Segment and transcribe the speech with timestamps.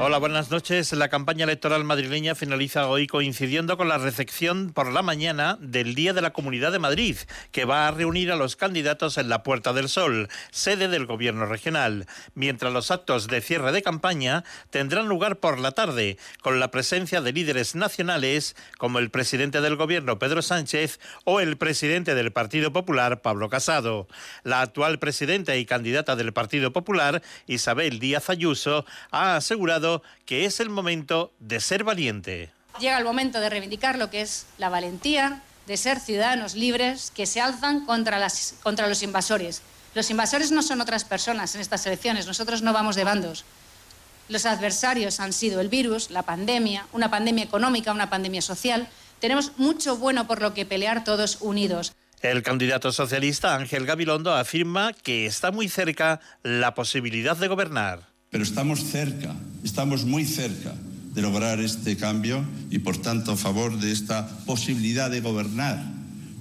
[0.00, 0.92] Hola, buenas noches.
[0.92, 6.12] La campaña electoral madrileña finaliza hoy coincidiendo con la recepción por la mañana del Día
[6.12, 7.16] de la Comunidad de Madrid,
[7.52, 11.46] que va a reunir a los candidatos en la Puerta del Sol, sede del Gobierno
[11.46, 16.72] regional, mientras los actos de cierre de campaña tendrán lugar por la tarde, con la
[16.72, 22.32] presencia de líderes nacionales como el presidente del Gobierno, Pedro Sánchez, o el presidente del
[22.32, 24.08] Partido Popular, Pablo Casado.
[24.42, 29.83] La actual presidenta y candidata del Partido Popular, Isabel Díaz Ayuso, ha asegurado
[30.26, 32.50] que es el momento de ser valiente.
[32.80, 37.26] Llega el momento de reivindicar lo que es la valentía de ser ciudadanos libres que
[37.26, 39.62] se alzan contra, las, contra los invasores.
[39.94, 43.44] Los invasores no son otras personas en estas elecciones, nosotros no vamos de bandos.
[44.28, 48.88] Los adversarios han sido el virus, la pandemia, una pandemia económica, una pandemia social.
[49.20, 51.92] Tenemos mucho bueno por lo que pelear todos unidos.
[52.22, 58.42] El candidato socialista Ángel Gabilondo afirma que está muy cerca la posibilidad de gobernar pero
[58.42, 59.32] estamos cerca,
[59.62, 60.74] estamos muy cerca
[61.14, 65.80] de lograr este cambio y por tanto a favor de esta posibilidad de gobernar,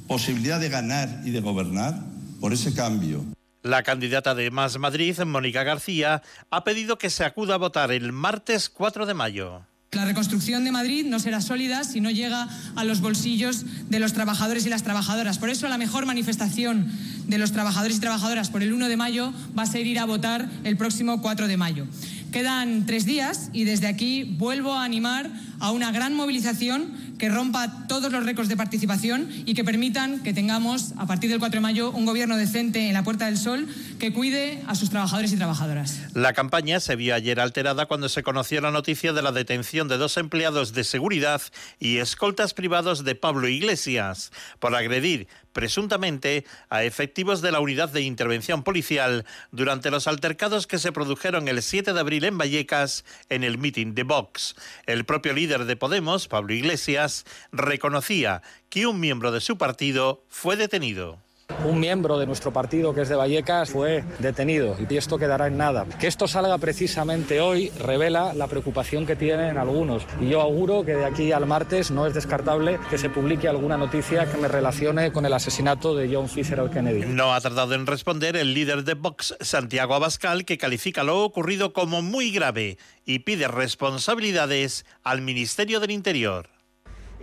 [0.08, 1.94] posibilidad de ganar y de gobernar
[2.42, 3.24] por ese cambio.
[3.62, 8.12] La candidata de Más Madrid, Mónica García, ha pedido que se acuda a votar el
[8.12, 9.62] martes 4 de mayo.
[9.94, 14.14] La reconstrucción de Madrid no será sólida si no llega a los bolsillos de los
[14.14, 15.38] trabajadores y las trabajadoras.
[15.38, 16.92] Por eso la mejor manifestación
[17.28, 20.06] de los trabajadores y trabajadoras por el 1 de mayo va a ser ir a
[20.06, 21.86] votar el próximo 4 de mayo.
[22.34, 27.86] Quedan tres días y desde aquí vuelvo a animar a una gran movilización que rompa
[27.88, 31.62] todos los récords de participación y que permitan que tengamos, a partir del 4 de
[31.62, 33.68] mayo, un gobierno decente en la Puerta del Sol
[34.00, 36.00] que cuide a sus trabajadores y trabajadoras.
[36.16, 39.98] La campaña se vio ayer alterada cuando se conoció la noticia de la detención de
[39.98, 41.42] dos empleados de seguridad
[41.80, 48.02] y escoltas privados de Pablo Iglesias por agredir presuntamente a efectivos de la Unidad de
[48.02, 53.44] Intervención Policial durante los altercados que se produjeron el 7 de abril en Vallecas en
[53.44, 54.56] el meeting de Vox.
[54.86, 60.58] El propio líder de Podemos, Pablo Iglesias, reconocía que un miembro de su partido fue
[60.58, 61.23] detenido.
[61.66, 65.58] Un miembro de nuestro partido, que es de Vallecas, fue detenido y esto quedará en
[65.58, 65.86] nada.
[66.00, 70.04] Que esto salga precisamente hoy revela la preocupación que tienen algunos.
[70.22, 73.78] Y yo auguro que de aquí al martes no es descartable que se publique alguna
[73.78, 77.06] noticia que me relacione con el asesinato de John Fisher Kennedy.
[77.08, 81.74] No ha tardado en responder el líder de Vox, Santiago Abascal, que califica lo ocurrido
[81.74, 86.53] como muy grave y pide responsabilidades al Ministerio del Interior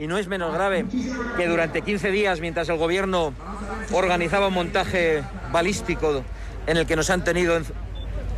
[0.01, 0.87] y no es menos grave
[1.37, 3.35] que durante 15 días, mientras el gobierno
[3.93, 5.23] organizaba un montaje
[5.53, 6.25] balístico
[6.67, 7.61] en el que nos han tenido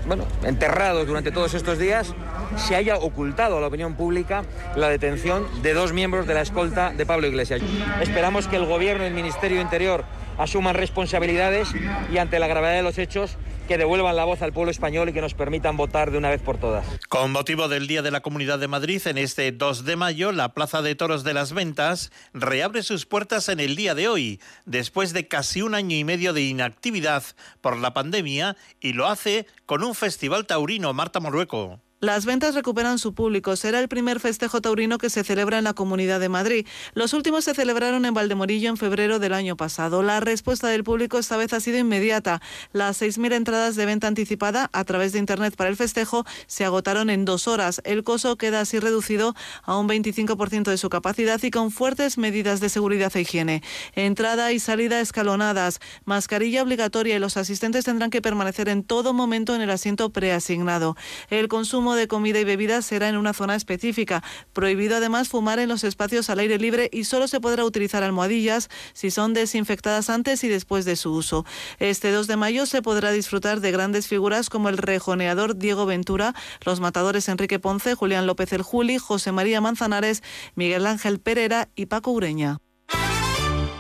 [0.07, 2.13] bueno, enterrados durante todos estos días,
[2.57, 4.43] se haya ocultado a la opinión pública
[4.75, 7.63] la detención de dos miembros de la escolta de Pablo Iglesias.
[8.01, 10.05] Esperamos que el Gobierno y el Ministerio Interior
[10.39, 11.69] asuman responsabilidades
[12.13, 13.37] y ante la gravedad de los hechos
[13.69, 16.43] que devuelvan la voz al pueblo español y que nos permitan votar de una vez
[16.43, 16.85] por todas.
[17.09, 20.53] Con motivo del Día de la Comunidad de Madrid, en este 2 de mayo, la
[20.53, 25.13] Plaza de Toros de las Ventas reabre sus puertas en el día de hoy, después
[25.13, 27.23] de casi un año y medio de inactividad
[27.61, 31.81] por la pandemia, y lo hace con un festival taurino, Marta Morueco.
[32.03, 33.55] Las ventas recuperan su público.
[33.55, 36.67] Será el primer festejo taurino que se celebra en la Comunidad de Madrid.
[36.95, 40.03] Los últimos se celebraron en Valdemorillo en febrero del año pasado.
[40.03, 42.43] La respuesta del público esta vez ha sido inmediata.
[42.73, 47.09] Las 6.000 entradas de venta anticipada a través de Internet para el festejo se agotaron
[47.09, 47.81] en dos horas.
[47.85, 52.59] El coso queda así reducido a un 25% de su capacidad y con fuertes medidas
[52.59, 53.63] de seguridad e higiene.
[53.95, 59.55] Entrada y salida escalonadas, mascarilla obligatoria y los asistentes tendrán que permanecer en todo momento
[59.55, 60.97] en el asiento preasignado.
[61.31, 64.23] El consumo de comida y bebidas será en una zona específica.
[64.53, 68.69] Prohibido además fumar en los espacios al aire libre y solo se podrá utilizar almohadillas
[68.93, 71.45] si son desinfectadas antes y después de su uso.
[71.79, 76.35] Este 2 de mayo se podrá disfrutar de grandes figuras como el rejoneador Diego Ventura,
[76.65, 80.23] los matadores Enrique Ponce, Julián López el Juli, José María Manzanares,
[80.55, 82.59] Miguel Ángel Pereira y Paco Ureña.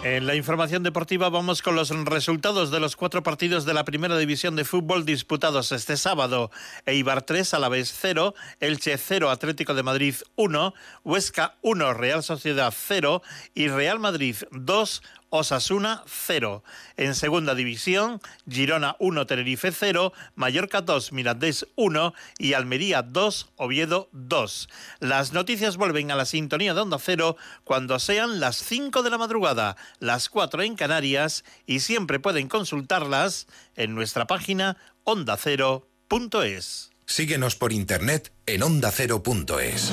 [0.04, 4.18] En la información deportiva vamos con los resultados de los cuatro partidos de la primera
[4.18, 6.50] división de fútbol disputados este sábado.
[6.86, 13.22] Eibar 3, vez 0, Elche 0, Atlético de Madrid 1, Huesca 1, Real Sociedad 0
[13.54, 15.02] y Real Madrid 2,
[15.34, 16.62] Osasuna 0.
[16.98, 24.10] En segunda división, Girona 1, Tenerife 0, Mallorca 2, Mirandés 1 y Almería 2, Oviedo
[24.12, 24.68] 2.
[25.00, 29.16] Las noticias vuelven a la sintonía de Onda Cero cuando sean las 5 de la
[29.16, 36.90] madrugada, las 4 en Canarias y siempre pueden consultarlas en nuestra página ondacero.es.
[37.06, 39.92] Síguenos por internet en ondacero.es.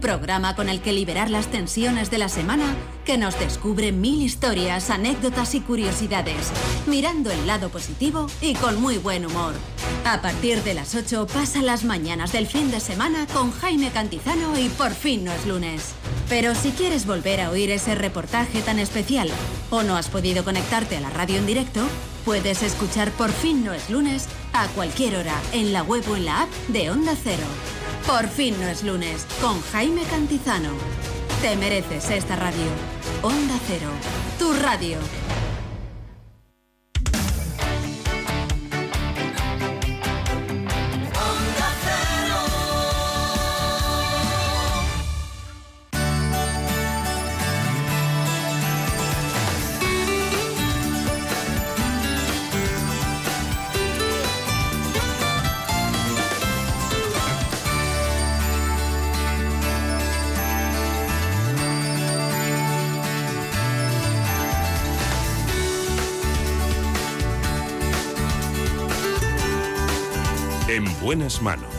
[0.00, 4.90] Programa con el que liberar las tensiones de la semana que nos descubre mil historias,
[4.90, 6.52] anécdotas y curiosidades,
[6.86, 9.54] mirando el lado positivo y con muy buen humor.
[10.04, 14.58] A partir de las 8 pasa las mañanas del fin de semana con Jaime Cantizano
[14.58, 15.94] y por fin no es lunes.
[16.28, 19.30] Pero si quieres volver a oír ese reportaje tan especial
[19.70, 21.80] o no has podido conectarte a la radio en directo,
[22.24, 26.24] puedes escuchar por fin no es lunes a cualquier hora en la web o en
[26.24, 27.46] la app de Onda Cero.
[28.06, 30.70] Por fin no es lunes con Jaime Cantizano.
[31.42, 32.66] Te mereces esta radio.
[33.22, 33.90] Onda Cero,
[34.38, 34.98] tu radio.
[71.42, 71.74] Manos.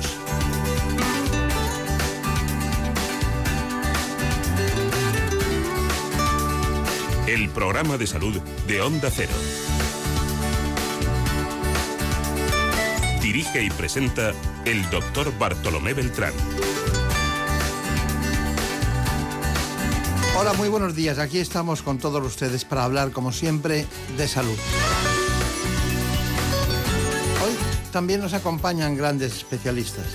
[7.27, 9.31] El programa de salud de Onda Cero.
[13.21, 14.33] Dirige y presenta
[14.65, 16.33] el doctor Bartolomé Beltrán.
[20.37, 21.19] Hola, muy buenos días.
[21.19, 23.85] Aquí estamos con todos ustedes para hablar, como siempre,
[24.17, 24.57] de salud.
[27.97, 30.05] También nos acompañan grandes especialistas.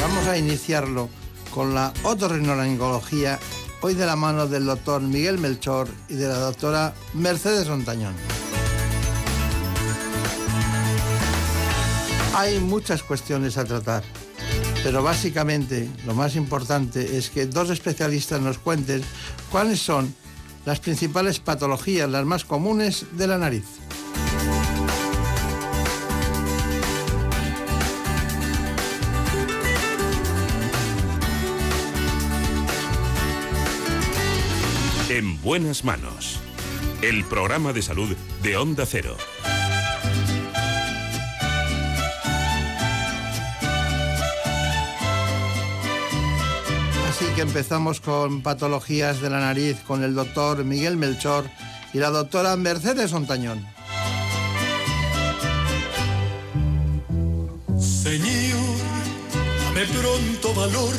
[0.00, 1.10] Vamos a iniciarlo
[1.50, 3.38] con la otorrinolaringología,
[3.82, 8.14] hoy de la mano del doctor Miguel Melchor y de la doctora Mercedes Montañón.
[12.36, 14.02] Hay muchas cuestiones a tratar,
[14.82, 19.02] pero básicamente lo más importante es que dos especialistas nos cuenten
[19.50, 20.14] cuáles son
[20.64, 23.79] las principales patologías, las más comunes de la nariz.
[35.40, 36.38] En buenas manos.
[37.02, 39.16] El programa de salud de Onda Cero.
[47.08, 51.50] Así que empezamos con patologías de la nariz con el doctor Miguel Melchor
[51.92, 53.66] y la doctora Mercedes Ontañón.
[57.78, 58.78] Señor,
[59.64, 60.94] dame pronto valor,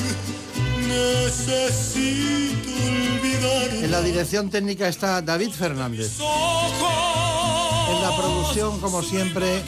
[0.88, 3.21] necesito olvidar.
[3.44, 6.20] En la dirección técnica está David Fernández.
[6.20, 9.64] En la producción, como siempre,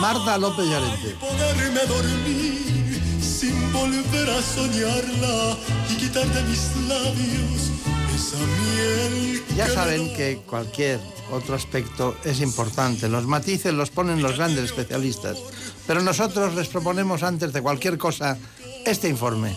[0.00, 1.16] Marta López Llorente.
[1.20, 5.56] Poderme dormir sin volver a soñarla
[5.90, 7.70] y quitar de mis labios
[8.14, 9.44] esa miel.
[9.56, 10.98] Ya saben que cualquier
[11.30, 13.08] otro aspecto es importante.
[13.08, 15.38] Los matices los ponen los grandes especialistas.
[15.86, 18.36] Pero nosotros les proponemos antes de cualquier cosa
[18.84, 19.56] este informe.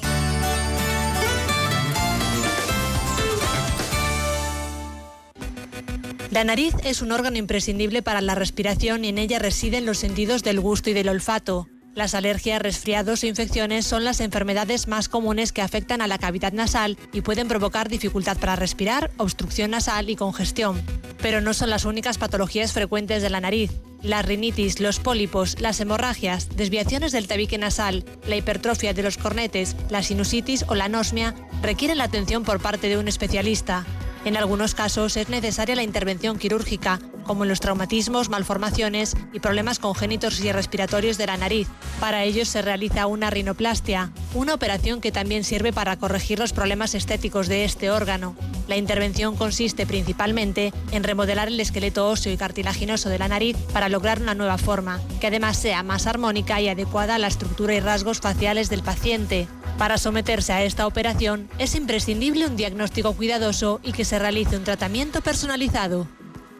[6.31, 10.43] La nariz es un órgano imprescindible para la respiración y en ella residen los sentidos
[10.43, 11.67] del gusto y del olfato.
[11.95, 16.53] Las alergias, resfriados o infecciones son las enfermedades más comunes que afectan a la cavidad
[16.53, 20.79] nasal y pueden provocar dificultad para respirar, obstrucción nasal y congestión.
[21.19, 23.71] Pero no son las únicas patologías frecuentes de la nariz.
[24.03, 29.75] La rinitis, los pólipos, las hemorragias, desviaciones del tabique nasal, la hipertrofia de los cornetes,
[29.89, 31.33] la sinusitis o la anosmia
[31.63, 33.85] requieren la atención por parte de un especialista.
[34.29, 40.39] En algunos casos es necesaria la intervención quirúrgica, como los traumatismos, malformaciones y problemas congénitos
[40.39, 41.67] y respiratorios de la nariz.
[41.99, 46.95] Para ello se realiza una rinoplastia, una operación que también sirve para corregir los problemas
[46.95, 48.35] estéticos de este órgano.
[48.67, 53.89] La intervención consiste principalmente en remodelar el esqueleto óseo y cartilaginoso de la nariz para
[53.89, 57.79] lograr una nueva forma, que además sea más armónica y adecuada a la estructura y
[57.79, 59.47] rasgos faciales del paciente.
[59.77, 64.63] Para someterse a esta operación es imprescindible un diagnóstico cuidadoso y que se realice un
[64.63, 66.07] tratamiento personalizado.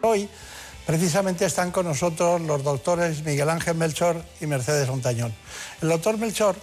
[0.02, 0.28] Hoy,
[0.90, 5.32] precisamente, están con nosotros los doctores Miguel Ángel Melchor y Mercedes Montañón.
[5.80, 6.56] El doctor Melchor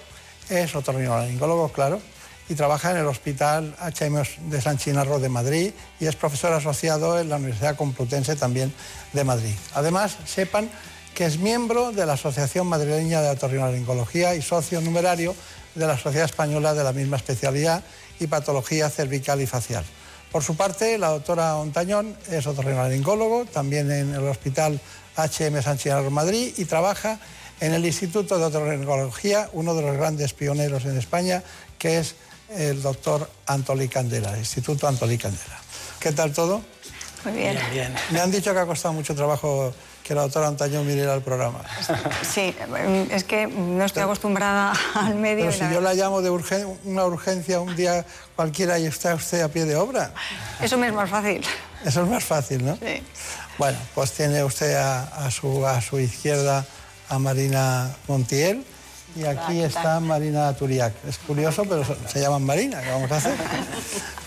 [0.49, 2.01] es otorrinolaringólogo, claro,
[2.49, 7.21] y trabaja en el Hospital HM de San Chinarro de Madrid y es profesor asociado
[7.21, 8.73] en la Universidad Complutense también
[9.13, 9.55] de Madrid.
[9.73, 10.69] Además, sepan
[11.15, 15.37] que es miembro de la Asociación Madrileña de Otorrinolaringología y socio numerario
[15.73, 17.81] de la Sociedad Española de la misma especialidad
[18.19, 19.85] y patología cervical y facial.
[20.31, 24.79] Por su parte, la doctora Ontañón es otorrinolaringólogo, también en el Hospital
[25.15, 27.19] HM San Chinarro Madrid y trabaja
[27.59, 31.43] en el Instituto de Otorrinolaringología, uno de los grandes pioneros en España,
[31.79, 32.15] que es
[32.55, 35.59] el doctor Antolí Candela, Instituto Antolí Candela.
[35.99, 36.61] ¿Qué tal todo?
[37.23, 37.57] Muy bien.
[38.11, 39.73] Me han dicho que ha costado mucho trabajo
[40.07, 41.59] que la doctora Antañón viniera al programa.
[42.23, 42.55] Sí,
[43.11, 45.47] es que no estoy acostumbrada al medio.
[45.47, 49.49] Pero si yo la llamo de una urgencia un día cualquiera y está usted a
[49.49, 50.13] pie de obra.
[50.61, 51.43] Eso me es más fácil.
[51.85, 52.75] Eso es más fácil, ¿no?
[52.77, 53.03] Sí.
[53.57, 56.65] Bueno, pues tiene usted a, su, a su izquierda
[57.09, 58.63] a Marina Montiel
[59.15, 60.93] y aquí está Marina Turiac.
[61.07, 63.35] Es curioso, pero se llaman Marina, ¿qué vamos a hacer?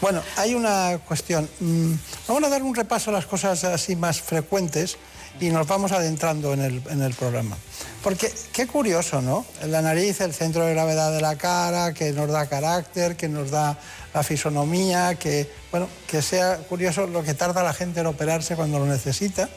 [0.01, 1.47] Bueno, hay una cuestión.
[1.61, 1.93] Mm,
[2.27, 4.97] vamos a dar un repaso a las cosas así más frecuentes
[5.41, 7.57] y nos vamos adentrando en el, en el programa.
[8.03, 9.45] Porque qué curioso, ¿no?
[9.67, 13.51] La nariz, el centro de gravedad de la cara, que nos da carácter, que nos
[13.51, 13.79] da
[14.15, 18.79] la fisonomía, que, bueno, que sea curioso lo que tarda la gente en operarse cuando
[18.79, 19.49] lo necesita.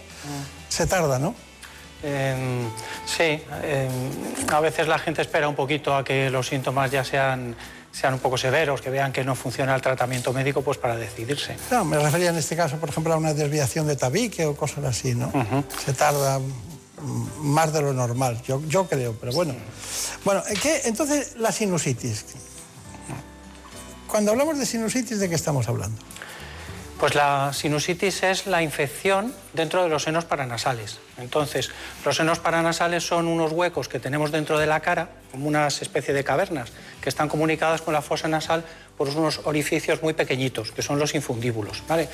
[0.69, 1.35] Se tarda, ¿no?
[2.03, 2.69] Em,
[3.05, 7.55] sí, em, a veces la gente espera un poquito a que los síntomas ya sean,
[7.93, 11.55] sean un poco severos, que vean que no funciona el tratamiento médico, pues para decidirse.
[11.71, 14.83] No, me refería en este caso, por ejemplo, a una desviación de tabique o cosas
[14.83, 15.31] así, ¿no?
[15.85, 16.41] Se tarda
[17.39, 19.53] más de lo normal, yo, yo creo, pero bueno.
[20.25, 20.81] Bueno, ¿qué?
[20.85, 22.25] entonces la sinusitis.
[24.07, 25.99] Cuando hablamos de sinusitis, ¿de qué estamos hablando?
[27.03, 30.99] Pues la sinusitis es la infección dentro de los senos paranasales.
[31.17, 31.69] Entonces,
[32.05, 36.13] los senos paranasales son unos huecos que tenemos dentro de la cara, como unas especie
[36.13, 38.63] de cavernas, que están comunicadas con la fosa nasal
[38.95, 41.83] por unos orificios muy pequeñitos, que son los infundíbulos.
[41.89, 42.07] ¿vale?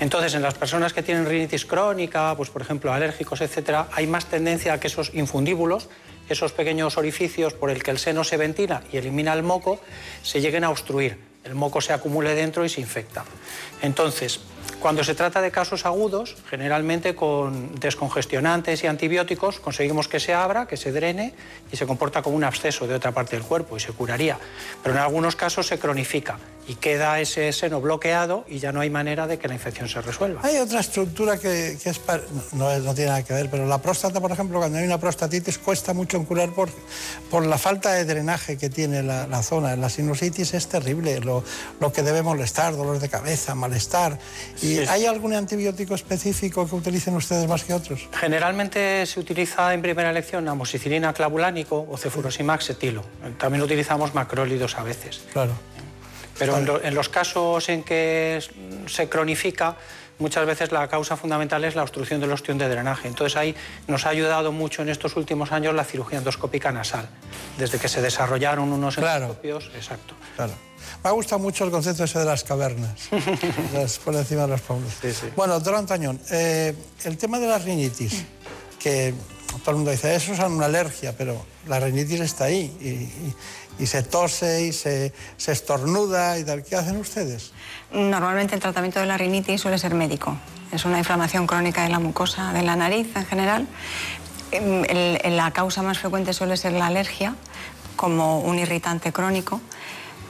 [0.00, 4.26] Entonces, en las personas que tienen rinitis crónica, pues por ejemplo alérgicos, etcétera, hay más
[4.26, 5.88] tendencia a que esos infundíbulos,
[6.28, 9.80] esos pequeños orificios por el que el seno se ventila y elimina el moco,
[10.22, 13.24] se lleguen a obstruir el moco se acumule dentro y se infecta.
[13.80, 14.40] Entonces,
[14.80, 20.66] cuando se trata de casos agudos, generalmente con descongestionantes y antibióticos conseguimos que se abra,
[20.66, 21.34] que se drene
[21.72, 24.38] y se comporta como un absceso de otra parte del cuerpo y se curaría.
[24.82, 28.90] Pero en algunos casos se cronifica y queda ese seno bloqueado y ya no hay
[28.90, 30.40] manera de que la infección se resuelva.
[30.42, 32.00] Hay otra estructura que, es
[32.52, 35.58] no, no, tiene nada que ver, pero la próstata, por ejemplo, cuando hay una prostatitis
[35.58, 36.68] cuesta mucho en curar por,
[37.30, 39.74] por la falta de drenaje que tiene la, zona.
[39.74, 41.44] En la sinusitis es terrible, lo,
[41.80, 44.18] lo, que debe molestar, dolor de cabeza, malestar.
[44.62, 48.08] ¿Y hay algún antibiótico específico que utilicen ustedes más que otros?
[48.12, 53.04] Generalmente se utiliza en primera elección amoxicilina clavulánico o cefurosimax etilo.
[53.38, 55.22] También utilizamos macrólidos a veces.
[55.32, 55.52] Claro.
[56.38, 58.40] Pero en, los casos en que
[58.86, 59.76] se cronifica,
[60.18, 63.08] muchas veces la causa fundamental es la obstrucción del ostión de drenaje.
[63.08, 63.54] Entonces ahí
[63.86, 67.08] nos ha ayudado mucho en estos últimos años la cirugía endoscópica nasal,
[67.58, 69.70] desde que se desarrollaron unos endoscopios.
[69.74, 70.14] Exacto.
[70.36, 70.52] Claro.
[71.02, 73.08] Me ha gustado mucho el concepto ese de las cavernas,
[74.04, 74.92] por encima de los pueblos.
[75.34, 78.24] Bueno, doctor Antañón, eh, el tema de la rinitis,
[78.78, 79.14] que
[79.58, 83.10] todo el mundo dice, eso es una alergia, pero la rinitis está ahí
[83.78, 86.62] y, se tose y se, se, estornuda y tal.
[86.62, 87.52] ¿Qué hacen ustedes?
[87.92, 90.36] Normalmente el tratamiento de la rinitis suele ser médico.
[90.72, 93.66] Es una inflamación crónica de la mucosa de la nariz en general.
[94.52, 97.34] la causa más frecuente suele ser la alergia,
[97.96, 99.60] como un irritante crónico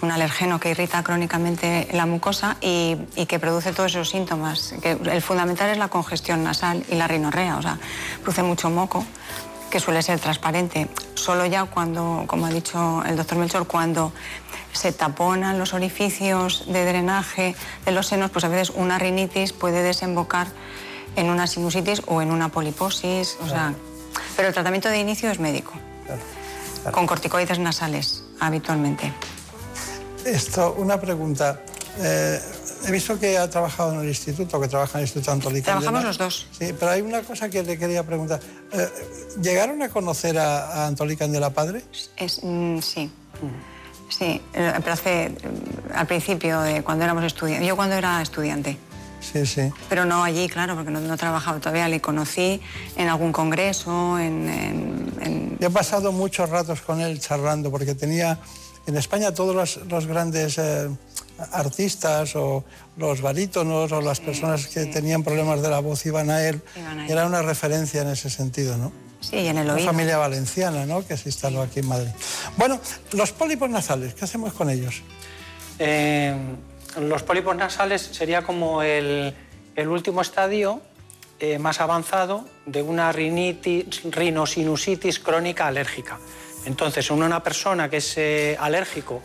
[0.03, 2.97] un alergeno que irrita crónicamente la mucosa y,
[3.29, 4.75] que produce todos esos síntomas.
[4.83, 7.79] Que el fundamental es la congestión nasal y la rinorrea, o sea,
[8.23, 9.05] produce mucho moco
[9.71, 10.88] que suele ser transparente.
[11.15, 14.12] Solo ya cuando, como ha dicho el doctor Melchor, cuando
[14.73, 19.83] se taponan los orificios de drenaje de los senos, pues a veces una rinitis puede
[19.83, 20.47] desembocar
[21.17, 23.73] en una sinusitis o en una poliposis, o sea,
[24.37, 25.73] pero el tratamiento de inicio es médico,
[26.93, 29.12] con corticoides nasales habitualmente.
[30.26, 31.61] Esto, una pregunta.
[31.99, 32.40] Eh,
[32.87, 36.02] he visto que ha trabajado en el instituto, que trabaja en el Instituto Antolí Trabajamos
[36.02, 36.47] los dos.
[36.50, 38.40] Sí, pero hay una cosa que le quería preguntar.
[38.73, 38.88] Eh,
[39.40, 41.85] ¿Llegaron a conocer a, a Antolí Candela padre?
[42.16, 43.11] Es, mm, sí.
[44.09, 45.33] Sí, eh, pero hace,
[45.95, 47.68] al principio, de cuando éramos estudiantes.
[47.68, 48.76] Yo cuando era estudiante.
[49.21, 49.73] Sí, sí.
[49.88, 51.88] Pero no allí, claro, porque no, no trabajaba todavía.
[51.88, 52.61] Le conocí
[52.97, 54.49] en algún congreso, en,
[55.21, 55.56] en...
[55.61, 58.38] Yo he pasado muchos ratos con él charlando, porque tenía
[58.87, 60.88] en España todos los, grandes eh,
[61.52, 62.64] artistas o
[62.97, 66.61] los barítonos o las personas que tenían problemas de la voz iban a él.
[67.09, 68.93] Era una referencia en ese sentido, ¿no?
[69.21, 69.83] Sí, en el oído.
[69.83, 71.07] Una familia valenciana, ¿no?
[71.07, 72.11] Que se instaló aquí en Madrid.
[72.57, 72.81] Bueno,
[73.12, 75.02] los pólipos nasales, ¿qué hacemos con ellos?
[75.78, 76.35] Eh,
[77.00, 79.35] los pólipos nasales sería como el,
[79.76, 80.81] último estadio
[81.40, 86.19] eh, más avanzado de una rinitis, rinosinusitis crónica alérgica.
[86.66, 89.23] Entonces, una persona que es eh, alérgico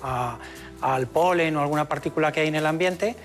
[0.82, 3.16] al polen o alguna partícula que hay en el ambiente,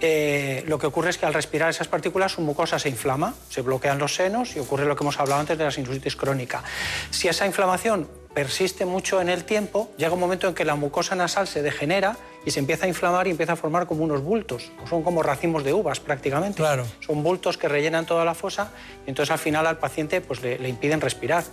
[0.00, 3.62] eh, lo que ocurre es que al respirar esas partículas su mucosa se inflama, se
[3.62, 6.62] bloquean los senos y ocurre lo que hemos hablado antes de la sinusitis crónica.
[7.10, 11.14] Si esa inflamación persiste mucho en el tiempo, llega un momento en que la mucosa
[11.14, 14.70] nasal se degenera y se empieza a inflamar y empieza a formar como unos bultos.
[14.88, 16.56] Son como racimos de uvas prácticamente.
[16.56, 16.86] Claro.
[17.00, 18.72] Son bultos que rellenan toda la fosa
[19.06, 21.44] y entonces al final al paciente pues, le, le impiden respirar.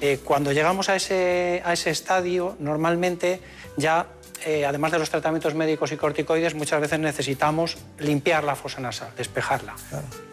[0.00, 3.40] Eh, cuando llegamos a ese, a ese estadio, normalmente
[3.76, 4.06] ya,
[4.46, 9.10] eh, además de los tratamientos médicos y corticoides, muchas veces necesitamos limpiar la fosa nasal,
[9.16, 9.74] despejarla.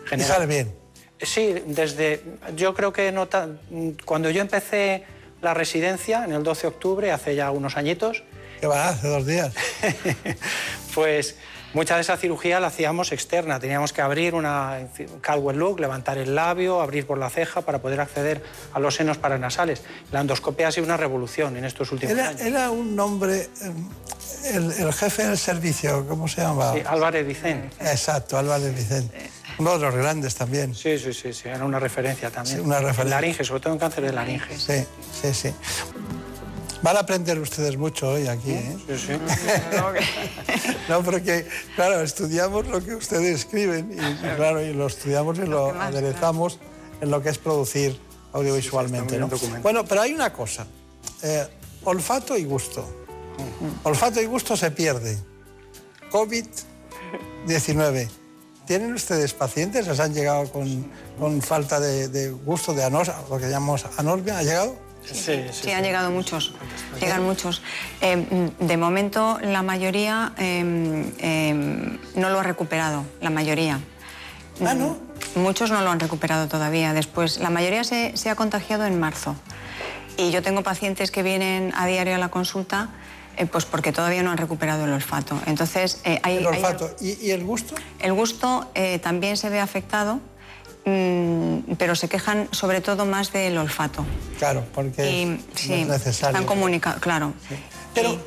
[0.06, 0.76] Y General- sale bien.
[1.20, 2.22] Sí, desde.
[2.56, 3.48] Yo creo que nota,
[4.04, 5.06] cuando yo empecé
[5.42, 8.24] la residencia en el 12 de octubre, hace ya unos añitos,
[8.60, 9.54] Que va, hace dos días.
[10.94, 11.38] pues
[11.76, 13.60] mucha de esa cirugía la hacíamos externa.
[13.60, 14.80] Teníamos que abrir una
[15.22, 18.42] Caldwell look, levantar el labio, abrir por la ceja para poder acceder
[18.74, 19.84] a los senos paranasales.
[20.12, 22.42] La endoscopia ha sido una revolución en estos últimos Era, años.
[22.42, 23.72] era un nombre, eh,
[24.54, 26.74] el, el jefe del servicio, ¿cómo se llamaba?
[26.74, 27.70] Sí, Álvarez Vicente.
[27.82, 29.30] Exacto, Álvarez Vicente.
[29.58, 30.74] Uno de los grandes también.
[30.76, 32.58] Sí, sí, sí, sí, era una referencia también.
[32.58, 33.04] Sí, una referencia.
[33.04, 34.58] En laringe, sobre todo en cáncer de laringe.
[34.58, 34.86] Sí,
[35.22, 35.54] sí, sí.
[36.86, 38.78] Van a aprender ustedes mucho hoy aquí, ¿eh?
[38.88, 39.14] Sí, sí.
[40.88, 45.48] No, porque, claro, estudiamos lo que ustedes escriben y, y, claro, y lo estudiamos y
[45.48, 46.60] lo aderezamos
[47.02, 48.00] en lo que es producir
[48.34, 49.18] audiovisualmente.
[49.18, 49.28] ¿no?
[49.64, 50.68] Bueno, pero hay una cosa,
[51.24, 51.48] eh,
[51.86, 52.88] olfato y gusto.
[53.82, 55.18] Olfato y gusto se pierde.
[56.12, 58.10] COVID-19.
[58.68, 59.88] ¿Tienen ustedes pacientes?
[59.88, 64.38] ¿Les han llegado con, con falta de, de gusto, de anos, lo que llamamos anosmia?
[64.38, 64.85] ¿Ha llegado?
[65.12, 66.54] Sí, Sí, han llegado muchos,
[67.00, 67.62] llegan muchos.
[68.02, 73.80] Eh, de momento, la mayoría eh, eh, no lo ha recuperado, la mayoría.
[74.66, 74.98] Ah, ¿no?
[75.36, 76.94] Muchos no lo han recuperado todavía.
[76.94, 79.36] Después, la mayoría se, se ha contagiado en marzo.
[80.18, 82.90] Y yo tengo pacientes que vienen a diario a la consulta
[83.38, 85.38] eh, pues porque todavía no han recuperado el olfato.
[85.46, 86.96] Entonces, eh, hay, El hay- olfato.
[87.02, 87.76] ¿Y, y el gusto?
[88.00, 90.20] el gusto eh, también se ve afectado, mm,
[90.86, 94.06] pero se quejan sobre todo más del olfato.
[94.38, 96.38] Claro, porque Y, es, sí, no es necesario.
[96.40, 97.34] Están comunicados, claro.
[97.94, 98.18] Pero,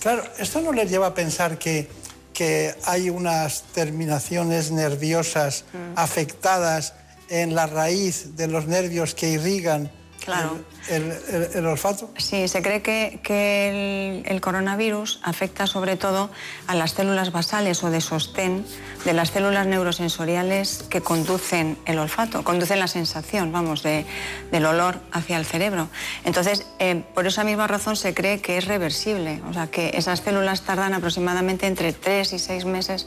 [0.00, 1.88] claro, esto no les lleva a pensar que,
[2.32, 5.98] que hay unas terminaciones nerviosas Mm.
[5.98, 6.94] afectadas
[7.28, 9.90] en la raíz de los nervios que irrigan
[10.24, 10.58] Claro.
[10.88, 12.10] el, el- el olfato.
[12.18, 16.30] Sí, se cree que, que el, el coronavirus afecta sobre todo
[16.66, 18.66] a las células basales o de sostén
[19.04, 24.04] de las células neurosensoriales que conducen el olfato, conducen la sensación, vamos, de-
[24.50, 25.88] del olor hacia el cerebro.
[26.24, 30.20] Entonces, eh, por esa misma razón se cree que es reversible, o sea, que esas
[30.20, 33.06] células tardan aproximadamente entre tres y seis meses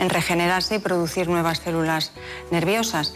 [0.00, 2.12] en regenerarse y producir nuevas células
[2.50, 3.14] nerviosas.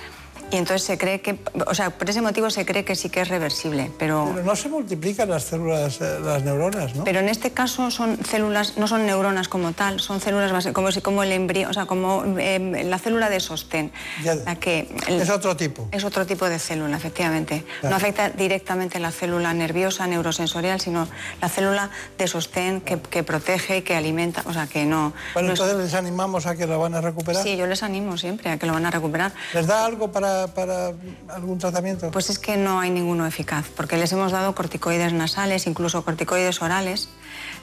[0.51, 3.21] Y entonces se cree que, o sea, por ese motivo se cree que sí que
[3.21, 4.31] es reversible, pero...
[4.33, 7.03] Pero no se multiplican las células, eh, las neuronas, ¿no?
[7.03, 10.89] Pero en este caso son células, no son neuronas como tal, son células base- como,
[11.03, 13.91] como el embrión, o sea, como eh, la célula de sostén.
[14.23, 14.37] Ya.
[14.37, 15.89] La que, el- Es otro tipo.
[15.91, 17.65] es otro tipo de célula, efectivamente.
[17.81, 17.91] Claro.
[17.91, 21.09] No afecta directamente la célula nerviosa, neurosensorial, sino
[21.43, 25.13] la célula de sostén que, que protege y que alimenta, o sea, que no...
[25.35, 27.43] Bueno, no es- entonces les animamos a que lo van a recuperar.
[27.43, 29.33] Sí, yo les animo siempre a que lo van a recuperar.
[29.53, 30.93] ¿Les da algo para, para
[31.29, 32.11] algún tratamiento?
[32.11, 36.61] Pues es que no hay ninguno eficaz, porque les hemos dado corticoides nasales, incluso corticoides
[36.63, 37.09] orales,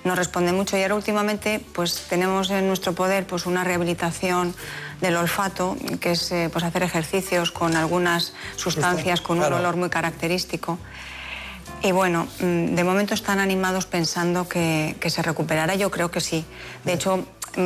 [0.04, 4.54] no responde mucho y ahora últimamente pues tenemos en nuestro poder pues una rehabilitación
[5.02, 9.58] del olfato, que es eh, pues hacer ejercicios con algunas sustancias con un Claro.
[9.58, 10.78] olor muy característico.
[11.82, 15.76] Y bueno, mm, de momento están animados pensando que, que se recuperará.
[15.76, 16.46] Yo creo que sí.
[16.86, 17.26] De hecho,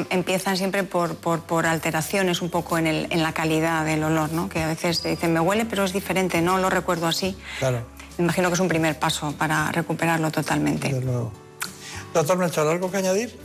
[0.10, 4.32] empiezan siempre por, por- por alteraciones un poco en, el- en la calidad del olor,
[4.32, 4.50] ¿no?
[4.50, 7.38] Que a veces te dicen, me huele, pero es diferente, no lo recuerdo así.
[7.60, 7.86] Claro,
[8.18, 10.90] Me imagino que es un primer paso para recuperarlo totalmente.
[10.90, 11.32] desde luego.
[12.14, 13.38] Doctor Melchor, ¿algo que añadir?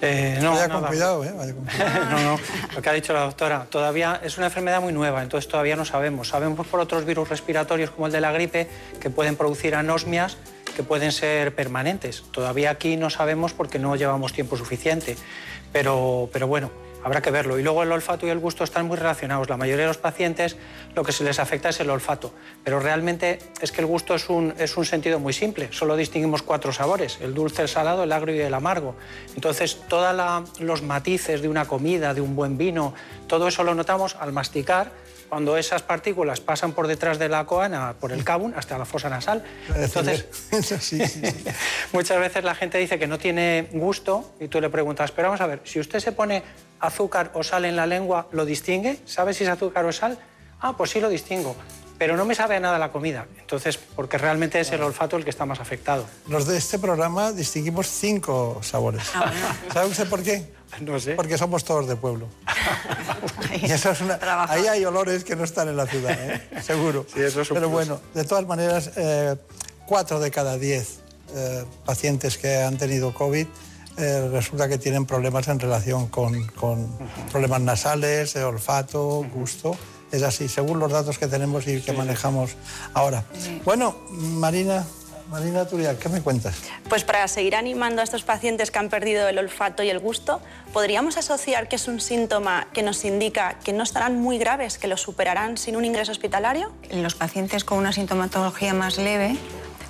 [0.00, 0.88] Eh, no, Vaya con nada.
[0.88, 1.32] cuidado, ¿eh?
[1.36, 2.04] Vaya con cuidado.
[2.10, 2.40] no, no,
[2.74, 5.84] lo que ha dicho la doctora, todavía es una enfermedad muy nueva, entonces todavía no
[5.84, 6.28] sabemos.
[6.28, 8.68] Sabemos por otros virus respiratorios como el de la gripe
[9.00, 10.36] que pueden producir anosmias
[10.74, 12.24] que pueden ser permanentes.
[12.30, 15.16] Todavía aquí no sabemos porque no llevamos tiempo suficiente,
[15.72, 16.70] pero, pero bueno,
[17.04, 17.58] habrá que verlo.
[17.58, 19.48] Y luego el olfato y el gusto están muy relacionados.
[19.48, 20.56] La mayoría de los pacientes
[20.94, 22.32] lo que se les afecta es el olfato,
[22.64, 25.68] pero realmente es que el gusto es un, es un sentido muy simple.
[25.70, 28.96] Solo distinguimos cuatro sabores, el dulce, el salado, el agrio y el amargo.
[29.34, 30.14] Entonces, todos
[30.58, 32.94] los matices de una comida, de un buen vino,
[33.26, 34.92] todo eso lo notamos al masticar
[35.28, 39.08] cuando esas partículas pasan por detrás de la coana, por el cabum, hasta la fosa
[39.08, 39.44] nasal.
[39.74, 41.22] Entonces, sí, sí, sí.
[41.92, 45.40] Muchas veces la gente dice que no tiene gusto y tú le preguntas, pero vamos
[45.40, 46.42] a ver, si usted se pone
[46.80, 48.98] azúcar o sal en la lengua, ¿lo distingue?
[49.06, 50.18] ¿Sabe si es azúcar o sal?
[50.60, 51.56] Ah, pues sí lo distingo.
[51.96, 53.26] pero no me sabe a nada la comida.
[53.38, 56.04] Entonces, porque realmente es el olfato el que está más afectado.
[56.28, 59.04] Los de este programa distinguimos cinco sabores.
[59.14, 59.32] Ah,
[59.72, 60.44] ¿Sabe usted por qué?
[60.80, 61.14] No sé.
[61.14, 62.26] Porque somos todos de pueblo.
[63.62, 66.40] Y eso es una- ahí hay olores que no están en la ciudad, ¿eh?
[66.62, 67.06] seguro.
[67.12, 67.72] Sí, eso es un Pero plus.
[67.72, 69.36] bueno, de todas maneras, eh,
[69.86, 70.98] cuatro de cada diez
[71.34, 73.46] eh, pacientes que han tenido COVID
[73.96, 76.88] eh, resulta que tienen problemas en relación con, con
[77.30, 79.76] problemas nasales, olfato, gusto.
[80.10, 82.52] Es así, según los datos que tenemos y que manejamos
[82.92, 83.24] ahora.
[83.64, 84.84] Bueno, Marina,
[85.34, 86.54] Marina Turial, ¿qué me cuentas?
[86.88, 90.40] Pues para seguir animando a estos pacientes que han perdido el olfato y el gusto,
[90.72, 94.86] ¿podríamos asociar que es un síntoma que nos indica que no estarán muy graves, que
[94.86, 96.70] lo superarán sin un ingreso hospitalario?
[96.92, 99.36] Los pacientes con una sintomatología más leve,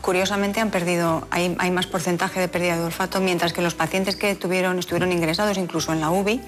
[0.00, 4.16] curiosamente han perdido, hay, hay más porcentaje de pérdida de olfato, mientras que los pacientes
[4.16, 6.40] que tuvieron, estuvieron ingresados incluso en la UBI,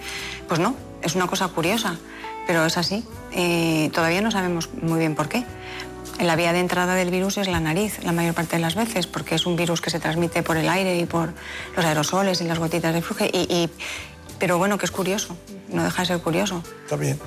[0.49, 1.99] pues no, es una cosa curiosa,
[2.47, 3.05] pero es así.
[3.31, 5.45] Y todavía no sabemos muy bien por qué.
[6.21, 9.07] La vía de entrada del virus es la nariz, la mayor parte de las veces,
[9.07, 11.35] porque es un virus que se transmite por el aire y por
[11.77, 13.25] los aerosoles y las gotitas de flujo.
[13.25, 13.71] Y, y-
[14.39, 15.37] pero bueno, que es curioso,
[15.69, 16.63] no deja de ser curioso.
[16.85, 17.19] Está bien.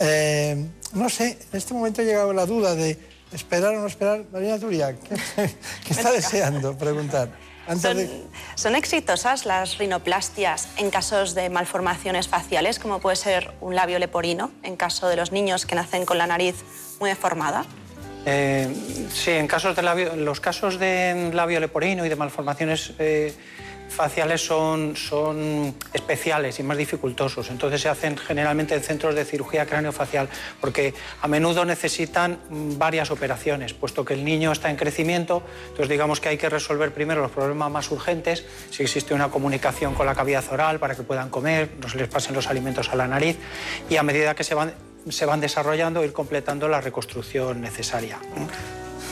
[0.00, 2.98] Eh, no sé, en este momento ha llegado la duda de
[3.32, 4.24] esperar o no esperar.
[4.32, 5.14] Marina Turia, ¿qué,
[5.86, 7.30] qué está deseando preguntar?
[7.66, 8.22] Antes ¿Son, de...
[8.54, 14.50] son exitosas las rinoplastias en casos de malformaciones faciales, como puede ser un labio leporino,
[14.62, 16.56] en caso de los niños que nacen con la nariz
[17.00, 17.66] muy deformada?
[18.26, 18.68] Eh,
[19.12, 23.32] sí, en casos de labio- los casos de labio leporino y de malformaciones eh,
[23.88, 27.48] faciales son, son especiales y más dificultosos.
[27.48, 30.28] Entonces se hacen generalmente en centros de cirugía craneofacial
[30.60, 35.42] porque a menudo necesitan varias operaciones, puesto que el niño está en crecimiento.
[35.68, 39.94] Entonces digamos que hay que resolver primero los problemas más urgentes, si existe una comunicación
[39.94, 42.96] con la cavidad oral para que puedan comer, no se les pasen los alimentos a
[42.96, 43.38] la nariz
[43.88, 44.74] y a medida que se van,
[45.10, 48.18] se van desarrollando ir completando la reconstrucción necesaria.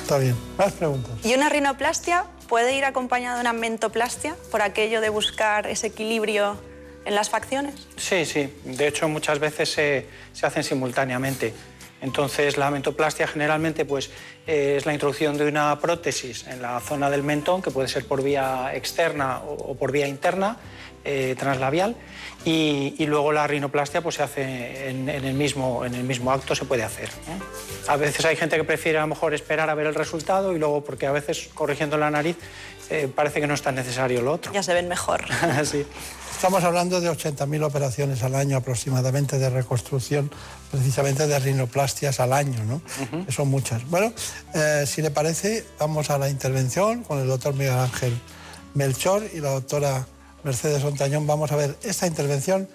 [0.03, 0.37] Está bien.
[0.57, 1.13] Más preguntas.
[1.25, 6.57] ¿Y una rinoplastia puede ir acompañada de una mentoplastia por aquello de buscar ese equilibrio
[7.05, 7.89] en las facciones?
[7.97, 8.53] Sí, sí.
[8.65, 11.55] De hecho, muchas veces se, se hacen simultáneamente.
[12.03, 14.11] Entonces, la mentoplastia generalmente pues,
[14.47, 18.07] eh, es la introducción de una prótesis en la zona del mentón, que puede ser
[18.07, 20.57] por vía externa o, o por vía interna,
[21.05, 21.97] eh, translabial,
[22.47, 26.31] y, y luego la rinoplastia pues, se hace en, en el mismo, en el mismo
[26.31, 27.09] acto, se puede hacer.
[27.09, 27.89] ¿eh?
[27.89, 30.59] A veces hay gente que prefiere a lo mejor esperar a ver el resultado y
[30.61, 32.37] luego, porque a veces corrigiendo la nariz
[32.89, 34.53] eh, parece que no es tan necesario lo otro.
[34.53, 35.25] Ya se ven mejor.
[35.65, 35.85] sí.
[36.31, 40.31] Estamos hablando de 80.000 operaciones al año aproximadamente de reconstrucción,
[40.71, 42.81] precisamente de rinoplastias al año, ¿no?
[43.25, 43.89] Que Son muchas.
[43.91, 44.13] Bueno,
[44.55, 48.17] eh, si le parece, vamos a la intervención con el doctor Miguel Ángel
[48.75, 50.07] Melchor y la doctora
[50.47, 51.27] Mercedes Ontañón.
[51.27, 52.69] Vamos a ver esta intervención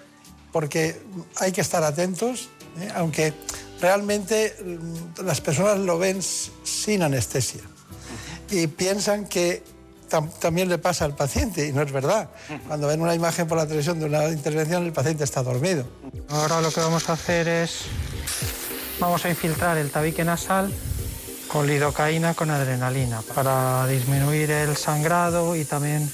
[0.52, 1.00] porque
[1.40, 2.90] hay que estar atentos, ¿eh?
[2.94, 3.32] aunque
[3.80, 7.62] realmente mm, las personas lo ven sin anestesia
[8.50, 9.62] y piensan que
[10.10, 12.28] tam- también le pasa al paciente y no es verdad.
[12.68, 15.86] Cuando ven una imagen por la televisión de una intervención, el paciente está dormido.
[16.28, 17.86] Ahora lo que vamos a hacer es,
[19.00, 20.70] vamos a infiltrar el tabique nasal
[21.48, 26.10] con lidocaína con adrenalina para disminuir el sangrado y también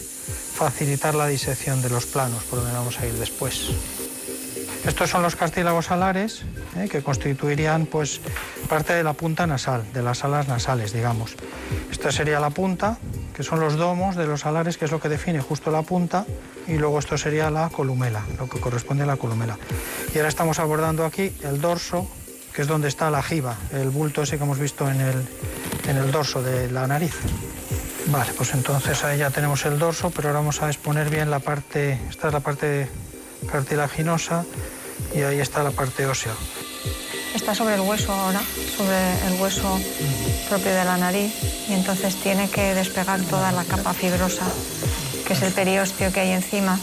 [0.58, 3.70] facilitar la disección de los planos por donde vamos a ir después.
[4.84, 6.42] Estos son los cartílagos alares
[6.76, 6.88] ¿eh?
[6.90, 8.20] que constituirían pues,
[8.68, 11.36] parte de la punta nasal, de las alas nasales, digamos.
[11.92, 12.98] Esta sería la punta,
[13.36, 16.26] que son los domos de los alares, que es lo que define justo la punta,
[16.66, 19.56] y luego esto sería la columela, lo que corresponde a la columela.
[20.12, 22.10] Y ahora estamos abordando aquí el dorso,
[22.52, 25.28] que es donde está la jiba, el bulto ese que hemos visto en el,
[25.86, 27.14] en el dorso de la nariz.
[28.10, 31.40] Vale, pues entonces ahí ya tenemos el dorso, pero ahora vamos a exponer bien la
[31.40, 32.88] parte, esta es la parte
[33.52, 34.46] cartilaginosa
[35.14, 36.32] y ahí está la parte ósea.
[37.34, 38.40] Está sobre el hueso ahora,
[38.76, 39.78] sobre el hueso
[40.48, 41.34] propio de la nariz,
[41.68, 44.46] y entonces tiene que despegar toda la capa fibrosa,
[45.26, 46.80] que es el periósteo que hay encima,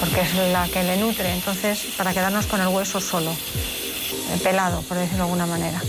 [0.00, 1.34] porque es la que le nutre.
[1.34, 5.82] Entonces, para quedarnos con el hueso solo, eh, pelado, por decirlo de alguna manera.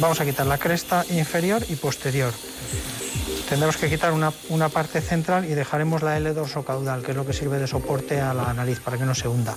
[0.00, 2.32] Vamos a quitar la cresta inferior y posterior.
[3.48, 7.24] Tendremos que quitar una, una parte central y dejaremos la L dorsocaudal, que es lo
[7.24, 9.54] que sirve de soporte a la nariz para que no se hunda.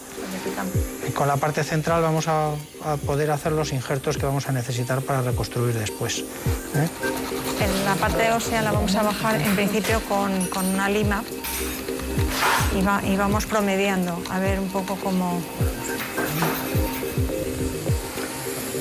[1.07, 2.51] Y con la parte central vamos a,
[2.85, 6.19] a poder hacer los injertos que vamos a necesitar para reconstruir después.
[6.19, 6.87] ¿eh?
[7.59, 11.21] En la parte ósea la vamos a bajar en principio con, con una lima
[12.77, 15.41] y, va- y vamos promediando, a ver un poco cómo...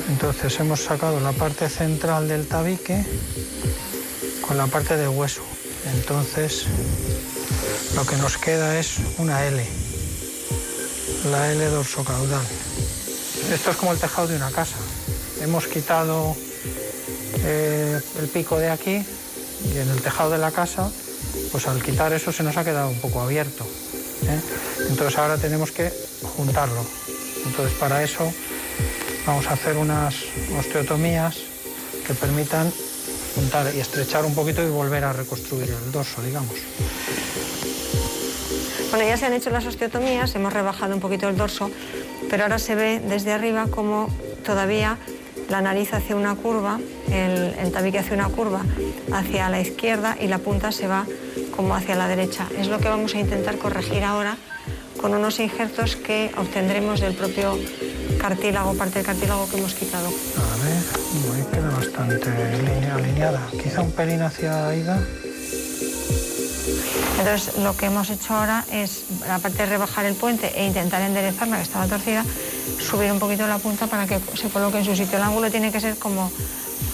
[0.09, 3.05] Entonces hemos sacado la parte central del tabique
[4.51, 5.43] con la parte de hueso.
[5.95, 6.65] Entonces
[7.95, 9.65] lo que nos queda es una L,
[11.31, 12.45] la L dorsocaudal.
[13.53, 14.75] Esto es como el tejado de una casa.
[15.41, 16.35] Hemos quitado
[17.45, 19.07] eh, el pico de aquí
[19.73, 20.91] y en el tejado de la casa,
[21.53, 23.65] pues al quitar eso se nos ha quedado un poco abierto.
[24.25, 24.41] ¿eh?
[24.89, 25.93] Entonces ahora tenemos que
[26.37, 26.85] juntarlo.
[27.47, 28.35] Entonces para eso
[29.25, 30.17] vamos a hacer unas
[30.59, 31.37] osteotomías
[32.05, 32.73] que permitan
[33.35, 36.55] juntar y estrechar un poquito y volver a reconstruir el dorso, digamos.
[38.91, 41.71] Bueno, ya se han hecho las osteotomías, hemos rebajado un poquito el dorso,
[42.29, 44.09] pero ahora se ve desde arriba como
[44.45, 44.99] todavía
[45.49, 48.63] la nariz hace una curva, el, el tabique hace una curva
[49.13, 51.07] hacia la izquierda y la punta se va
[51.57, 52.47] como hacia la derecha.
[52.59, 54.37] Es lo que vamos a intentar corregir ahora
[55.01, 57.59] con unos injertos que obtendremos del propio
[58.21, 60.09] cartílago, parte del cartílago que hemos quitado.
[60.09, 60.83] A ver,
[62.01, 62.31] bastante
[62.63, 63.41] linea- alineada.
[63.63, 64.99] Quizá un pelín hacia Aida.
[67.19, 71.57] Entonces, lo que hemos hecho ahora es, aparte de rebajar el puente e intentar enderezarla,
[71.57, 72.25] que estaba torcida,
[72.81, 75.19] subir un poquito la punta para que se coloque en su sitio.
[75.19, 76.33] El ángulo tiene que ser como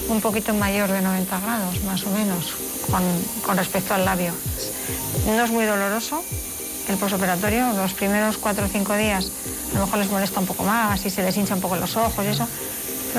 [0.09, 2.53] un poquito mayor de 90 grados, más o menos,
[2.91, 3.01] con,
[3.45, 4.33] con respecto al labio.
[5.27, 6.21] No es muy doloroso
[6.89, 9.31] el posoperatorio, los primeros 4 o 5 días
[9.71, 11.95] a lo mejor les molesta un poco más y se les hincha un poco los
[11.97, 12.47] ojos y eso,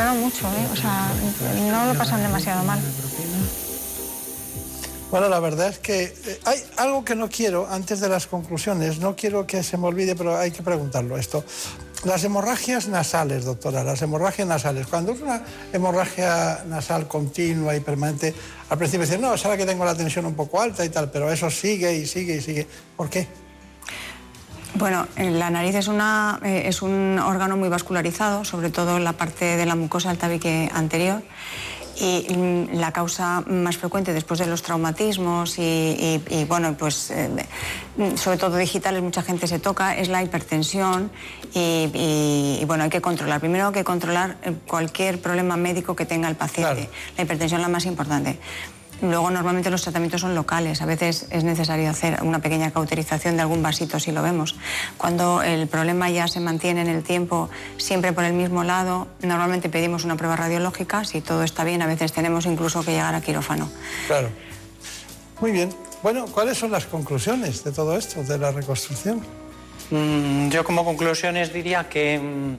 [0.07, 0.69] mucho, ¿eh?
[0.73, 1.09] o sea,
[1.71, 2.79] no lo pasan demasiado mal.
[5.11, 8.99] Bueno, la verdad es que eh, hay algo que no quiero antes de las conclusiones,
[8.99, 11.45] no quiero que se me olvide, pero hay que preguntarlo esto.
[12.05, 14.87] Las hemorragias nasales, doctora, las hemorragias nasales.
[14.87, 18.33] Cuando es una hemorragia nasal continua y permanente,
[18.69, 21.11] al principio dicen, no, es ahora que tengo la tensión un poco alta y tal,
[21.11, 22.67] pero eso sigue y sigue y sigue.
[22.97, 23.27] ¿Por qué?
[24.79, 29.05] Bueno, eh, la nariz es, una, eh, es un órgano muy vascularizado, sobre todo en
[29.05, 31.23] la parte de la mucosa del tabique anterior.
[32.01, 37.11] Y mm, la causa más frecuente después de los traumatismos y, y- y, bueno, pues
[37.11, 37.29] eh,
[37.97, 41.11] mm, sobre todo digitales, mucha gente se toca, es la hipertensión
[41.55, 43.41] y, bueno, hay que controlar.
[43.41, 44.37] Primero hay que controlar
[44.69, 46.89] cualquier problema médico que tenga el paciente.
[47.17, 48.39] La hipertensión es la más importante.
[49.01, 53.43] Luego normalmente los tratamientos son locales, a veces es necesario hacer una pequeña cauterización de
[53.43, 54.57] algún vasito si lo vemos.
[54.97, 59.69] Cuando el problema ya se mantiene en el tiempo siempre por el mismo lado, normalmente
[59.69, 63.21] pedimos una prueba radiológica, si todo está bien a veces tenemos incluso que llegar a
[63.21, 63.71] quirófano.
[64.09, 64.31] Claro.
[65.41, 65.71] Muy bien.
[66.03, 69.21] Bueno, ¿cuáles son las conclusiones de todo esto, de la reconstrucción?
[69.91, 72.57] Mm, yo como conclusiones diría que, mm,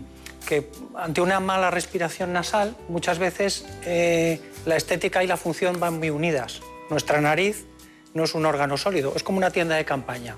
[0.48, 6.00] que ante una mala respiración nasal muchas veces eh, la estética y la función van
[6.00, 6.62] muy unidas.
[6.90, 7.66] Nuestra nariz
[8.14, 10.36] no es un órgano sólido, es como una tienda de campaña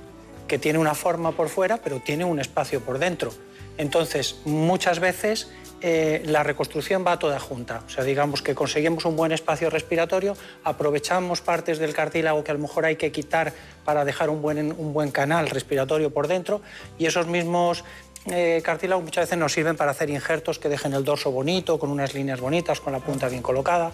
[0.48, 3.32] que tiene una forma por fuera pero tiene un espacio por dentro.
[3.78, 5.50] Entonces muchas veces
[5.84, 7.82] eh, la reconstrucción va toda junta.
[7.88, 12.54] O sea, digamos que conseguimos un buen espacio respiratorio, aprovechamos partes del cartílago que a
[12.54, 16.62] lo mejor hay que quitar para dejar un buen, un buen canal respiratorio por dentro
[17.00, 17.84] y esos mismos
[18.28, 21.90] eh, cartílagos muchas veces nos sirven para hacer injertos que dejen el dorso bonito, con
[21.90, 23.92] unas líneas bonitas, con la punta bien colocada.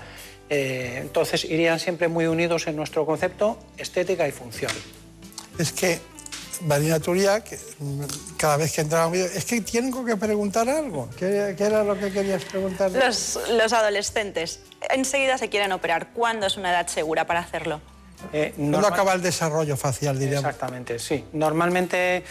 [0.50, 4.72] Eh, entonces irían siempre muy unidos en nuestro concepto estética y función.
[5.58, 6.00] Es que
[6.62, 8.04] Marina Turia, que, mm,
[8.38, 11.10] cada vez que entraba es que tengo que preguntar algo.
[11.18, 12.92] ¿Qué, qué era lo que querías preguntar?
[12.92, 14.60] Los, los adolescentes
[14.90, 16.10] enseguida se quieren operar.
[16.14, 17.80] ¿Cuándo es una edad segura para hacerlo?
[18.34, 20.46] Eh, ¿Cuándo normal- acaba el desarrollo facial, diríamos?
[20.50, 21.24] Exactamente, sí.
[21.34, 22.24] Normalmente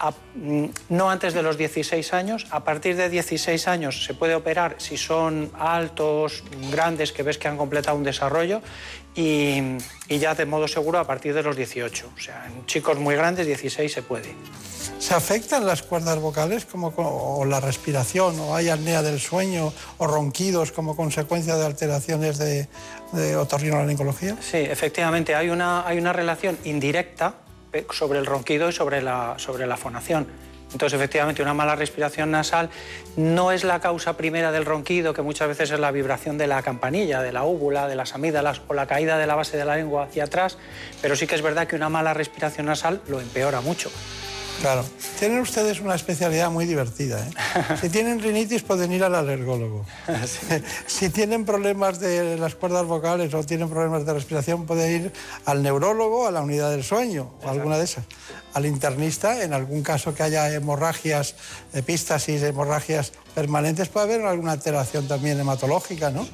[0.00, 2.46] a- mm, no antes de los 16 años.
[2.50, 7.46] A partir de 16 años se puede operar si son altos, grandes, que ves que
[7.48, 8.62] han completado un desarrollo.
[9.14, 9.60] Y,
[10.08, 12.10] y ya de modo seguro a partir de los 18.
[12.16, 14.32] O sea, en chicos muy grandes, 16 se puede.
[15.00, 19.72] ¿Se afectan las cuerdas vocales como, co- o la respiración, o hay apnea del sueño,
[19.98, 22.68] o ronquidos como consecuencia de alteraciones de,
[23.12, 24.36] de otorrinolaringología?
[24.40, 27.34] Sí, efectivamente, hay una, hay una relación indirecta
[27.92, 30.26] sobre el ronquido y sobre la, sobre la fonación.
[30.72, 32.70] Entonces, efectivamente, una mala respiración nasal
[33.16, 36.62] no es la causa primera del ronquido, que muchas veces es la vibración de la
[36.62, 39.76] campanilla, de la úvula, de las amígdalas o la caída de la base de la
[39.76, 40.58] lengua hacia atrás,
[41.02, 43.90] pero sí que es verdad que una mala respiración nasal lo empeora mucho.
[44.60, 44.84] Claro.
[45.18, 47.18] Tienen ustedes una especialidad muy divertida.
[47.26, 47.30] ¿eh?
[47.80, 49.86] Si tienen rinitis pueden ir al alergólogo.
[50.86, 55.12] Si tienen problemas de las cuerdas vocales o tienen problemas de respiración pueden ir
[55.46, 58.04] al neurólogo, a la unidad del sueño o alguna de esas.
[58.52, 61.34] Al internista, en algún caso que haya hemorragias,
[61.72, 66.26] epístasis, hemorragias permanentes, puede haber alguna alteración también hematológica, ¿no?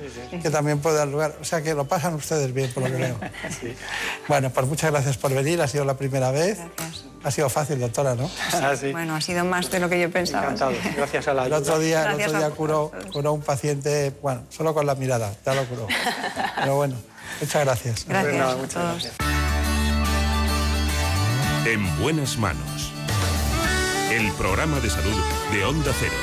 [0.42, 1.36] Que también puede dar lugar.
[1.40, 3.18] O sea que lo pasan ustedes bien, por lo que veo.
[4.28, 5.60] Bueno, pues muchas gracias por venir.
[5.60, 6.58] Ha sido la primera vez.
[7.22, 8.30] Ha sido fácil, doctora, ¿no?
[8.92, 10.44] Bueno, ha sido más de lo que yo pensaba.
[10.44, 10.72] Encantado.
[10.96, 14.42] Gracias a la El otro día, el Gracias otro día curó, curó un paciente, bueno,
[14.48, 15.86] solo con la mirada, ya lo curó.
[16.56, 16.96] Pero bueno,
[17.40, 18.06] muchas gracias.
[18.08, 19.02] Gracias Nada, a muchas todos.
[19.02, 19.55] gracias.
[21.66, 22.92] En buenas manos.
[24.12, 26.14] El programa de salud de Onda Cero.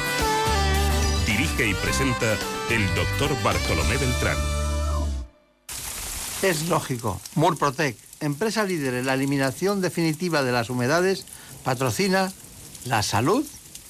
[1.28, 2.38] Dirige y presenta
[2.70, 4.38] el doctor Bartolomé Beltrán.
[6.44, 7.20] Es lógico.
[7.36, 11.26] Murprotec, empresa líder en la eliminación definitiva de las humedades,
[11.66, 12.32] patrocina
[12.86, 13.46] la salud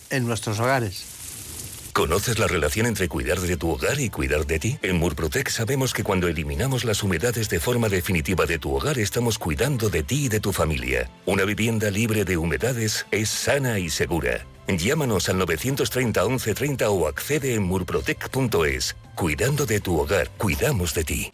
[0.09, 1.12] en nuestros hogares.
[1.93, 4.79] ¿Conoces la relación entre cuidar de tu hogar y cuidar de ti?
[4.81, 9.37] En Murprotec sabemos que cuando eliminamos las humedades de forma definitiva de tu hogar, estamos
[9.37, 11.11] cuidando de ti y de tu familia.
[11.27, 14.43] Una vivienda libre de humedades es sana y segura.
[14.67, 18.95] Llámanos al 930 1130 o accede en murprotec.es.
[19.13, 21.33] Cuidando de tu hogar, cuidamos de ti.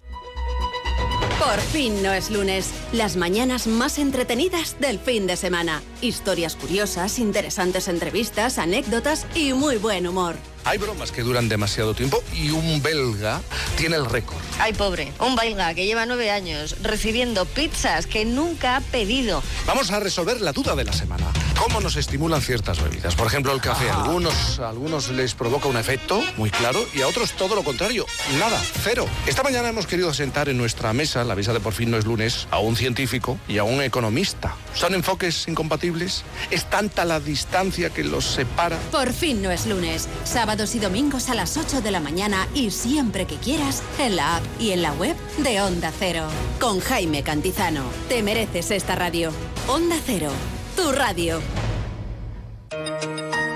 [1.39, 2.69] Por fin no es lunes.
[2.91, 5.82] Las mañanas más entretenidas del fin de semana.
[6.02, 10.36] Historias curiosas, interesantes entrevistas, anécdotas y muy buen humor.
[10.69, 13.41] Hay bromas que duran demasiado tiempo y un belga
[13.75, 14.38] tiene el récord.
[14.60, 19.41] Ay, pobre, un belga que lleva nueve años recibiendo pizzas que nunca ha pedido.
[19.65, 21.25] Vamos a resolver la duda de la semana.
[21.60, 23.15] ¿Cómo nos estimulan ciertas bebidas?
[23.15, 23.89] Por ejemplo, el café.
[23.89, 27.63] A algunos, a algunos les provoca un efecto muy claro y a otros todo lo
[27.63, 28.06] contrario.
[28.39, 29.06] Nada, cero.
[29.28, 32.06] Esta mañana hemos querido sentar en nuestra mesa, la mesa de por fin no es
[32.06, 34.56] lunes, a un científico y a un economista.
[34.74, 36.24] ¿Son enfoques incompatibles?
[36.50, 38.78] ¿Es tanta la distancia que los separa?
[38.89, 40.08] Por fin no es lunes.
[40.24, 44.38] Sábados y domingos a las 8 de la mañana y siempre que quieras en la
[44.38, 46.24] app y en la web de Onda Cero.
[46.62, 47.84] Con Jaime Cantizano.
[48.08, 49.34] Te mereces esta radio.
[49.67, 50.32] Onda Cero.
[50.75, 51.41] Tu radio.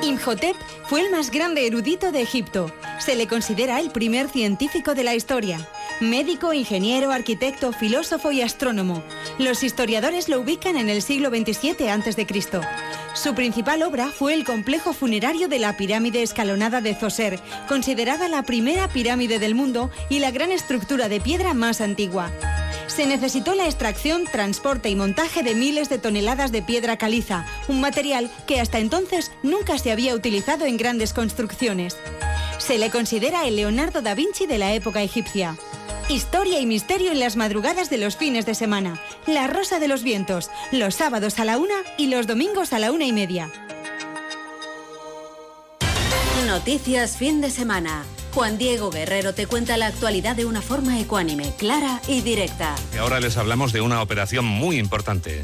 [0.04, 2.72] Imhotep fue el más grande erudito de Egipto.
[3.00, 5.68] Se le considera el primer científico de la historia.
[6.02, 9.04] Médico, ingeniero, arquitecto, filósofo y astrónomo.
[9.38, 12.26] Los historiadores lo ubican en el siglo XXVII a.C.
[13.14, 18.42] Su principal obra fue el complejo funerario de la pirámide escalonada de Zoser, considerada la
[18.42, 22.32] primera pirámide del mundo y la gran estructura de piedra más antigua.
[22.88, 27.82] Se necesitó la extracción, transporte y montaje de miles de toneladas de piedra caliza, un
[27.82, 31.98] material que hasta entonces nunca se había utilizado en grandes construcciones.
[32.58, 35.56] Se le considera el Leonardo da Vinci de la época egipcia.
[36.10, 39.02] Historia y misterio en las madrugadas de los fines de semana.
[39.26, 42.92] La Rosa de los Vientos, los sábados a la una y los domingos a la
[42.92, 43.50] una y media.
[46.46, 48.04] Noticias fin de semana.
[48.34, 52.76] Juan Diego Guerrero te cuenta la actualidad de una forma ecuánime, clara y directa.
[52.94, 55.44] Y ahora les hablamos de una operación muy importante.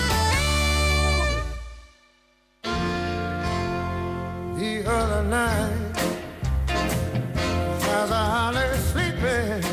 [4.91, 5.97] Other night
[7.95, 9.63] as I lay sleeping.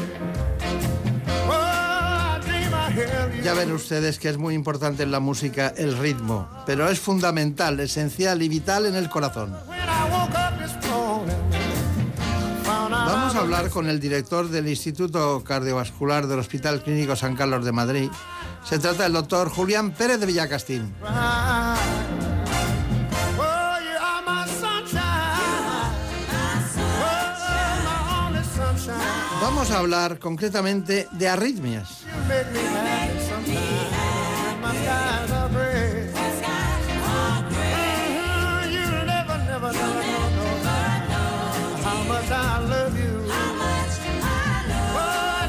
[1.48, 3.42] Oh, I dream I hear you.
[3.42, 7.80] Ya ven ustedes que es muy importante en la música el ritmo, pero es fundamental,
[7.80, 9.56] esencial y vital en el corazón.
[12.90, 17.72] Vamos a hablar con el director del Instituto Cardiovascular del Hospital Clínico San Carlos de
[17.72, 18.10] Madrid.
[18.64, 20.94] Se trata del doctor Julián Pérez de Villacastín.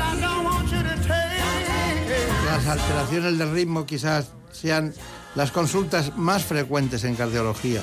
[0.01, 4.93] I don't want you to take Las alteraciones del ritmo quizás sean
[5.35, 7.81] las consultas más frecuentes en cardiología.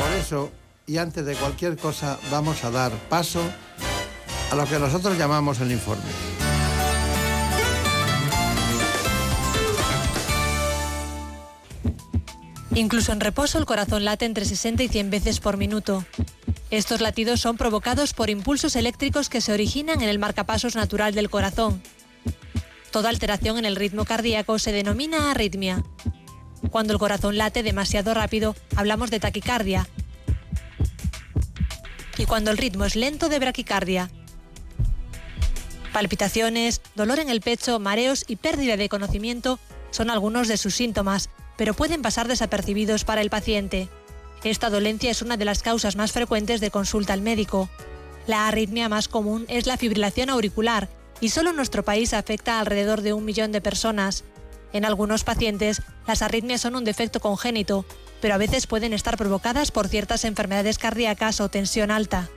[0.00, 0.50] Por eso,
[0.86, 3.40] y antes de cualquier cosa, vamos a dar paso
[4.50, 6.10] a lo que nosotros llamamos el informe.
[12.74, 16.04] Incluso en reposo el corazón late entre 60 y 100 veces por minuto.
[16.70, 21.30] Estos latidos son provocados por impulsos eléctricos que se originan en el marcapasos natural del
[21.30, 21.82] corazón.
[22.90, 25.82] Toda alteración en el ritmo cardíaco se denomina arritmia.
[26.70, 29.88] Cuando el corazón late demasiado rápido, hablamos de taquicardia.
[32.16, 34.10] Y cuando el ritmo es lento, de braquicardia.
[35.92, 39.58] Palpitaciones, dolor en el pecho, mareos y pérdida de conocimiento
[39.90, 41.30] son algunos de sus síntomas.
[41.58, 43.88] pero pueden pasar desapercibidos para el paciente.
[44.44, 47.68] Esta dolencia es una de las causas más frecuentes de consulta al médico.
[48.28, 50.88] La arritmia más común es la fibrilación auricular
[51.20, 54.22] y solo en nuestro país afecta a alrededor de un millón de personas.
[54.72, 57.84] En algunos pacientes, las arritmias son un defecto congénito,
[58.20, 62.28] pero a veces pueden estar provocadas por ciertas enfermedades cardíacas o tensión alta.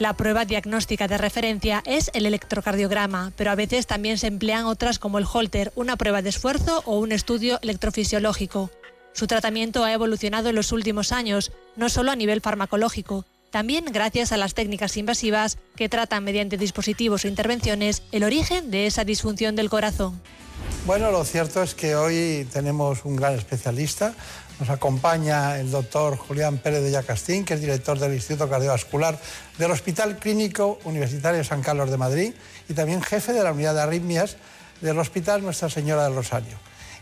[0.00, 4.98] La prueba diagnóstica de referencia es el electrocardiograma, pero a veces también se emplean otras
[4.98, 8.70] como el Holter, una prueba de esfuerzo o un estudio electrofisiológico.
[9.12, 14.32] Su tratamiento ha evolucionado en los últimos años, no solo a nivel farmacológico, también gracias
[14.32, 19.54] a las técnicas invasivas que tratan mediante dispositivos o intervenciones el origen de esa disfunción
[19.54, 20.18] del corazón.
[20.86, 24.14] Bueno, lo cierto es que hoy tenemos un gran especialista.
[24.60, 29.18] Nos acompaña el doctor Julián Pérez de Yacastín, que es director del Instituto Cardiovascular
[29.56, 32.34] del Hospital Clínico Universitario San Carlos de Madrid
[32.68, 34.36] y también jefe de la unidad de arritmias
[34.82, 36.58] del Hospital Nuestra Señora del Rosario.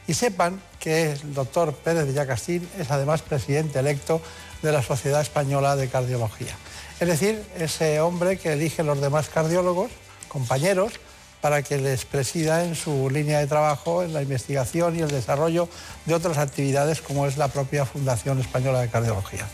[0.06, 4.22] Y sepan que el doctor Pérez de Yacastín es además presidente electo
[4.62, 6.54] de la Sociedad Española de Cardiología.
[7.00, 9.90] Es decir, ese hombre que elige los demás cardiólogos,
[10.28, 10.92] compañeros,
[11.40, 15.68] para que les presida en su línea de trabajo en la investigación y el desarrollo
[16.06, 19.46] de otras actividades como es la propia Fundación Española de Cardiología.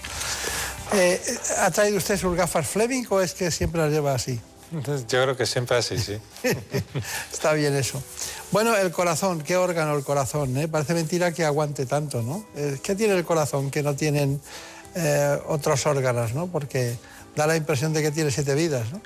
[0.93, 1.20] Eh,
[1.59, 4.41] ¿Ha traído usted sus gafas Fleming o es que siempre las lleva así?
[5.09, 6.18] Yo creo que siempre así, sí.
[7.32, 8.03] Está bien eso.
[8.51, 10.57] Bueno, el corazón, ¿qué órgano el corazón?
[10.57, 10.68] Eh?
[10.68, 12.47] Parece mentira que aguante tanto, ¿no?
[12.57, 14.41] Eh, ¿Qué tiene el corazón que no tienen
[15.49, 16.47] otros órganos, ¿no?
[16.47, 16.97] Porque
[17.35, 19.03] da la impresión de que tiene siete vidas, ¿no?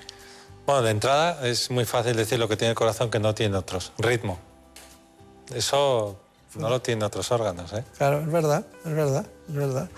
[0.68, 3.56] Bueno, de entrada es muy fácil decir lo que tiene el corazón que no tiene
[3.56, 3.90] otros.
[3.96, 4.38] Ritmo.
[5.54, 6.20] Eso
[6.56, 7.84] no lo tiene otros órganos, ¿eh?
[7.96, 9.88] Claro, es verdad, es verdad, es verdad.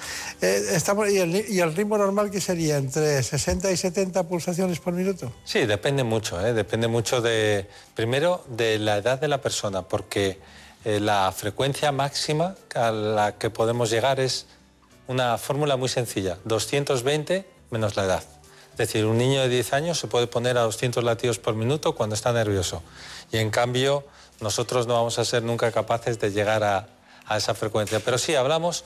[0.40, 2.76] Eh, estamos, ¿y, el, ritmo normal qué sería?
[2.76, 5.32] ¿Entre 60 y 70 pulsaciones por minuto?
[5.42, 6.52] Sí, depende mucho, ¿eh?
[6.52, 10.38] Depende mucho de, primero, de la edad de la persona, porque
[10.84, 14.46] eh, la frecuencia máxima a la que podemos llegar es
[15.08, 18.22] una fórmula muy sencilla, 220 menos la edad.
[18.80, 21.94] Es decir, un niño de 10 años se puede poner a 200 latidos por minuto
[21.94, 22.82] cuando está nervioso.
[23.30, 24.06] Y en cambio,
[24.40, 26.88] nosotros no vamos a ser nunca capaces de llegar a,
[27.36, 28.00] esa frecuencia.
[28.00, 28.84] Pero sí, hablamos,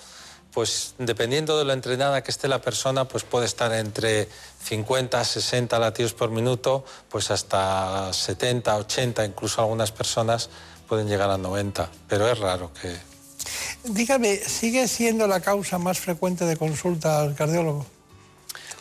[0.53, 4.29] pues dependiendo de lo entrenada que esté la persona, pues puede estar entre
[4.65, 10.51] 50, 60 latidos por minuto, pues hasta 70, 80, incluso algunas personas
[10.89, 11.89] pueden llegar a 90.
[12.09, 12.97] Pero es raro que...
[13.85, 17.94] Dígame, ¿sigue siendo la causa más frecuente de consulta al cardiólogo?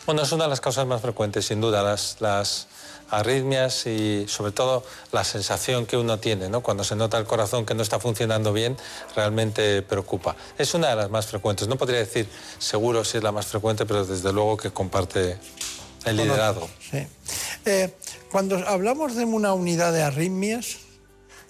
[0.06, 2.66] Bueno, es una de las causas más frecuentes, sin duda, las, las
[3.10, 6.60] arritmias y sobre todo la sensación que uno tiene, ¿no?
[6.60, 8.76] Cuando se nota el corazón que no está funcionando bien,
[9.16, 10.36] realmente preocupa.
[10.58, 11.68] Es una de las más frecuentes.
[11.68, 12.28] No podría decir
[12.58, 15.38] seguro si es la más frecuente, pero desde luego que comparte
[16.04, 16.68] el liderazgo.
[16.90, 17.06] Sí.
[17.64, 17.94] Eh,
[18.30, 20.76] cuando hablamos de una unidad de arritmias,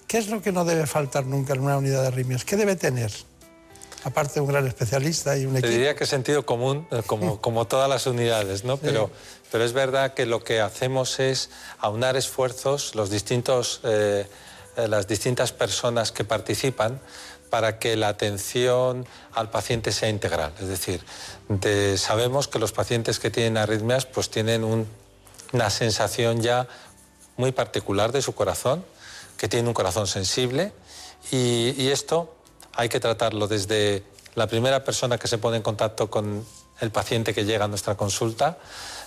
[0.07, 2.45] ¿qué es lo que no debe faltar nunca en una unidad de arritmias?
[2.45, 3.11] ¿Qué debe tener?
[4.05, 5.67] Aparte de un gran especialista y un equipo.
[5.67, 8.77] Te diría que sentido común, eh, como, como todas las unidades, ¿no?
[8.77, 9.09] Pero,
[9.51, 11.49] pero es verdad que lo que hacemos es
[11.79, 14.27] aunar esfuerzos, los distintos, eh,
[14.77, 17.01] eh, las distintas personas que participan,
[17.49, 20.53] para que la atención al paciente sea integral.
[20.59, 21.01] Es decir,
[21.97, 24.87] sabemos que los pacientes que tienen arritmias pues tienen
[25.53, 26.67] una sensación ya
[27.37, 28.83] muy particular de su corazón,
[29.37, 30.73] que tienen un corazón sensible
[31.31, 32.34] y, y esto
[32.75, 34.03] hay que tratarlo desde
[34.35, 36.45] la primera persona que se pone en contacto con
[36.81, 38.57] el paciente que llega a nuestra consulta,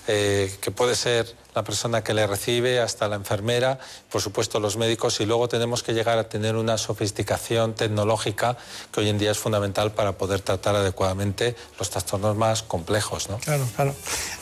[0.07, 3.79] eh, que puede ser la persona que le recibe, hasta la enfermera,
[4.11, 8.57] por supuesto los médicos, y luego tenemos que llegar a tener una sofisticación tecnológica
[8.91, 13.29] que hoy en día es fundamental para poder tratar adecuadamente los trastornos más complejos.
[13.29, 13.37] ¿no?
[13.39, 13.95] Claro, claro.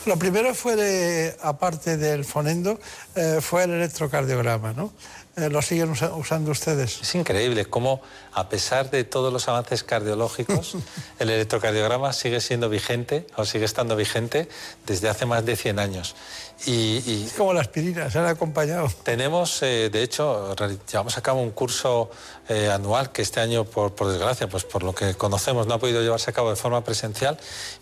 [0.04, 2.78] Lo primero fue, aparte del fonendo,
[3.16, 4.92] eh, fue el electrocardiograma, ¿no?
[5.38, 7.02] Eh, lo siguen usando ustedes.
[7.02, 8.00] Es increíble cómo,
[8.32, 10.76] a pesar de todos los avances cardiológicos,
[11.18, 14.48] el electrocardiograma sigue siendo vigente o sigue estando vigente
[14.86, 16.16] desde hace más de 100 años.
[16.64, 18.88] Y, es como la aspirina, se han acompañado.
[19.02, 20.56] Tenemos, eh, de hecho,
[20.90, 22.10] llevamos a cabo un curso
[22.48, 25.78] eh, anual que este año, por, por desgracia, pues por lo que conocemos, no ha
[25.78, 27.38] podido llevarse a cabo de forma presencial,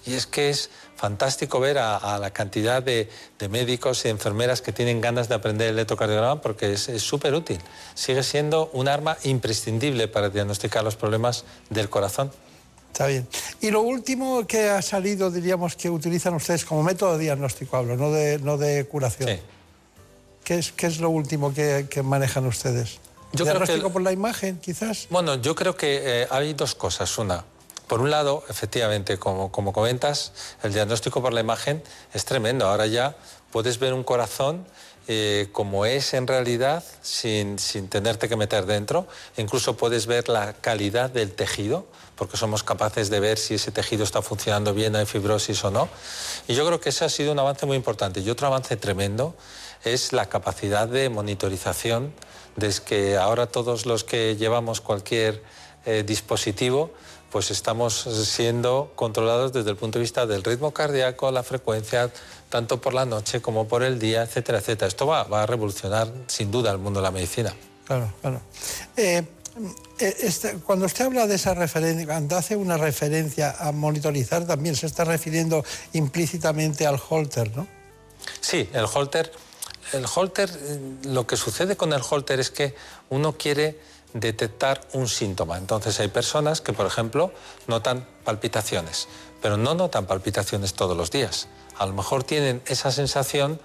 [0.07, 3.09] y es que es fantástico ver a, la cantidad de,
[3.51, 7.59] médicos y enfermeras que tienen ganas de aprender el electrocardiograma porque es súper útil.
[7.95, 12.31] Sigue siendo un arma imprescindible para diagnosticar los problemas del corazón.
[12.95, 13.27] Está bien.
[13.61, 17.97] Y lo último que ha salido, diríamos, que utilizan ustedes como método de diagnóstico, hablo,
[17.97, 19.31] no de, no de curación.
[19.31, 19.41] Sí.
[20.45, 23.01] ¿Qué es, qué es lo último que, manejan ustedes?
[23.33, 23.93] Yo ¿Diagnóstico creo que...
[23.95, 25.09] por la imagen, quizás?
[25.11, 27.19] Bueno, yo creo que eh, hay dos cosas.
[27.19, 27.45] Una,
[27.87, 30.33] por un lado, efectivamente, como, comentas,
[30.63, 31.83] el diagnóstico por la imagen
[32.13, 32.67] es tremendo.
[32.67, 33.15] Ahora ya
[33.53, 34.67] puedes ver un corazón
[35.07, 39.07] eh, como es en realidad sin, sin tenerte que meter dentro.
[39.37, 44.05] Incluso puedes ver la calidad del tejido, porque somos capaces de ver si ese tejido
[44.05, 45.89] está funcionando bien, hay fibrosis o no.
[46.49, 48.21] Y yo creo que ese ha sido un avance muy importante.
[48.21, 49.35] Y otro avance tremendo
[49.85, 52.15] es la capacidad de monitorización,
[52.57, 55.43] desde que ahora todos los que llevamos cualquier
[55.87, 56.93] eh, dispositivo,
[57.35, 62.09] pues estamos siendo controlados desde el punto de vista del ritmo cardíaco, la frecuencia,
[62.49, 64.87] tanto por la noche como por el día, etcétera, etcétera.
[64.87, 67.53] Esto va, va a revolucionar sin duda el mundo de la medicina.
[67.87, 68.41] Claro, claro.
[68.97, 69.25] Eh,
[69.99, 74.77] eh, este, cuando usted habla de esa referencia, cuando hace una referencia a monitorizar, también
[74.77, 77.67] se está refiriendo implícitamente al holter, ¿no?
[78.41, 79.33] Sí, el holter,
[79.93, 82.77] el holter, eh, lo que sucede con el holter es que
[83.11, 83.77] uno quiere
[84.15, 85.59] detectar un síntoma.
[85.59, 87.33] Entonces hay personas que, por ejemplo,
[87.67, 89.09] notan palpitaciones,
[89.43, 91.49] pero no notan palpitaciones todos los días.
[91.77, 93.61] A lo mejor tienen esa sensación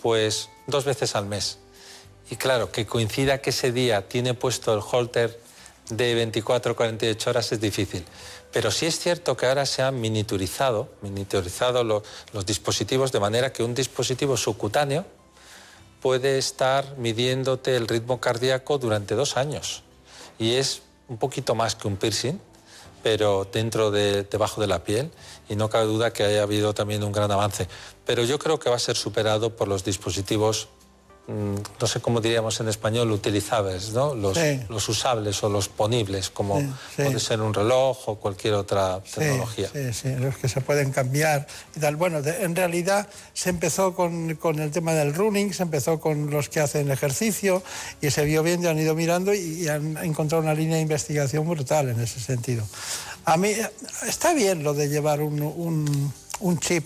[0.00, 1.58] pues dos veces al mes.
[2.30, 5.40] Y claro, que coincida que ese día tiene puesto el holter
[5.90, 8.04] de 24 o 48 horas es difícil.
[8.52, 13.62] Pero sí es cierto que ahora se han miniaturizado, miniaturizado los dispositivos de manera que
[13.62, 15.04] un dispositivo subcutáneo
[16.00, 19.82] puede estar midiéndote el ritmo cardíaco durante dos años.
[20.38, 22.38] Y es un poquito más que un piercing,
[23.02, 25.10] pero dentro de, debajo de la piel
[25.48, 27.68] y no cabe duda que haya habido también un gran avance.
[28.06, 30.68] Pero yo creo que va a ser superado por los dispositivos
[31.26, 34.14] no sé cómo diríamos en español, utilizables, ¿no?
[34.14, 36.60] Los, los usables o los ponibles, como
[36.96, 39.70] puede ser un reloj o cualquier otra tecnología.
[39.72, 41.96] Sí, sí, los que se pueden cambiar y tal.
[41.96, 46.50] Bueno, en realidad se empezó con, con, el tema del running, se empezó con los
[46.50, 47.62] que hacen ejercicio
[48.02, 51.48] y se vio bien y han ido mirando y, han encontrado una línea de investigación
[51.48, 52.66] brutal en ese sentido.
[53.24, 53.50] A mí
[54.06, 56.84] está bien lo de llevar un, un, un chip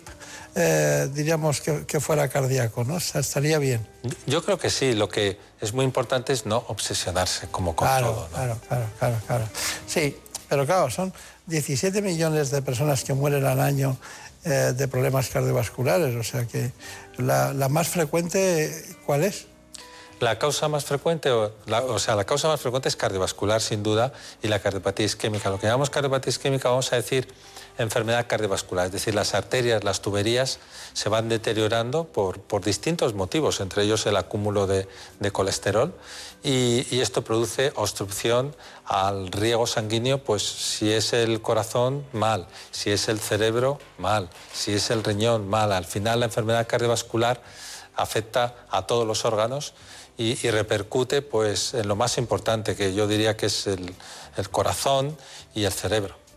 [0.60, 2.96] eh, diríamos, que, fuera cardíaco, ¿no?
[2.96, 3.86] estaría bien.
[4.26, 8.08] Yo creo que sí, lo que es muy importante es no obsesionarse como con claro,
[8.08, 8.28] todo.
[8.28, 9.44] Claro, claro, claro, claro.
[9.86, 10.16] Sí,
[10.48, 11.12] pero claro, son
[11.46, 13.96] 17 millones de personas que mueren al año
[14.44, 16.72] eh, de problemas cardiovasculares, o sea que
[17.18, 19.46] la, más frecuente, ¿cuál es?
[20.18, 24.12] La causa más frecuente, o, o, sea, la causa más frecuente es cardiovascular, sin duda,
[24.42, 25.50] y la cardiopatía isquémica.
[25.50, 27.28] Lo que llamamos cardiopatía isquémica, vamos a decir,
[27.78, 30.58] enfermedad cardiovascular, es decir, las arterias, las tuberías
[30.92, 34.88] se van deteriorando por, distintos motivos, entre ellos el acúmulo de,
[35.32, 35.94] colesterol
[36.42, 38.54] y, esto produce obstrucción
[38.84, 44.72] al riego sanguíneo, pues si es el corazón, mal, si es el cerebro, mal, si
[44.72, 45.72] es el riñón, mal.
[45.72, 47.40] Al final la enfermedad cardiovascular
[47.94, 49.74] afecta a todos los órganos
[50.16, 55.16] y, repercute pues, en lo más importante, que yo diría que es el corazón
[55.54, 56.27] y el cerebro.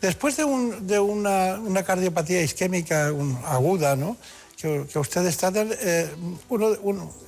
[0.00, 3.12] Después de, una, cardiopatía isquémica
[3.46, 4.16] aguda, ¿no?
[4.60, 6.08] que, ustedes tratan, eh,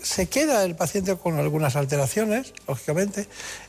[0.03, 3.27] se queda el paciente con algunas alteraciones, lógicamente,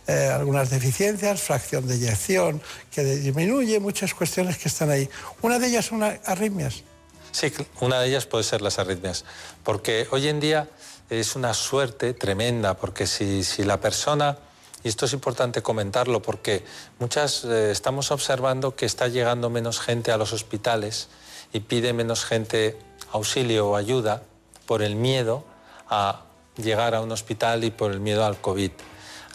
[0.08, 2.62] eh, algunas deficiencias, fracción de eyección,
[2.92, 5.10] que disminuye, muchas cuestiones que están ahí.
[5.42, 6.84] Una de ellas son arritmias.
[7.32, 9.26] Sí, una de ellas puede ser las arritmias,
[9.64, 10.70] porque hoy en día
[11.10, 14.38] es una suerte tremenda, porque si la persona
[14.84, 16.64] y esto es importante comentarlo porque
[17.00, 21.08] muchas eh, estamos observando que está llegando menos gente a los hospitales
[21.54, 22.78] y pide menos gente
[23.12, 24.24] auxilio o ayuda
[24.66, 25.44] por el miedo
[25.90, 26.24] a
[26.58, 28.72] llegar a un hospital y por el miedo al COVID.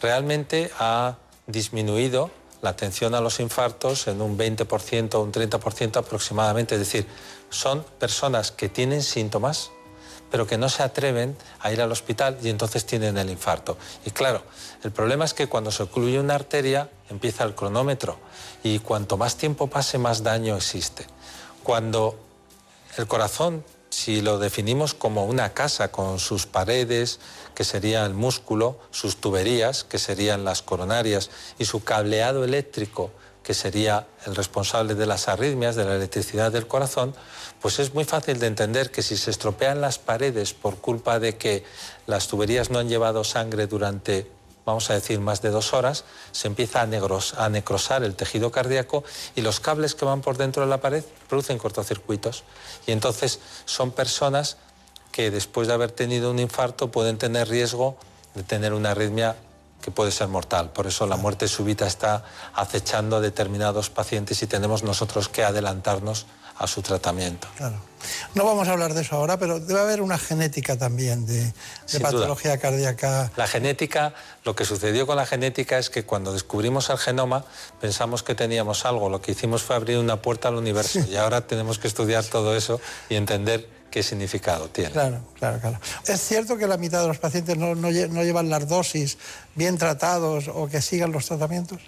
[0.03, 2.31] Realmente ha disminuido
[2.61, 6.75] la atención a los infartos en un 20% o un 30% aproximadamente.
[6.75, 7.07] Es decir,
[7.51, 9.71] son personas que tienen síntomas,
[10.31, 13.77] pero que no se atreven a ir al hospital y entonces tienen el infarto.
[14.05, 14.43] Y claro,
[14.83, 18.19] el problema es que cuando se ocluye una arteria empieza el cronómetro
[18.63, 21.07] y cuanto más tiempo pase más daño existe.
[21.63, 22.19] Cuando
[22.97, 27.21] el corazón, si lo definimos como una casa con sus paredes,
[27.55, 33.11] que sería el músculo, sus tuberías, que serían las coronarias, y su cableado eléctrico,
[33.43, 37.15] que sería el responsable de las arritmias, de la electricidad del corazón,
[37.61, 41.37] pues es muy fácil de entender que si se estropean las paredes por culpa de
[41.37, 41.65] que
[42.07, 44.31] las tuberías no han llevado sangre durante,
[44.65, 49.03] vamos a decir, más de dos horas, se empieza a, necrosar el tejido cardíaco
[49.35, 52.45] y los cables que van por dentro de la pared producen cortocircuitos.
[52.87, 54.57] Y entonces son personas
[55.11, 57.97] que después de haber tenido un infarto pueden tener riesgo
[58.35, 59.37] de tener una arritmia
[59.83, 60.71] que puede ser mortal.
[60.71, 66.27] Por eso la muerte súbita está acechando a determinados pacientes y tenemos nosotros que adelantarnos
[66.59, 67.49] a su tratamiento.
[67.57, 67.77] Claro.
[68.35, 71.53] No vamos a hablar de eso ahora, pero debe haber una genética también de,
[72.01, 73.31] patología cardíaca.
[73.37, 77.45] La genética, lo que sucedió con la genética es que cuando descubrimos el genoma
[77.81, 79.09] pensamos que teníamos algo.
[79.09, 82.57] Lo que hicimos fue abrir una puerta al universo y ahora tenemos que estudiar todo
[82.57, 84.91] eso y entender qué significado tiene.
[84.91, 85.81] Claro, claro, claro.
[86.07, 89.19] Es cierto que la mitad de los pacientes no, no llevan las dosis
[89.55, 91.81] bien tratados o que sigan los tratamientos.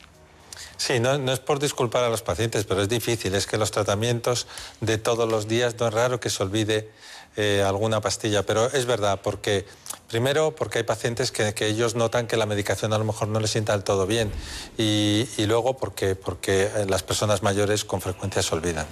[0.76, 3.34] Sí, no, no, es por disculpar a los pacientes, pero es difícil.
[3.34, 4.46] Es que los tratamientos
[4.80, 6.90] de todos los días no es raro que se olvide
[7.36, 9.64] eh, alguna pastilla, pero es verdad, porque
[10.08, 13.52] primero porque hay pacientes que, ellos notan que la medicación a lo mejor no les
[13.52, 14.32] sienta del todo bien
[14.76, 18.86] y, y luego porque, porque las personas mayores con frecuencia se olvidan.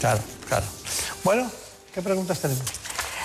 [0.00, 0.66] Claro, claro.
[1.24, 1.50] Bueno,
[1.94, 2.64] ¿qué preguntas tenemos?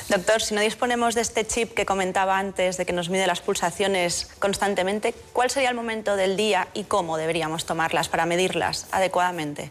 [0.10, 3.42] Doctor, si no disponemos de este chip que comentaba antes, de que nos mide las
[3.42, 9.70] pulsaciones constantemente, ¿cuál sería el momento del día y cómo deberíamos tomarlas para medirlas adecuadamente?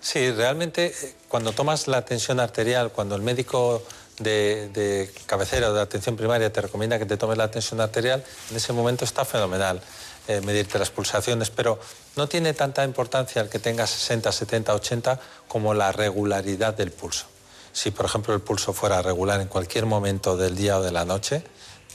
[0.00, 3.82] Sí, realmente eh, cuando tomas la tensión arterial, cuando el médico
[4.20, 8.56] de, cabecera o de atención primaria te recomienda que te tomes la tensión arterial, en
[8.56, 9.80] ese momento está fenomenal
[10.28, 11.80] eh, medirte las pulsaciones, pero
[12.14, 17.33] no tiene tanta importancia el que tengas 60, 70, 80 como la regularidad del pulso
[17.74, 21.04] si por ejemplo el pulso fuera regular en cualquier momento del día o de la
[21.04, 21.42] noche,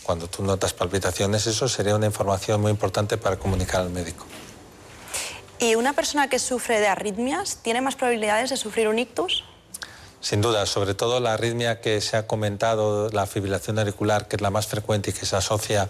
[0.04, 4.26] cuando tú notas palpitaciones, eso sería una información muy importante para comunicar al médico.
[5.58, 9.46] ¿Y una persona que sufre de arritmias tiene más probabilidades de sufrir un ictus?
[10.22, 14.42] Sin duda, sobre todo la arritmia que se ha comentado, la fibrilación auricular, que es
[14.42, 15.90] la más frecuente y que se asocia,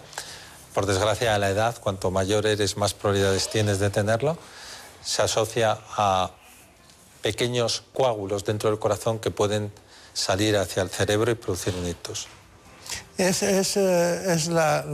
[0.72, 4.38] por desgracia, a la edad, cuanto mayor eres, más probabilidades tienes de tenerlo,
[5.02, 6.30] se asocia a
[7.22, 9.72] pequeños coágulos dentro del corazón que pueden
[10.12, 11.86] salir hacia el cerebro y producir un.
[13.18, 14.84] Es, es, es la,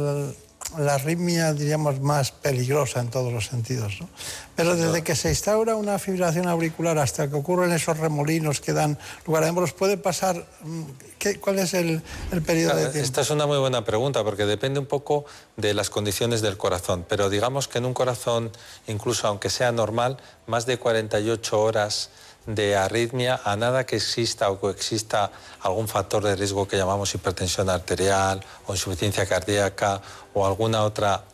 [0.76, 3.98] arritmia, diríamos, más peligrosa en todos los sentidos.
[4.00, 4.08] ¿no?
[4.54, 8.98] Pero desde que se instaura una fibrilación auricular hasta que ocurren esos remolinos que dan
[9.26, 10.46] lugar a émbolos, ¿puede pasar?
[10.62, 10.82] Mm,
[11.18, 12.02] ¿Qué, ¿Cuál es el,
[12.32, 12.98] el periodo de tiempo?
[12.98, 15.24] Esta es una muy buena pregunta porque depende un poco
[15.56, 17.04] de las condiciones del corazón.
[17.08, 18.50] Pero digamos que en un corazón,
[18.86, 22.10] incluso aunque sea normal, más de 48 horas
[22.46, 25.30] de arritmia a nada que exista o coexista
[25.60, 30.00] algún factor de riesgo que llamamos hipertensión arterial o insuficiencia cardíaca
[30.34, 31.24] o alguna otra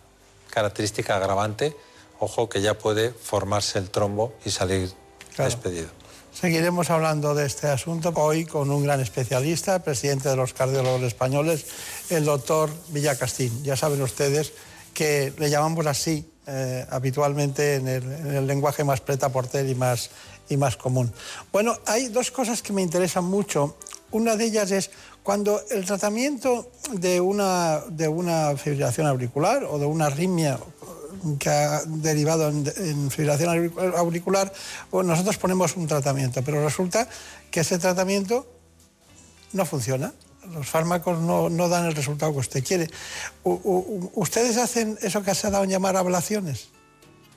[0.48, 1.76] característica agravante,
[2.18, 4.92] ojo que ya puede formarse el trombo y salir
[5.36, 5.88] despedido.
[6.32, 11.66] Seguiremos hablando de este asunto hoy con un gran especialista, presidente de los cardiólogos españoles,
[12.08, 13.62] el doctor Villacastín.
[13.62, 14.52] Ya saben ustedes
[14.94, 19.74] que le llamamos así eh, habitualmente en el, en el lenguaje más preta porter y
[19.74, 20.10] más
[20.52, 21.12] y más común.
[21.50, 23.76] Bueno, hay dos cosas que me interesan mucho.
[24.10, 24.90] Una de ellas es
[25.22, 30.58] cuando el tratamiento de una, de una fibrilación auricular o de una arritmia
[31.38, 34.52] que ha derivado en, fibrilación auricular,
[34.92, 37.08] nosotros ponemos un tratamiento, pero resulta
[37.50, 38.46] que ese tratamiento
[39.52, 40.12] no funciona.
[40.52, 42.90] Los fármacos no, no dan el resultado que usted quiere.
[43.44, 46.70] ¿Ustedes hacen eso que se ha dado en llamar ablaciones?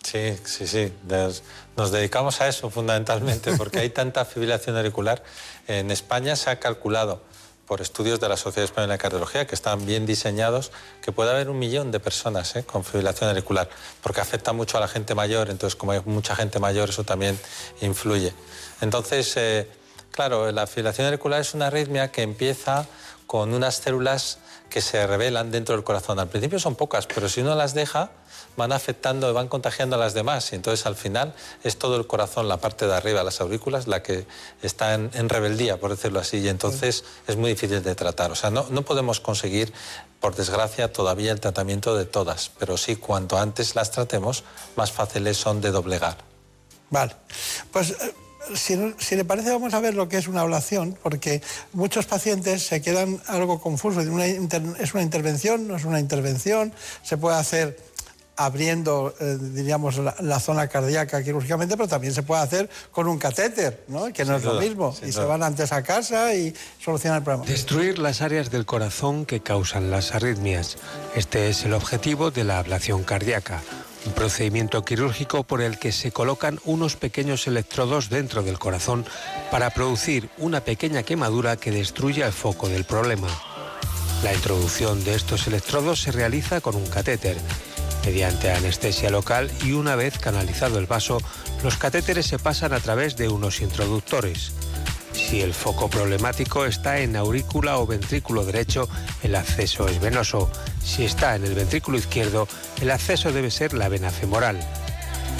[0.05, 0.93] Sí, sí, sí.
[1.75, 5.23] Nos dedicamos a eso fundamentalmente porque hay tanta fibrilación auricular.
[5.67, 7.23] En España se ha calculado
[7.65, 11.49] por estudios de la Sociedad Española de Cardiología que están bien diseñados que puede haber
[11.49, 12.63] un millón de personas ¿eh?
[12.63, 13.67] con fibrilación auricular
[14.03, 15.49] porque afecta mucho a la gente mayor.
[15.49, 17.39] Entonces, como hay mucha gente mayor, eso también
[17.81, 18.31] influye.
[18.81, 19.67] Entonces, eh,
[20.11, 22.85] claro, la fibrilación auricular es una arritmia que empieza
[23.25, 24.37] con unas células
[24.69, 26.19] que se revelan dentro del corazón.
[26.19, 28.11] Al principio son pocas, pero si uno las deja
[28.57, 31.33] van afectando, van contagiando a las demás y entonces al final
[31.63, 34.25] es todo el corazón, la parte de arriba, las aurículas, la que
[34.61, 38.31] está en, rebeldía, por decirlo así, y entonces es muy difícil de tratar.
[38.31, 39.73] O sea, no, no podemos conseguir,
[40.19, 44.43] por desgracia, todavía el tratamiento de todas, pero sí cuanto antes las tratemos,
[44.75, 46.17] más fáciles son de doblegar.
[46.89, 47.15] Vale,
[47.71, 47.91] pues...
[47.91, 48.13] Eh,
[48.53, 51.41] si, si, le parece, vamos a ver lo que es una ablación, porque
[51.73, 54.05] muchos pacientes se quedan algo confusos.
[54.05, 55.67] ¿Es una intervención?
[55.67, 56.71] ¿No es una intervención?
[57.01, 57.75] ¿Se puede hacer
[58.35, 63.83] abriendo, eh, diríamos, la, zona cardíaca quirúrgicamente, pero también se puede hacer con un catéter,
[63.87, 64.11] ¿no?
[64.11, 64.95] que no es lo mismo.
[65.05, 67.45] Y se van antes a casa y solucionan el problema.
[67.45, 70.77] Destruir las áreas del corazón que causan las arritmias.
[71.15, 73.61] Este es el objetivo de la ablación cardíaca.
[74.05, 79.03] Un procedimiento quirúrgico por el que se colocan unos pequeños electrodos dentro del corazón
[79.49, 83.27] para producir una pequeña quemadura que destruya el foco del problema.
[84.23, 87.37] La introducción de estos electrodos se realiza con un catéter
[88.05, 91.17] mediante anestesia local y una vez canalizado el vaso,
[91.63, 94.51] los catéteres se pasan a través de unos introductores.
[95.11, 98.87] Si el foco problemático está en aurícula o ventrículo derecho,
[99.23, 100.51] el acceso es venoso.
[100.83, 102.47] Si está en el ventrículo izquierdo,
[102.79, 104.59] el acceso debe ser la vena femoral.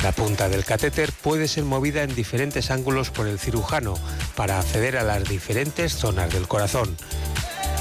[0.02, 3.94] La punta del catéter puede ser movida en diferentes ángulos por el cirujano
[4.36, 6.96] para acceder a las diferentes zonas del corazón.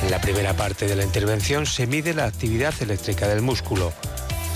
[0.02, 3.92] En la primera parte de la intervención se mide la actividad eléctrica del músculo.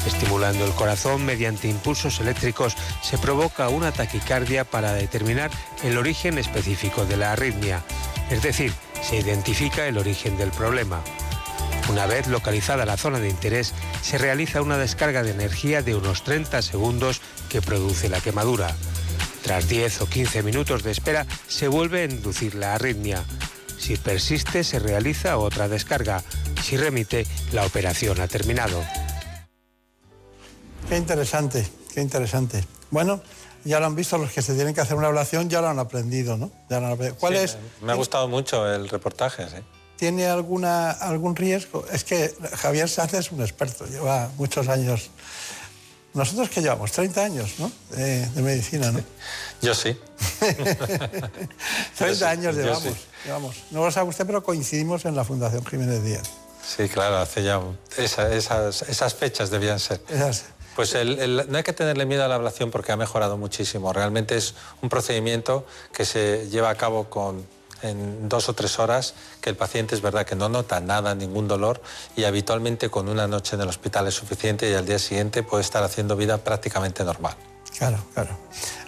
[0.08, 5.50] Estimulando el corazón mediante impulsos eléctricos se provoca una taquicardia para determinar
[5.84, 7.84] el origen específico de la arritmia.
[8.30, 11.00] Es decir, Se identifica el origen del problema.
[11.88, 16.24] Una vez localizada la zona de interés, se realiza una descarga de energía de unos
[16.24, 18.74] 30 segundos que produce la quemadura.
[19.44, 23.22] Tras 10 o 15 minutos de espera, se vuelve a inducir la arritmia.
[23.78, 26.24] Si persiste, se realiza otra descarga.
[26.60, 28.82] Si remite, la operación ha terminado.
[30.88, 32.64] Qué interesante, qué interesante.
[32.90, 33.20] Bueno,
[33.64, 35.78] ya lo han visto los que se tienen que hacer una ablación, ya lo han
[35.78, 36.50] aprendido, ¿no?
[36.70, 37.16] Ya lo han aprendido.
[37.18, 37.58] ¿Cuál Sí, es?
[37.82, 39.56] Me ha gustado mucho el reportaje, sí.
[39.96, 41.84] ¿Tiene alguna, algún riesgo?
[41.92, 45.10] Es que Javier Sánchez es un experto, lleva muchos años.
[46.14, 47.70] Nosotros que llevamos 30 años, ¿no?
[47.94, 49.00] De, de medicina, ¿no?
[49.60, 49.98] Yo sí.
[51.98, 52.90] 30 sí, años llevamos, sí.
[53.26, 53.56] llevamos.
[53.72, 56.30] No lo sabe usted, pero coincidimos en la Fundación Jiménez Díaz.
[56.66, 57.60] Sí, claro, hace ya...
[57.96, 60.00] esa- esas, esas fechas debían ser.
[60.08, 60.44] Esas-
[60.78, 63.92] Pues no hay que tenerle miedo a la ablación porque ha mejorado muchísimo.
[63.92, 67.44] Realmente es un procedimiento que se lleva a cabo con,
[67.82, 71.48] en dos o tres horas, que el paciente es verdad que no nota nada, ningún
[71.48, 71.82] dolor,
[72.14, 75.62] y habitualmente con una noche en el hospital es suficiente y al día siguiente puede
[75.64, 77.34] estar haciendo vida prácticamente normal.
[77.76, 78.38] Claro, claro.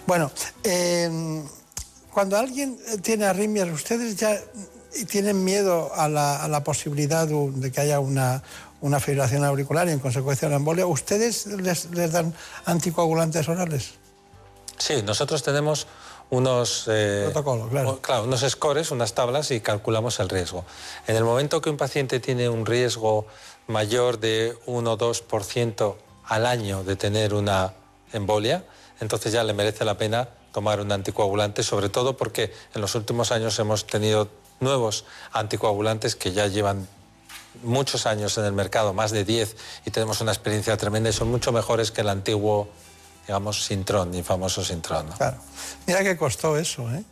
[0.07, 0.31] Bueno,
[0.63, 1.43] eh,
[2.13, 4.39] cuando alguien tiene arritmias, ¿ustedes ya
[5.09, 8.43] tienen miedo a la, posibilidad de que haya una,
[8.81, 10.85] una fibrilación auricular y en consecuencia una embolia?
[10.85, 12.33] ¿Ustedes les, les dan
[12.65, 13.93] anticoagulantes orales?
[14.77, 15.87] Sí, nosotros tenemos
[16.31, 17.69] unos, eh, Protocolo,
[18.01, 18.23] claro.
[18.23, 20.65] unos scores, unas tablas y calculamos el riesgo.
[21.07, 23.27] En el momento que un paciente tiene un riesgo
[23.67, 27.73] mayor de 1 o 2% al año de tener una
[28.13, 28.63] embolia,
[29.01, 33.31] entonces ya le merece la pena tomar un anticoagulante, sobre todo porque en los últimos
[33.31, 34.29] años hemos tenido
[34.61, 36.87] nuevos anticoagulantes que ya llevan
[37.63, 41.29] muchos años en el mercado, más de 10, y tenemos una experiencia tremenda y son
[41.29, 42.69] mucho mejores que el antiguo,
[43.27, 45.07] digamos, Sintrón, el famoso Sintrón.
[45.09, 45.17] ¿no?
[45.17, 45.37] Claro.
[45.87, 47.03] Mira que costó eso, ¿eh?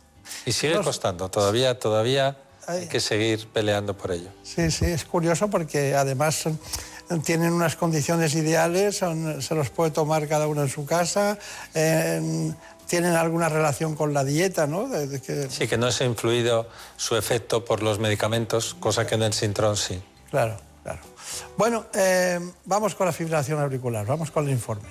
[0.46, 2.36] Y sigue costando, todavía, todavía
[2.66, 4.28] hay que seguir peleando por ello.
[4.44, 6.44] Sí, sí, es curioso porque además
[7.24, 11.36] tienen unas condiciones ideales, son- se los puede tomar cada uno en su casa,
[11.74, 12.52] eh,
[12.86, 14.88] tienen alguna relación con la dieta, ¿no?
[14.88, 19.06] De- de que- Sí, que no se ha influido su efecto por los medicamentos, cosa
[19.06, 20.00] que en el Sintrón sí.
[20.30, 21.00] Claro, claro.
[21.56, 24.88] Bueno, eh, vamos con la fibrilación auricular, vamos con el informe.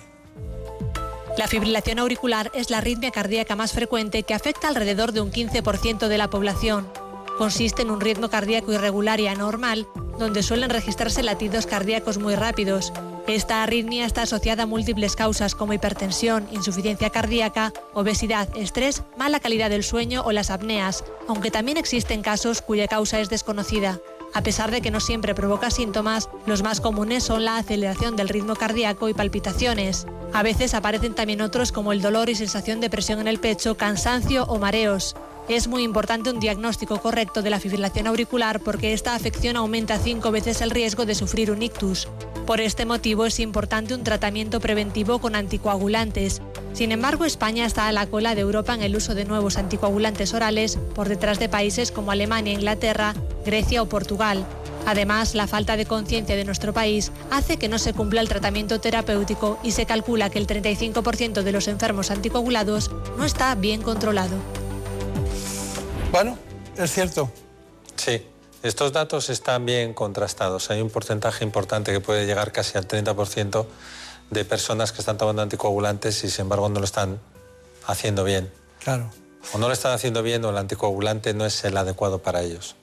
[1.37, 6.07] La fibrilación auricular es la arritmia cardíaca más frecuente que afecta alrededor de un 15%
[6.07, 6.91] de la población.
[7.37, 9.87] Consiste en un ritmo cardíaco irregular y anormal,
[10.17, 12.91] donde suelen registrarse latidos cardíacos muy rápidos.
[13.27, 19.69] Esta arritmia está asociada a múltiples causas como hipertensión, insuficiencia cardíaca, obesidad, estrés, mala calidad
[19.69, 23.99] del sueño o las apneas, aunque también existen casos cuya causa es desconocida.
[24.33, 28.29] A pesar de que no siempre provoca síntomas, los más comunes son la aceleración del
[28.29, 30.05] ritmo cardíaco y palpitaciones.
[30.33, 33.75] A veces aparecen también otros como el dolor y sensación de presión en el pecho,
[33.75, 35.15] cansancio o mareos.
[35.47, 40.29] Es muy importante un diagnóstico correcto de la fibrilación auricular porque esta afección aumenta cinco
[40.29, 42.07] veces el riesgo de sufrir un ictus.
[42.49, 46.41] Por este motivo es importante un tratamiento preventivo con anticoagulantes.
[46.73, 50.33] Sin embargo, España está a la cola de Europa en el uso de nuevos anticoagulantes
[50.33, 53.13] orales, por detrás de países como Alemania, Inglaterra,
[53.45, 54.47] Grecia o Portugal.
[54.87, 58.81] Además, la falta de conciencia de nuestro país hace que no se cumpla el tratamiento
[58.81, 64.37] terapéutico y se calcula que el 35% de los enfermos anticoagulados no está bien controlado.
[66.11, 66.35] Bueno,
[66.75, 67.29] es cierto.
[67.95, 68.23] Sí,
[68.63, 70.69] estos datos están bien contrastados.
[70.69, 73.65] Hay un porcentaje importante que puede llegar casi al 30%
[74.29, 77.19] de personas que están tomando anticoagulantes y sin embargo no lo están
[77.87, 78.51] haciendo bien.
[78.83, 79.09] Claro,
[79.53, 82.75] O no lo están haciendo bien o el anticoagulante no es el adecuado para ellos.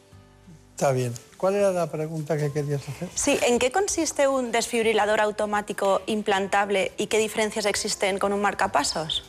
[0.75, 1.15] está bien.
[1.37, 3.11] ¿Cuál era la pregunta que querías hacer?
[3.15, 9.23] Sí, ¿en qué consiste un desfibrilador automático implantable y qué diferencias existen con un marcapasos?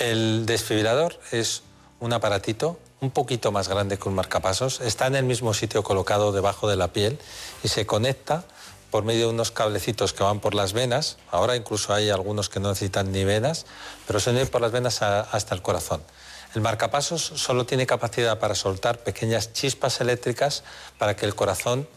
[0.00, 1.62] El desfibrilador es
[2.00, 4.80] un aparatito un poquito más grande que un marcapasos.
[4.80, 7.18] Está en el mismo sitio colocado debajo de la piel
[7.64, 8.44] y se conecta
[8.92, 11.18] por medio de unos cablecitos que van por las venas.
[11.30, 13.66] Ahora incluso hay algunos que no necesitan ni venas,
[14.06, 16.00] pero se unen por las venas hasta el corazón.
[16.54, 20.62] El marcapasos solo tiene capacidad para soltar pequeñas chispas eléctricas
[20.96, 21.88] para que el corazón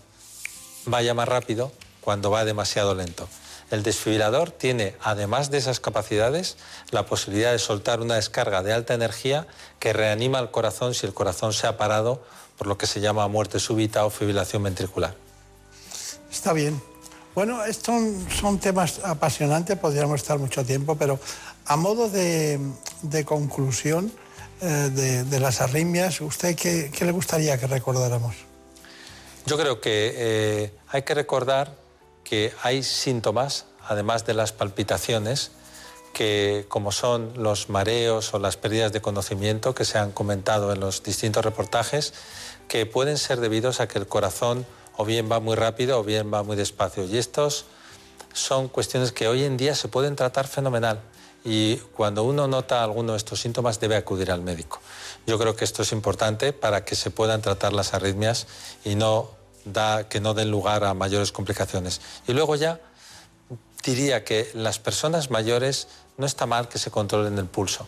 [0.86, 3.28] vaya más rápido cuando va demasiado lento.
[3.72, 6.58] El desfibrilador tiene, además de esas capacidades,
[6.92, 9.48] la posibilidad de soltar una descarga de alta energía
[9.80, 12.24] que reanima el corazón si el corazón se ha parado
[12.58, 15.16] por lo que se llama muerte súbita o fibrilación ventricular.
[16.32, 16.82] Está bien.
[17.34, 18.02] Bueno, estos
[18.40, 21.20] son, temas apasionantes, podríamos estar mucho tiempo, pero
[21.66, 22.60] a modo de,
[23.02, 24.12] de conclusión
[24.62, 28.36] eh, de, de las arritmias, ¿usted qué, qué le gustaría que recordáramos?
[29.46, 31.74] Yo creo que eh, hay que recordar
[32.26, 35.52] que hay síntomas, además de las palpitaciones,
[36.14, 40.82] que como son los mareos o las pérdidas de conocimiento que se han comentado en
[40.82, 42.14] los distintos reportajes,
[42.68, 44.66] que pueden ser debidos a que el corazón
[44.98, 47.06] o bien va muy rápido o bien va muy despacio.
[47.06, 47.66] Y estos
[48.34, 51.02] son cuestiones que hoy en día se pueden tratar fenomenal
[51.44, 54.82] y cuando uno nota alguno de estos síntomas debe acudir al médico.
[55.28, 58.48] Yo creo que esto es importante para que se puedan tratar las arritmias
[58.84, 59.30] y no
[59.66, 62.02] da, que no den lugar a mayores complicaciones.
[62.28, 62.80] Y luego ya
[63.84, 65.88] diría que las personas mayores
[66.18, 67.88] no está mal que se controlen el pulso,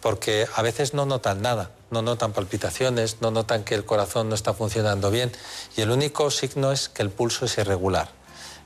[0.00, 4.34] porque a veces no notan nada, no notan palpitaciones, no notan que el corazón no
[4.34, 5.30] está funcionando bien
[5.76, 8.08] y el único signo es que el pulso es irregular.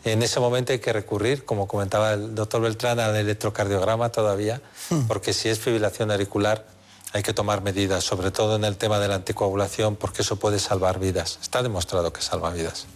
[0.04, 5.06] En ese momento hay que recurrir, como comentaba el doctor Beltrán, al electrocardiograma todavía, hmm.
[5.06, 6.64] porque si es fibrilación auricular
[7.12, 10.58] hay que tomar medidas, sobre todo en el tema de la anticoagulación, porque eso puede
[10.58, 11.38] salvar vidas.
[11.42, 12.86] Está demostrado que salva vidas.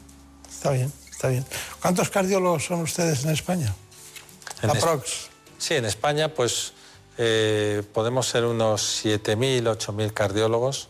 [0.48, 1.44] Está bien, está bien.
[1.80, 3.74] ¿Cuántos cardiólogos son ustedes en España?
[4.62, 5.28] En Aprox.
[5.58, 6.72] Sí, en España pues
[7.18, 10.88] eh, podemos ser unos 7.000, 8.000 cardiólogos.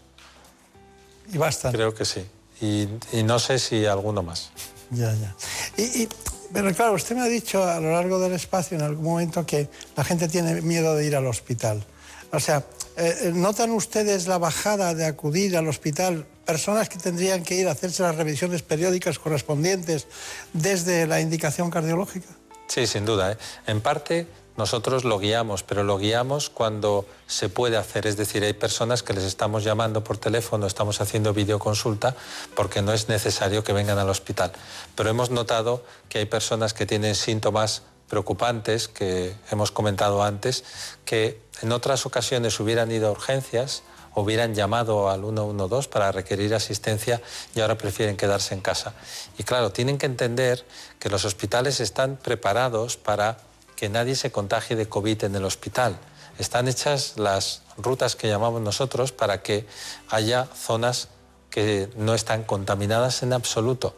[1.33, 1.73] ¿Y bastan?
[1.73, 2.27] Creo que sí.
[2.61, 2.89] Y,
[3.25, 4.51] no sé si alguno más.
[4.91, 5.35] Ya, ya.
[5.77, 6.09] Y,
[6.53, 9.69] pero claro, usted me ha dicho a lo largo del espacio en algún momento que
[9.97, 11.85] la gente tiene miedo de ir al hospital.
[12.33, 12.65] O sea,
[12.97, 17.73] eh, ¿notan ustedes la bajada de acudir al hospital personas que tendrían que ir a
[17.73, 20.07] hacerse las revisiones periódicas correspondientes
[20.53, 22.29] desde la indicación cardiológica?
[22.69, 23.33] Sí, sin duda.
[23.33, 23.39] ¿eh?
[23.67, 24.27] En parte
[24.57, 28.07] nosotros lo guiamos, pero lo guiamos cuando se puede hacer.
[28.07, 32.15] Es decir, hay personas que les estamos llamando por teléfono, estamos haciendo videoconsulta
[32.55, 34.53] porque no es necesario que vengan al hospital.
[34.95, 40.63] Pero hemos notado que hay personas que tienen síntomas preocupantes que hemos comentado antes,
[41.05, 43.83] que en otras ocasiones hubieran ido a urgencias,
[44.15, 47.21] hubieran llamado al 112 para requerir asistencia
[47.55, 48.95] y ahora prefieren quedarse en casa.
[49.39, 50.65] Y claro, tienen que entender
[50.99, 53.39] que los hospitales están preparados para
[53.77, 55.97] que nadie se contagie de COVID en el hospital.
[56.39, 59.67] Están hechas las rutas que llamamos nosotros para que
[60.09, 61.09] haya zonas
[61.51, 63.95] que no están contaminadas en absoluto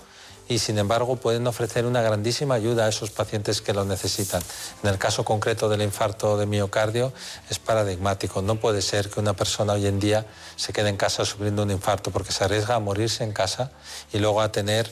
[0.49, 4.43] y sin embargo pueden ofrecer una grandísima ayuda a esos pacientes que lo necesitan.
[4.83, 7.13] En el caso concreto del infarto de miocardio
[7.51, 8.43] es paradigmático.
[8.43, 10.27] No puede ser que una persona hoy en día
[10.57, 13.73] se quede en casa sufriendo un infarto porque se arriesga a morirse en casa
[14.13, 14.91] y luego a tener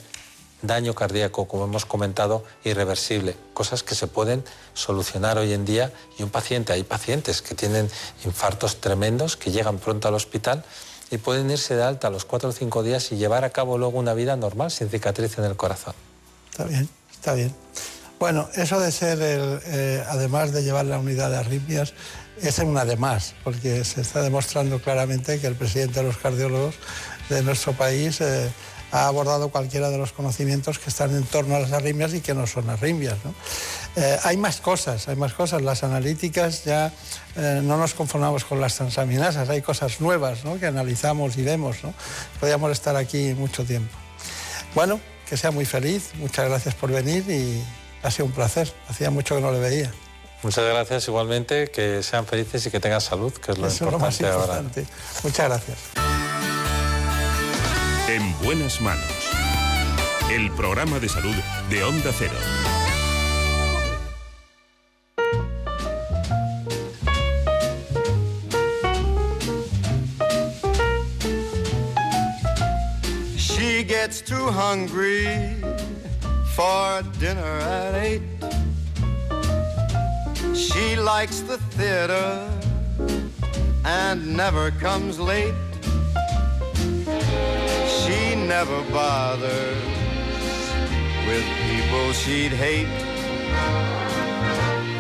[0.63, 4.43] daño cardíaco, como hemos comentado, irreversible, cosas que se pueden
[4.73, 7.91] solucionar hoy en día y un paciente, hay pacientes que tienen
[8.25, 10.65] infartos tremendos, que llegan pronto al hospital
[11.15, 13.79] y pueden irse de alta a los cuatro o cinco días y llevar a cabo
[13.79, 15.95] luego una vida normal sin cicatriz en el corazón.
[16.51, 17.55] Está bien, está bien.
[18.19, 21.95] Bueno, eso de ser, el, eh, además de llevar la unidad de arritmias,
[22.43, 26.75] es un además, porque se está demostrando claramente que el presidente de los cardiólogos
[27.29, 28.51] de nuestro país eh,
[28.95, 32.33] ha abordado cualquiera de los conocimientos que están en torno a las arritmias y que
[32.33, 33.17] no son arritmias.
[33.97, 35.63] Eh, hay más cosas, hay más cosas.
[35.63, 36.93] Las analíticas ya
[37.35, 41.79] eh, no nos conformamos con las transaminasas, hay cosas nuevas que analizamos y vemos.
[42.39, 43.93] Podríamos estar aquí mucho tiempo.
[44.77, 47.65] Bueno, que sea muy feliz, muchas gracias por venir y
[48.05, 48.73] ha sido un placer.
[48.89, 49.91] Hacía mucho que no le veía.
[50.45, 53.99] Muchas gracias igualmente, que sean felices y que tengan salud, que es lo, importante, lo
[53.99, 54.91] más importante ahora.
[55.25, 56.14] Muchas gracias.
[58.07, 59.31] En buenas manos.
[60.31, 61.35] El programa de salud
[61.71, 62.35] de Onda Cero.
[73.39, 75.27] She gets too hungry
[76.55, 78.23] for dinner at eight.
[80.55, 82.47] She likes the theater
[83.87, 85.55] and never comes late.
[88.47, 89.77] Never bothers
[91.27, 92.89] with people she'd hate.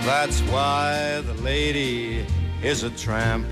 [0.04, 2.26] That's why the lady
[2.62, 3.46] is a tramp.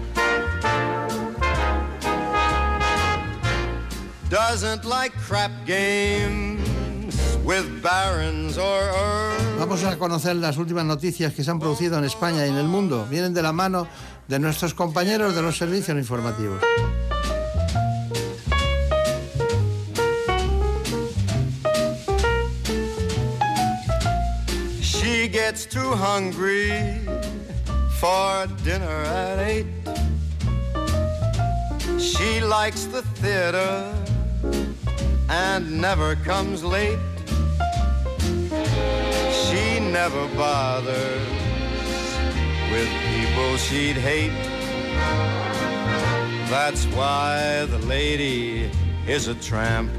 [4.30, 6.64] Doesn't like crap games
[7.44, 9.42] with barons or earls.
[9.58, 12.66] Vamos a conocer las últimas noticias que se han producido en España y en el
[12.66, 13.06] mundo.
[13.10, 13.86] Vienen de la mano
[14.26, 16.62] de nuestros compañeros de los servicios informativos.
[25.52, 26.70] Gets too hungry
[28.00, 29.66] for dinner at eight.
[32.00, 33.94] She likes the theater
[35.28, 36.98] and never comes late.
[39.42, 41.28] She never bothers
[42.72, 44.32] with people she'd hate.
[46.48, 48.70] That's why the lady
[49.06, 49.90] is a tramp.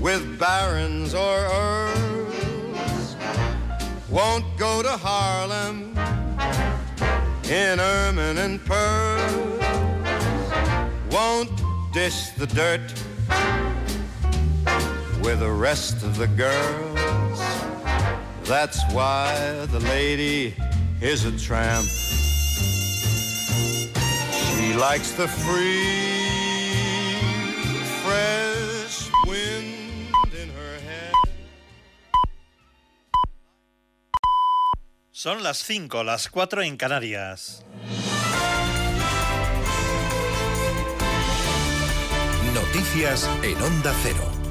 [0.00, 3.16] With barons or earls.
[4.10, 5.96] Won't go to Harlem
[7.48, 9.62] in ermine and pearls.
[11.10, 11.50] Won't
[11.92, 12.92] dish the dirt
[15.22, 17.40] with the rest of the girls.
[18.44, 20.54] That's why the lady
[21.00, 21.86] is a tramp.
[24.62, 26.21] She likes the free,
[28.12, 31.12] fresh wind in her hair.
[35.10, 37.64] Son las 5, las 4 en Canarias.
[42.54, 44.41] Noticias en Onda Cero.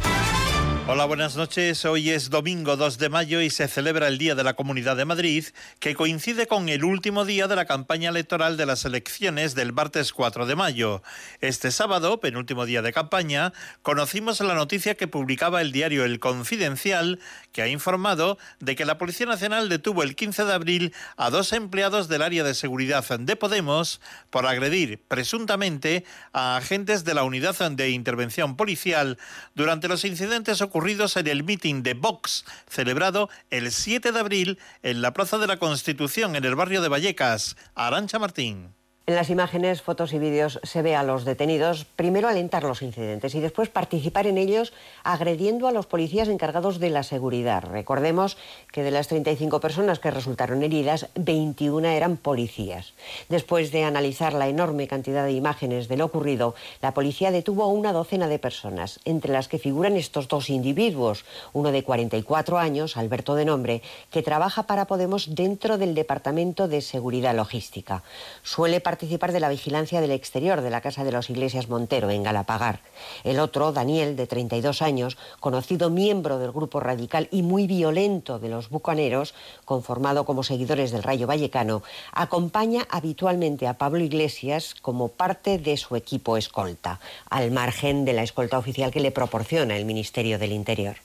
[0.88, 1.86] Hola, buenas noches.
[1.86, 5.06] Hoy es domingo 2 de mayo y se celebra el Día de la Comunidad de
[5.06, 5.46] Madrid,
[5.80, 10.12] que coincide con el último día de la campaña electoral de las elecciones del martes
[10.12, 11.04] 4 de mayo.
[11.40, 13.54] Este sábado, penúltimo día de campaña,
[13.84, 17.20] conocimos la noticia que publicaba el diario El Confidencial,
[17.52, 21.54] que ha informado de que la Policía Nacional detuvo el 15 de abril a dos
[21.54, 24.02] empleados del área de seguridad de Podemos
[24.32, 29.20] por agredir presuntamente a agentes de la Unidad de Intervención Policial
[29.54, 35.02] durante los incidentes ocurridos en el meeting de Vox, celebrado el 7 de abril en
[35.02, 37.56] la Plaza de la Constitución, en el barrio de Vallecas.
[37.76, 38.81] Arancha Martín.
[39.08, 43.34] En las imágenes, fotos y vídeos se ve a los detenidos primero alentar los incidentes
[43.34, 44.74] y después participar en ellos
[45.04, 47.64] agrediendo a los policías encargados de la seguridad.
[47.64, 48.38] Recordemos
[48.72, 52.94] que de las 35 personas que resultaron heridas, 21 eran policías.
[53.28, 57.68] Después de analizar la enorme cantidad de imágenes de lo ocurrido, la policía detuvo a
[57.68, 62.98] una docena de personas, entre las que figuran estos dos individuos, uno de 44 años,
[62.98, 63.82] Alberto de nombre,
[64.12, 68.04] que trabaja para Podemos dentro del Departamento de Seguridad Logística.
[68.44, 72.24] Suele participar de la vigilancia del exterior de la Casa de los Iglesias Montero, en
[72.24, 72.82] Galapagar.
[73.24, 78.50] El otro, Daniel, de 32 años, conocido miembro del grupo radical y muy violento de
[78.50, 79.34] los bucaneros,
[79.64, 85.96] conformado como seguidores del Rayo Vallecano, acompaña habitualmente a Pablo Iglesias como parte de su
[85.96, 90.98] equipo escolta, al margen de la escolta oficial que le proporciona el Ministerio del Interior.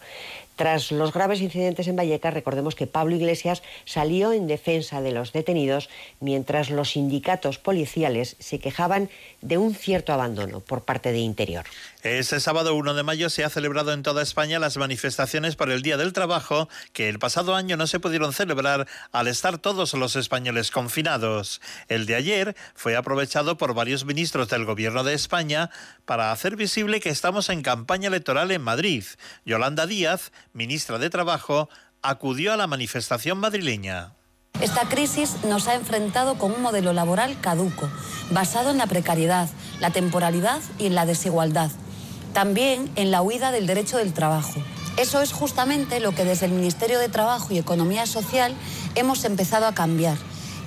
[0.56, 5.32] Tras los graves incidentes en Vallecas, recordemos que Pablo Iglesias salió en defensa de los
[5.32, 5.90] detenidos,
[6.20, 9.10] mientras los sindicatos policiales se quejaban
[9.42, 11.66] de un cierto abandono por parte de Interior.
[12.02, 15.82] Este sábado 1 de mayo se ha celebrado en toda España las manifestaciones por el
[15.82, 20.16] Día del Trabajo, que el pasado año no se pudieron celebrar al estar todos los
[20.16, 21.60] españoles confinados.
[21.88, 25.70] El de ayer fue aprovechado por varios ministros del Gobierno de España
[26.06, 29.04] para hacer visible que estamos en campaña electoral en Madrid.
[29.44, 31.68] Yolanda Díaz, ministra de Trabajo,
[32.02, 34.14] acudió a la manifestación madrileña.
[34.60, 37.90] Esta crisis nos ha enfrentado con un modelo laboral caduco,
[38.30, 39.50] basado en la precariedad,
[39.80, 41.70] la temporalidad y en la desigualdad.
[42.32, 44.62] También en la huida del derecho del trabajo.
[44.96, 48.54] Eso es justamente lo que desde el Ministerio de Trabajo y Economía Social
[48.94, 50.16] hemos empezado a cambiar.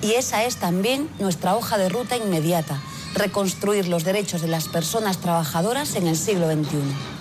[0.02, 2.80] Y esa es también nuestra hoja de ruta inmediata,
[3.14, 7.19] reconstruir los derechos de las personas trabajadoras en el siglo XXI.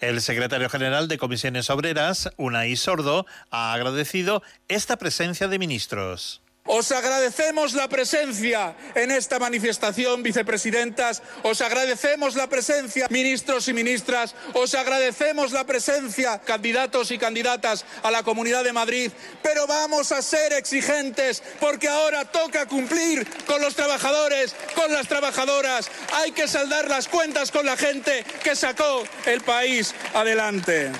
[0.00, 6.42] El secretario general de Comisiones Obreras, Unai Sordo, ha agradecido esta presencia de ministros.
[6.66, 11.22] Os agradecemos la presencia en esta manifestación, vicepresidentas.
[11.42, 14.34] Os agradecemos la presencia, ministros y ministras.
[14.52, 19.12] Os agradecemos la presencia, candidatos y candidatas a la Comunidad de Madrid.
[19.42, 25.88] Pero vamos a ser exigentes porque ahora toca cumplir con los trabajadores, con las trabajadoras.
[26.14, 30.90] Hay que saldar las cuentas con la gente que sacó el país adelante.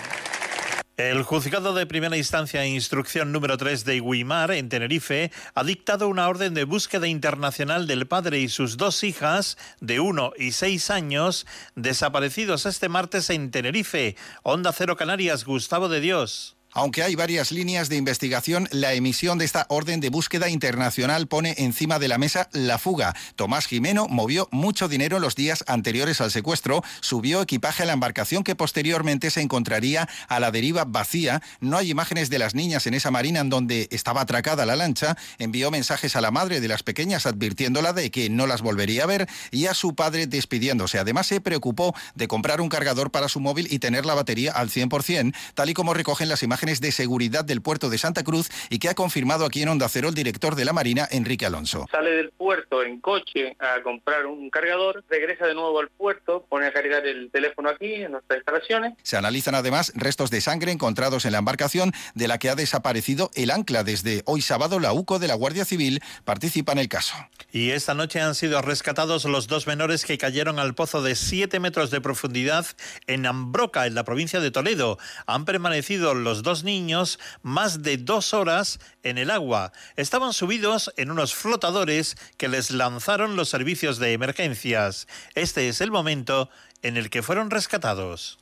[0.97, 6.09] El juzgado de primera instancia e instrucción número 3 de Guimar, en Tenerife, ha dictado
[6.09, 10.89] una orden de búsqueda internacional del padre y sus dos hijas, de 1 y 6
[10.89, 14.17] años, desaparecidos este martes en Tenerife.
[14.43, 16.56] Onda Cero Canarias, Gustavo de Dios.
[16.77, 21.55] Aunque hay varias líneas de investigación, la emisión de esta orden de búsqueda internacional pone
[21.57, 23.17] encima de la mesa la fuga.
[23.35, 28.45] Tomás Jimeno movió mucho dinero los días anteriores al secuestro, subió equipaje a la embarcación
[28.45, 31.41] que posteriormente se encontraría a la deriva vacía.
[31.61, 35.17] No hay imágenes de las niñas en esa marina en donde estaba atracada la lancha.
[35.39, 39.07] Envió mensajes a la madre de las pequeñas advirtiéndola de que no las volvería a
[39.07, 40.99] ver y a su padre despidiéndose.
[40.99, 44.69] Además se preocupó de comprar un cargador para su móvil y tener la batería al
[44.69, 48.49] 100%, tal y como recogen las imágenes imágenes de seguridad del puerto de Santa Cruz
[48.71, 51.87] y que ha confirmado aquí en Onda Cero el director de la Marina, Enrique Alonso.
[51.91, 56.67] Sale del puerto en coche a comprar un cargador, regresa de nuevo al puerto, pone
[56.67, 58.95] a cargar el teléfono aquí en nuestras instalaciones.
[59.05, 63.31] Se analizan además restos de sangre encontrados en la embarcación de la que ha desaparecido
[63.35, 63.85] el ancla.
[63.85, 67.15] Desde hoy sábado, la UCO de la Guardia Civil participa en el caso.
[67.53, 71.61] Y esta noche han sido rescatados los dos menores que cayeron al pozo de 7
[71.61, 72.67] metros de profundidad
[73.07, 74.99] en Ambroca, en la provincia de Toledo.
[75.27, 79.73] Han permanecido los dos niños más de dos horas en el agua.
[79.97, 85.07] Estaban subidos en unos flotadores que les lanzaron los servicios de emergencias.
[85.35, 86.51] Este es el momento
[86.83, 88.39] en el que fueron rescatados.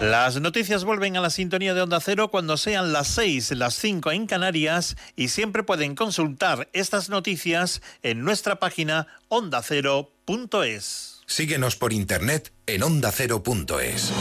[0.00, 4.12] Las noticias vuelven a la sintonía de Onda Cero cuando sean las 6, las 5
[4.12, 11.22] en Canarias y siempre pueden consultar estas noticias en nuestra página ondacero.es.
[11.24, 14.12] Síguenos por internet en ondacero.es.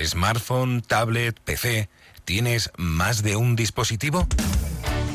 [0.00, 1.88] Smartphone, tablet, PC,
[2.24, 4.28] ¿tienes más de un dispositivo?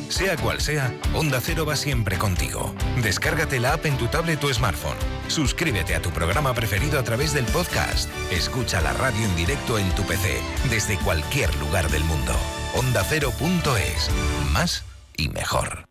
[0.09, 2.73] Sea cual sea, Onda Cero va siempre contigo.
[3.01, 4.97] Descárgate la app en tu tablet o smartphone.
[5.27, 8.09] Suscríbete a tu programa preferido a través del podcast.
[8.31, 12.33] Escucha la radio en directo en tu PC, desde cualquier lugar del mundo.
[12.75, 14.09] OndaCero.es.
[14.51, 14.83] Más
[15.15, 15.88] y mejor.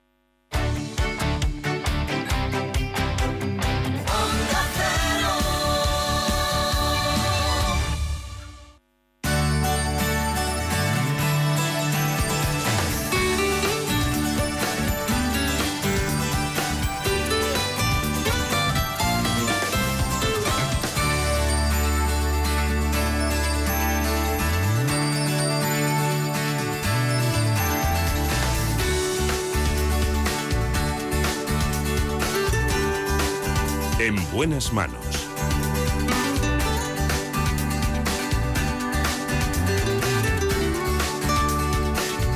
[34.38, 35.04] Buenas manos.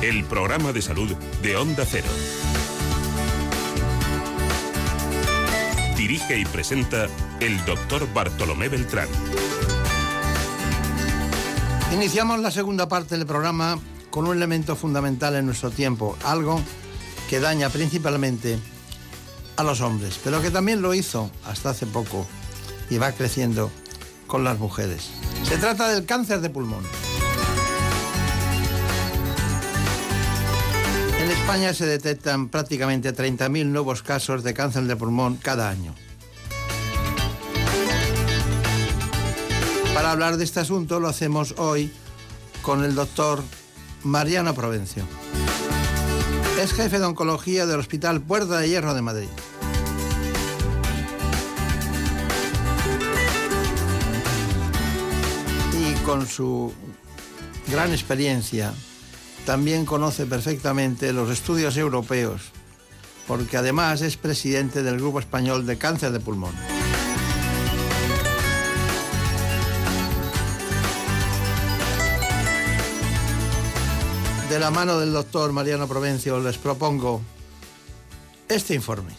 [0.01, 2.09] El programa de salud de Onda Cero.
[5.95, 7.07] Dirige y presenta
[7.39, 9.07] el doctor Bartolomé Beltrán.
[11.93, 13.79] Iniciamos la segunda parte del programa
[14.09, 16.61] con un elemento fundamental en nuestro tiempo, algo
[17.29, 18.59] que daña principalmente
[19.55, 22.25] a los hombres, pero que también lo hizo hasta hace poco
[22.89, 23.71] y va creciendo
[24.27, 25.09] con las mujeres.
[25.47, 26.83] Se trata del cáncer de pulmón.
[31.19, 35.93] En España se detectan prácticamente 30.000 nuevos casos de cáncer de pulmón cada año.
[39.93, 41.91] Para hablar de este asunto lo hacemos hoy
[42.61, 43.43] con el doctor
[44.03, 45.05] Mariano Provencio.
[46.59, 49.27] Es jefe de oncología del Hospital Puerta de Hierro de Madrid.
[55.73, 56.71] Y con su
[57.69, 58.73] gran experiencia
[59.45, 62.51] también conoce perfectamente los estudios europeos,
[63.27, 66.72] porque además es presidente del Grupo Español de Cáncer de Pulmón.
[74.53, 77.21] De la mano del doctor Mariano Provencio les propongo
[78.47, 79.13] este informe.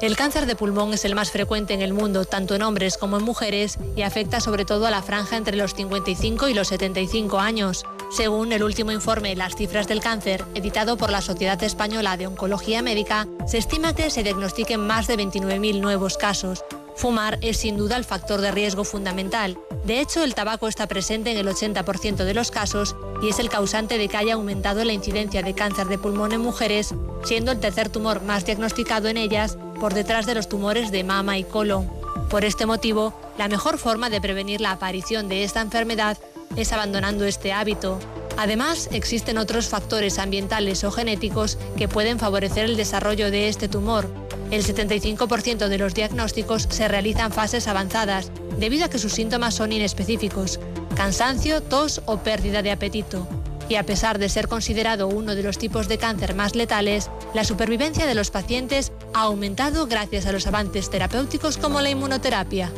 [0.00, 3.18] El cáncer de pulmón es el más frecuente en el mundo, tanto en hombres como
[3.18, 7.38] en mujeres, y afecta sobre todo a la franja entre los 55 y los 75
[7.38, 7.84] años.
[8.10, 12.80] Según el último informe Las cifras del cáncer, editado por la Sociedad Española de Oncología
[12.80, 16.64] Médica, se estima que se diagnostiquen más de 29.000 nuevos casos.
[17.02, 19.58] Fumar es sin duda el factor de riesgo fundamental.
[19.82, 23.48] De hecho, el tabaco está presente en el 80% de los casos y es el
[23.48, 26.94] causante de que haya aumentado la incidencia de cáncer de pulmón en mujeres,
[27.24, 31.38] siendo el tercer tumor más diagnosticado en ellas por detrás de los tumores de mama
[31.38, 31.90] y colon.
[32.30, 36.18] Por este motivo, la mejor forma de prevenir la aparición de esta enfermedad
[36.54, 37.98] es abandonando este hábito.
[38.36, 44.08] Además, existen otros factores ambientales o genéticos que pueden favorecer el desarrollo de este tumor.
[44.52, 49.72] El 75% de los diagnósticos se realizan fases avanzadas, debido a que sus síntomas son
[49.72, 50.60] inespecíficos,
[50.94, 53.26] cansancio, tos o pérdida de apetito.
[53.70, 57.44] Y a pesar de ser considerado uno de los tipos de cáncer más letales, la
[57.44, 62.70] supervivencia de los pacientes ha aumentado gracias a los avances terapéuticos como la inmunoterapia.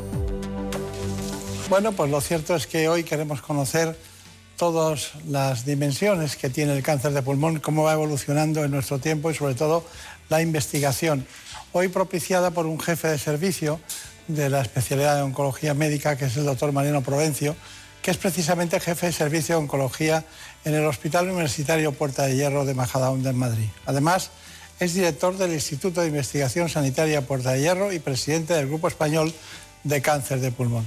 [1.69, 3.99] Bueno, pues lo cierto es que hoy queremos conocer
[4.57, 9.33] todas las dimensiones que tiene el cáncer de pulmón, cómo va evolucionando en nuestro tiempo
[9.33, 9.85] y sobre todo
[10.29, 11.27] la investigación.
[11.77, 13.81] Hoy propiciada por un jefe de servicio
[14.29, 17.57] de la especialidad de oncología médica, que es el doctor Mariano Provencio,
[18.01, 20.25] que es precisamente jefe de servicio de oncología
[20.65, 23.67] en el Hospital Universitario Puerta de Hierro de Majadahonda en Madrid.
[23.87, 24.31] Además,
[24.79, 29.35] es director del Instituto de Investigación Sanitaria Puerta de Hierro y presidente del Grupo Español
[29.83, 30.87] de Cáncer de Pulmón.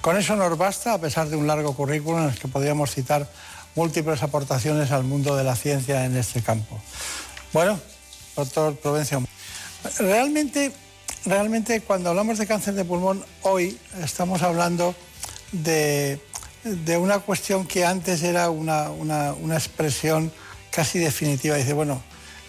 [0.00, 3.30] Con eso nos basta, a pesar de un largo currículum en el que podríamos citar
[3.74, 6.80] múltiples aportaciones al mundo de la ciencia en este campo.
[7.52, 7.78] Bueno,
[8.34, 9.22] doctor Provencio,
[9.98, 10.72] realmente,
[11.24, 14.94] realmente cuando hablamos de cáncer de pulmón, hoy estamos hablando
[15.52, 16.20] de,
[16.98, 20.32] una cuestión que antes era una, una expresión
[20.70, 21.56] casi definitiva.
[21.56, 22.02] Dice, bueno,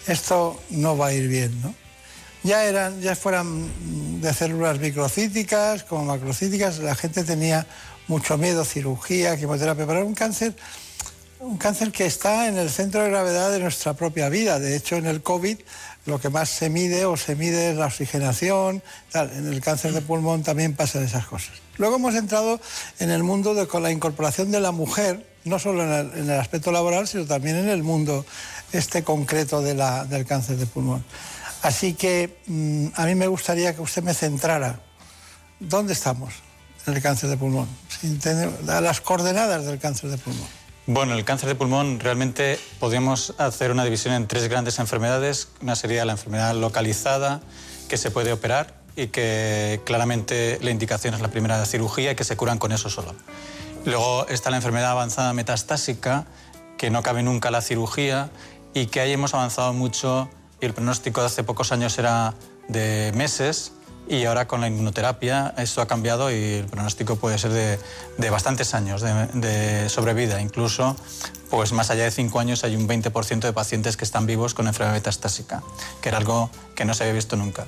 [0.06, 1.74] esto no va a ir bien, ¿no?
[2.42, 7.66] Ya, eran, ya fueran de células microcíticas como macrocíticas, la gente tenía
[8.06, 10.54] mucho miedo, cirugía, quimioterapia, pero era un cáncer,
[11.40, 14.58] un cáncer que está en el centro de gravedad de nuestra propia vida.
[14.58, 15.58] De hecho, en el COVID
[16.06, 18.82] lo que más se mide o se mide es la oxigenación,
[19.14, 21.52] en el cáncer de pulmón también pasan esas cosas.
[21.78, 22.60] Luego hemos entrado
[22.98, 26.72] en el mundo de, con la incorporación de la mujer, no solo en el, aspecto
[26.72, 28.24] laboral, sino también en el mundo
[28.72, 31.04] este concreto del cáncer de pulmón.
[31.62, 34.80] Así que mm, a mí me gustaría que usted me centrara.
[35.58, 36.34] ¿Dónde estamos
[36.86, 37.68] en el cáncer de pulmón?
[38.66, 40.63] las coordenadas del cáncer de pulmón.
[40.86, 45.48] Bueno, el cáncer de pulmón realmente podríamos hacer una división en tres grandes enfermedades.
[45.62, 47.40] Una sería la enfermedad localizada,
[47.88, 52.24] que se puede operar y que claramente la indicación es la primera cirugía y que
[52.24, 53.14] se curan con eso solo.
[53.86, 56.26] Luego está la enfermedad avanzada metastásica,
[56.76, 58.28] que no cabe nunca la cirugía
[58.74, 60.28] y que ahí hemos avanzado mucho
[60.60, 62.34] y el pronóstico de hace pocos años era
[62.68, 63.72] de meses
[64.08, 67.52] y ahora con la inmunoterapia esto ha cambiado y el pronóstico puede ser
[68.18, 70.40] de, bastantes años de, sobrevida.
[70.40, 70.96] Incluso,
[71.50, 74.66] pues más allá de cinco años hay un 20% de pacientes que están vivos con
[74.66, 75.62] enfermedad metastásica,
[76.02, 77.66] que era algo que no se había visto nunca.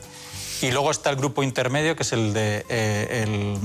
[0.63, 3.59] Y luego está el grupo intermedio, que es el, de, eh, el,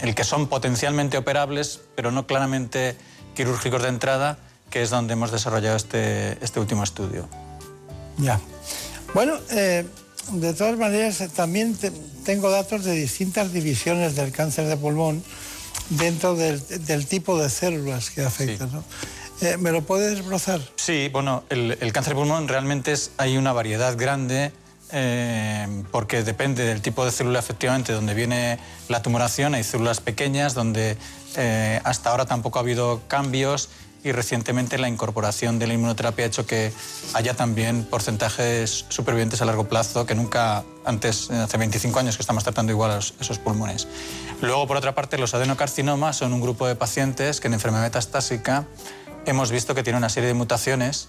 [0.00, 2.96] el que son potencialmente operables, pero no claramente
[3.34, 4.38] quirúrgicos de entrada,
[4.70, 7.28] que es donde hemos desarrollado este, este último estudio.
[8.18, 8.40] Ya.
[9.14, 9.86] Bueno, eh,
[10.32, 11.76] de todas maneras, también
[12.24, 15.22] tengo datos de distintas divisiones del cáncer de pulmón
[15.90, 18.70] dentro del, tipo de células que afectan.
[19.40, 20.60] Eh, ¿Me lo puedes desbrozar?
[20.76, 24.52] Sí, bueno, el, cáncer de pulmón realmente es, hay una variedad grande
[24.90, 29.54] eh, porque depende del tipo de célula efectivamente donde viene la tumoración.
[29.54, 30.96] Hay células pequeñas donde
[31.84, 33.68] hasta ahora tampoco ha habido cambios
[34.04, 36.72] y recientemente la incorporación de la inmunoterapia ha hecho que
[37.14, 42.44] haya también porcentajes supervivientes a largo plazo que nunca antes, hace 25 años que estamos
[42.44, 43.88] tratando igual esos pulmones.
[44.40, 48.66] Luego, por otra parte, los adenocarcinomas son un grupo de pacientes que en enfermedad metastásica
[49.26, 51.08] hemos visto que tienen una serie de mutaciones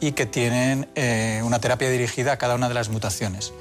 [0.00, 3.52] y que tienen eh, una terapia dirigida a cada una de las mutaciones.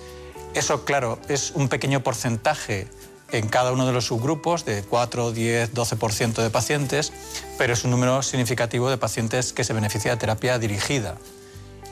[0.53, 2.87] Eso, claro, es un pequeño porcentaje
[3.31, 7.11] en cada uno de los subgrupos de 4, 10, 12% de pacientes,
[7.57, 11.17] pero es un número significativo de pacientes que se beneficia de terapia dirigida.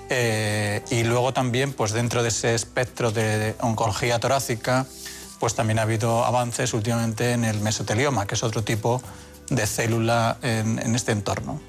[0.10, 4.86] Eh, y luego también, pues dentro de ese espectro de oncología torácica,
[5.40, 9.02] pues también ha habido avances últimamente en el mesotelioma, que es otro tipo
[9.50, 11.60] de célula en, este entorno.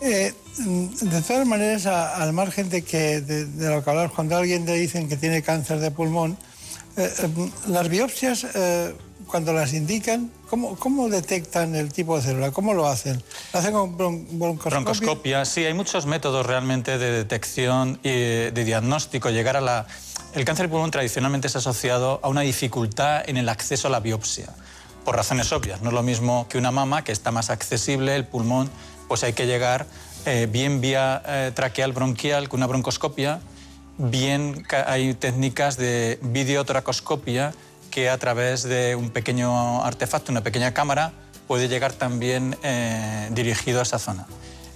[0.00, 4.64] Eh, de todas maneras, al margen de, que, de, de lo que hablar, cuando alguien
[4.66, 6.38] le dicen que tiene cáncer de pulmón,
[6.96, 8.94] eh, eh, las biopsias, eh,
[9.26, 12.52] cuando las indican, ¿cómo, ¿cómo, detectan el tipo de célula?
[12.52, 13.22] ¿Cómo lo hacen?
[13.52, 14.70] ¿Lo hacen con broncoscopia?
[14.70, 19.28] Broncoscopia, sí, hay muchos métodos realmente de detección y de diagnóstico.
[19.28, 19.86] Llegar a la...
[20.32, 24.00] El cáncer de pulmón tradicionalmente es asociado a una dificultad en el acceso a la
[24.00, 24.54] biopsia,
[25.04, 25.82] por razones obvias.
[25.82, 28.70] No es lo mismo que una mama, que está más accesible, el pulmón,
[29.08, 29.86] pues hay que llegar
[30.50, 33.40] bien vía traqueal bronquial, con una broncoscopia,
[33.98, 37.52] bien hay técnicas de videotracoscopia
[37.90, 41.12] que a través de un pequeño artefacto, una pequeña cámara,
[41.46, 44.26] puede llegar también eh, dirigido a esa zona.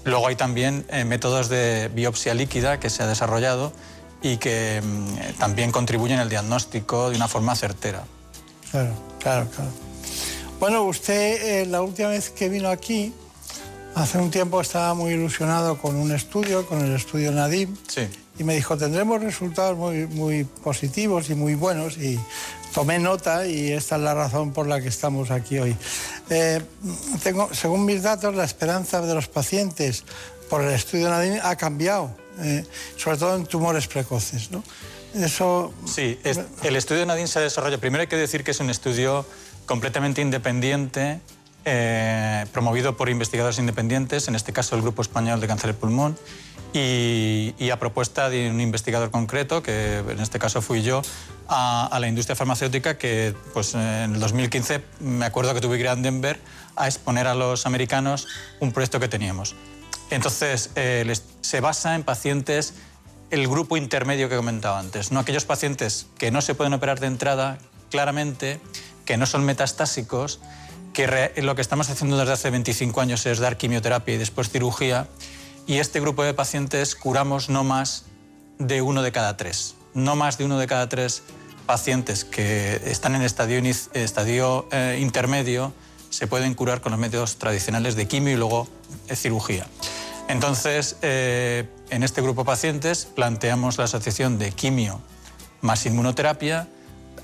[0.04, 3.72] Luego hay también eh, métodos de biopsia líquida que se ha desarrollado
[4.22, 8.04] y que mm, también contribuyen al diagnóstico de una forma certera.
[8.70, 9.70] Claro, claro, claro.
[10.58, 13.12] Bueno, usted eh, la última vez que vino aquí,
[13.94, 17.76] hace un tiempo estaba muy ilusionado con un estudio, con el estudio Nadim.
[17.88, 18.08] Sí
[18.40, 22.18] y me dijo, tendremos resultados muy, muy positivos y muy buenos y
[22.72, 25.76] tomé nota y esta es la razón por la que estamos aquí hoy.
[26.30, 26.62] Eh,
[27.22, 30.04] tengo, según mis datos, la esperanza de los pacientes
[30.48, 32.64] por el estudio Nadine ha cambiado, eh,
[32.96, 34.50] sobre todo en tumores precoces.
[34.50, 34.64] ¿no?
[35.14, 35.74] Eso...
[35.84, 36.18] Sí,
[36.62, 37.76] el estudio Nadine se desarrolla.
[37.76, 39.26] Primero hay que decir que es un estudio
[39.66, 41.20] completamente independiente
[41.66, 46.16] eh, promovido por investigadores independientes, en este caso el Grupo Español de Cáncer de Pulmón,
[46.72, 51.02] y, a propuesta de un investigador concreto, que en este caso fui yo,
[51.48, 55.88] a, la industria farmacéutica que pues, en el 2015 me acuerdo que tuve que ir
[55.88, 56.40] a Denver
[56.76, 58.28] a exponer a los americanos
[58.60, 59.54] un proyecto que teníamos.
[60.10, 62.74] Entonces, eh, se basa en pacientes,
[63.30, 65.20] el grupo intermedio que comentaba antes, ¿no?
[65.20, 67.58] aquellos pacientes que no se pueden operar de entrada
[67.90, 68.60] claramente,
[69.04, 70.40] que no son metastásicos,
[70.92, 75.06] que lo que estamos haciendo desde hace 25 años es dar quimioterapia y después cirugía,
[75.66, 78.04] y este grupo de pacientes curamos no más
[78.58, 79.74] de uno de cada tres.
[79.94, 81.22] No más de uno de cada tres
[81.66, 83.60] pacientes que están en estadio,
[83.94, 85.72] estadio eh, intermedio
[86.10, 88.68] se pueden curar con los métodos tradicionales de quimio y luego
[89.06, 89.66] de cirugía.
[90.28, 95.00] Entonces, eh, en este grupo de pacientes planteamos la asociación de quimio
[95.60, 96.68] más inmunoterapia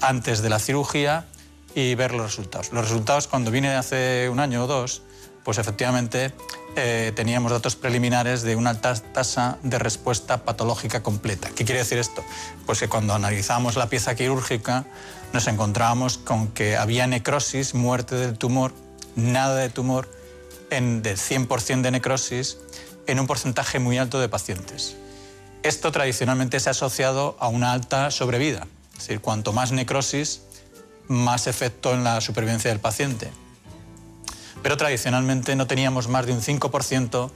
[0.00, 1.26] antes de la cirugía
[1.74, 2.72] y ver los resultados.
[2.72, 5.02] Los resultados, cuando vine hace un año o dos,
[5.46, 6.32] pues efectivamente
[6.74, 11.48] eh, teníamos datos preliminares de una alta tasa de respuesta patológica completa.
[11.54, 12.24] ¿Qué quiere decir esto?
[12.66, 14.86] Pues que cuando analizamos la pieza quirúrgica
[15.32, 18.72] nos encontrábamos con que había necrosis, muerte del tumor,
[19.14, 20.10] nada de tumor,
[20.70, 22.58] en, del 100% de necrosis
[23.06, 24.96] en un porcentaje muy alto de pacientes.
[25.62, 30.40] Esto tradicionalmente se ha asociado a una alta sobrevida, es decir, cuanto más necrosis,
[31.06, 33.30] más efecto en la supervivencia del paciente.
[34.66, 37.30] Pero tradicionalmente no teníamos más de un 5%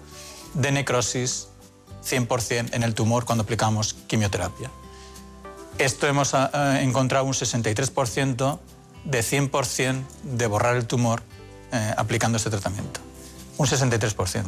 [0.55, 1.47] de necrosis
[2.05, 4.69] 100% en el tumor cuando aplicamos quimioterapia.
[5.79, 8.59] Esto hemos ah, encontrado un 63%
[9.05, 11.23] de 100% de borrar el tumor
[11.71, 12.99] eh, aplicando este tratamiento.
[13.59, 14.47] Un 63%.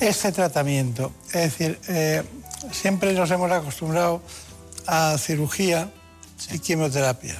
[0.00, 2.24] Este tratamiento, es decir, eh,
[2.72, 4.20] siempre nos hemos acostumbrado
[4.88, 5.92] a cirugía
[6.50, 7.36] y quimioterapia.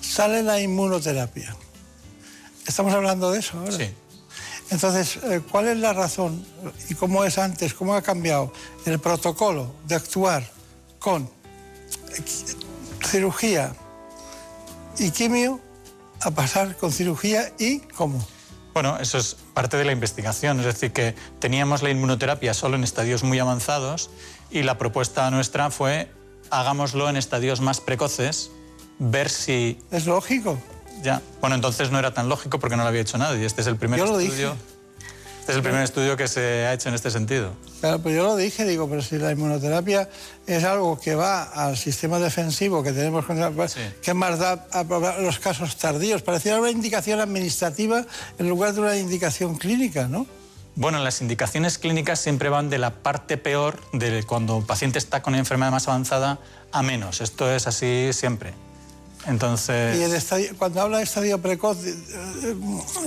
[0.00, 1.56] Sale la inmunoterapia.
[2.70, 3.72] Estamos hablando de eso ahora.
[3.72, 3.90] Sí.
[4.70, 6.46] Entonces, eh, ¿cuál es la razón
[6.88, 8.52] y cómo es antes, cómo ha cambiado
[8.86, 10.48] el protocolo de actuar
[11.00, 11.28] con
[13.04, 13.74] cirugía
[15.00, 15.58] y quimio
[16.20, 18.24] a pasar con cirugía y cómo?
[18.72, 22.84] Bueno, eso es parte de la investigación, es decir, que teníamos la inmunoterapia solo en
[22.84, 24.10] estadios muy avanzados
[24.48, 26.08] y la propuesta nuestra fue
[26.50, 28.52] hagámoslo en estadios más precoces
[29.00, 29.80] ver si...
[29.90, 30.56] Es lógico.
[31.02, 31.22] Ya.
[31.40, 33.46] Bueno, entonces no era tan lógico porque no lo había hecho nadie.
[33.46, 34.50] Este es el primer yo lo estudio.
[34.52, 34.80] Dije.
[35.40, 37.54] Este es el primer estudio que se ha hecho en este sentido.
[37.80, 40.08] Claro, pero yo lo dije, digo, pero si la inmunoterapia
[40.46, 43.24] es algo que va al sistema defensivo que tenemos,
[43.56, 44.84] pues, ¿qué más da a
[45.20, 46.22] los casos tardíos?
[46.22, 48.04] Parecía una indicación administrativa
[48.38, 50.26] en lugar de una indicación clínica, ¿no?
[50.76, 55.20] Bueno, las indicaciones clínicas siempre van de la parte peor, de cuando un paciente está
[55.22, 56.38] con una enfermedad más avanzada,
[56.70, 57.20] a menos.
[57.20, 58.52] Esto es así siempre.
[59.26, 60.22] Entonces...
[60.38, 61.94] Y cuando habla de estadio precoz, eh,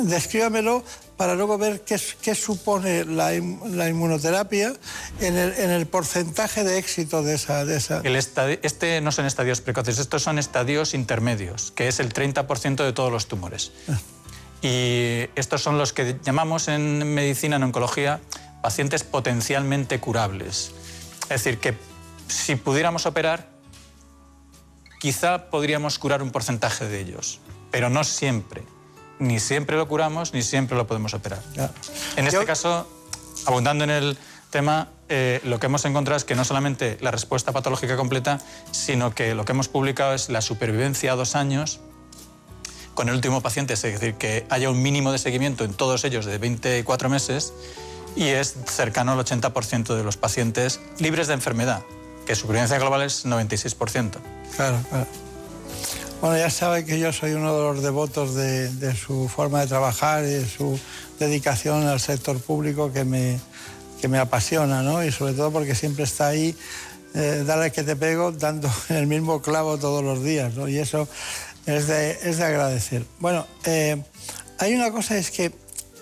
[0.04, 0.84] descríbamelo
[1.18, 4.74] para luego ver qué, qué supone la, inmunoterapia
[5.20, 7.66] en el, porcentaje de éxito de esa...
[7.66, 8.02] De esa...
[8.04, 12.94] El este no son estadios precoces, estos son estadios intermedios, que es el 30% de
[12.94, 13.72] todos los tumores.
[13.90, 14.00] Ah.
[14.62, 18.22] Y estos son los que llamamos en medicina, en oncología,
[18.62, 20.72] pacientes potencialmente curables.
[21.24, 21.76] Es decir, que
[22.28, 23.53] si pudiéramos operar,
[25.04, 28.64] quizá podríamos curar un porcentaje de ellos, pero no siempre.
[29.20, 31.42] Ni siempre lo curamos, ni siempre lo podemos operar.
[32.16, 32.88] En este caso,
[33.46, 34.18] abundando en el
[34.50, 38.40] tema, eh, lo que hemos encontrado es que no solamente la respuesta patológica completa,
[38.72, 41.82] sino que lo que hemos publicado es la supervivencia a dos años
[42.94, 46.26] con el último paciente, es decir, que haya un mínimo de seguimiento en todos ellos
[46.26, 47.52] de 24 meses
[48.16, 51.84] y es cercano al 80% de los pacientes libres de enfermedad,
[52.26, 54.12] que su supervivencia global es 96%.
[54.56, 55.08] Claro, claro.
[56.22, 60.24] Bueno, ya sabe que yo soy uno de los devotos de, su forma de trabajar
[60.24, 60.80] y de su
[61.20, 63.40] dedicación al sector público que me,
[64.00, 65.04] que me apasiona, ¿no?
[65.04, 66.56] Y sobre todo porque siempre está ahí,
[67.14, 70.70] eh, dale que te pego, dando el mismo clavo todos los días, ¿no?
[70.70, 71.10] Y eso
[71.66, 73.04] es de, es de agradecer.
[73.20, 74.02] Bueno, eh,
[74.60, 75.52] hay una cosa, es que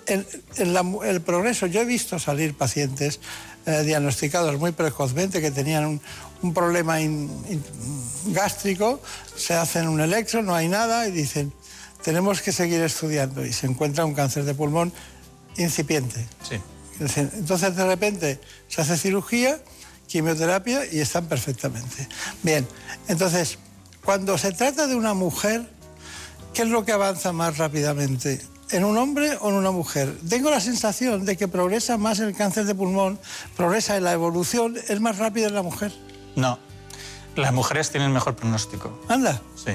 [0.05, 0.25] el,
[0.57, 3.19] el, progreso, yo he visto salir pacientes
[3.65, 6.01] eh, diagnosticados muy precozmente que tenían un,
[6.41, 6.97] un problema
[8.27, 9.01] gástrico,
[9.35, 11.53] se hacen un electro, no hay nada y dicen,
[12.03, 14.91] tenemos que seguir estudiando y se encuentra un cáncer de pulmón
[15.57, 16.25] incipiente.
[16.47, 16.59] Sí.
[16.99, 19.59] Entonces de repente se hace cirugía,
[20.07, 22.07] quimioterapia y están perfectamente.
[22.43, 22.67] Bien,
[23.07, 23.57] entonces
[24.03, 25.69] cuando se trata de una mujer,
[26.53, 28.41] ¿qué es lo que avanza más rápidamente?
[28.71, 30.15] ¿En un hombre o en una mujer?
[30.29, 33.19] Tengo la sensación de que progresa más el cáncer de pulmón,
[33.57, 35.91] progresa en la evolución, es más rápida en la mujer.
[36.37, 36.57] No,
[37.35, 38.97] las mujeres tienen mejor pronóstico.
[39.09, 39.41] Anda.
[39.55, 39.73] Sí.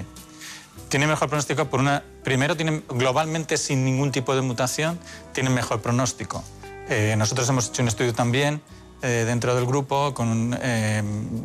[0.88, 2.02] Tiene mejor pronóstico por una...
[2.24, 4.98] Primero, tienen, globalmente, sin ningún tipo de mutación,
[5.32, 6.42] tienen mejor pronóstico.
[6.88, 8.62] Eh, nosotros hemos hecho un estudio también
[9.02, 11.02] eh, dentro del grupo con eh,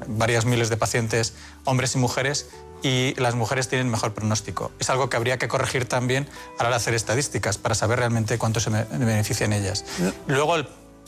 [0.07, 1.33] varias miles de pacientes,
[1.65, 2.49] hombres y mujeres,
[2.83, 4.71] y las mujeres tienen mejor pronóstico.
[4.79, 6.27] Es algo que habría que corregir también
[6.57, 9.85] a la hora de hacer estadísticas para saber realmente cuánto se benefician ellas.
[10.27, 10.55] Luego,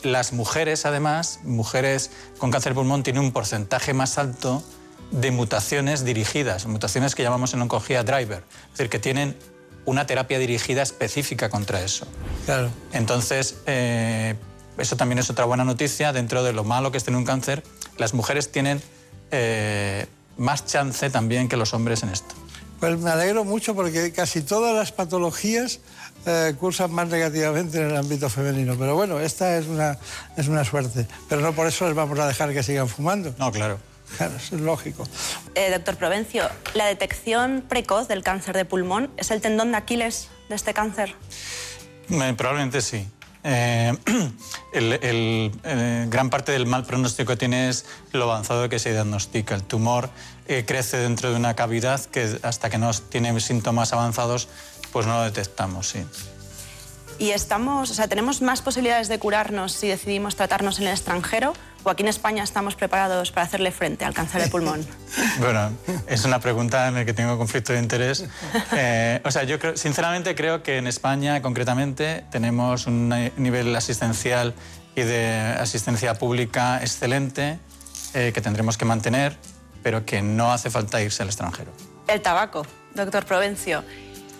[0.02, 4.62] las mujeres, además, mujeres con cáncer de pulmón, tienen un porcentaje más alto
[5.10, 9.36] de mutaciones dirigidas, mutaciones que llamamos en oncología driver, es decir, que tienen
[9.84, 12.06] una terapia dirigida específica contra eso.
[12.46, 12.70] Claro.
[12.92, 14.34] Entonces, eh,
[14.78, 16.12] eso también es otra buena noticia.
[16.12, 17.62] Dentro de lo malo que es tener un cáncer,
[17.98, 18.82] las mujeres tienen
[19.30, 20.06] eh,
[20.36, 22.34] más chance también que los hombres en esto.
[22.80, 25.80] Pues me alegro mucho porque casi todas las patologías
[26.26, 28.76] eh, cursan más negativamente en el ámbito femenino.
[28.78, 29.98] Pero bueno, esta es una,
[30.36, 31.06] es una suerte.
[31.28, 33.34] Pero no por eso les vamos a dejar que sigan fumando.
[33.38, 33.78] No, claro.
[34.16, 35.08] Claro, es lógico.
[35.54, 40.28] Eh, doctor Provencio, ¿la detección precoz del cáncer de pulmón es el tendón de Aquiles
[40.48, 41.14] de este cáncer?
[42.10, 43.08] Eh, probablemente sí.
[43.44, 43.94] Eh,
[44.72, 45.52] el,
[46.10, 49.54] gran parte del mal pronóstico tiene es lo avanzado que se diagnostica.
[49.54, 50.10] El tumor
[50.66, 54.48] crece dentro de una cavidad que hasta que no tiene síntomas avanzados,
[54.92, 56.04] pues no lo detectamos, sí.
[57.18, 61.52] ¿Y estamos, o sea, tenemos más posibilidades de curarnos si decidimos tratarnos en el extranjero?
[61.84, 64.84] ¿O aquí en España estamos preparados para hacerle frente al cáncer de pulmón?
[65.38, 65.70] bueno,
[66.06, 68.24] es una pregunta en la que tengo conflicto de interés.
[68.76, 74.54] Eh, o sea, yo sinceramente creo que en España, concretamente, tenemos un nivel asistencial
[74.96, 77.58] y de asistencia pública excelente
[78.14, 79.36] eh, que tendremos que mantener,
[79.82, 81.70] pero que no hace falta irse al extranjero.
[82.08, 83.84] El tabaco, doctor Provencio.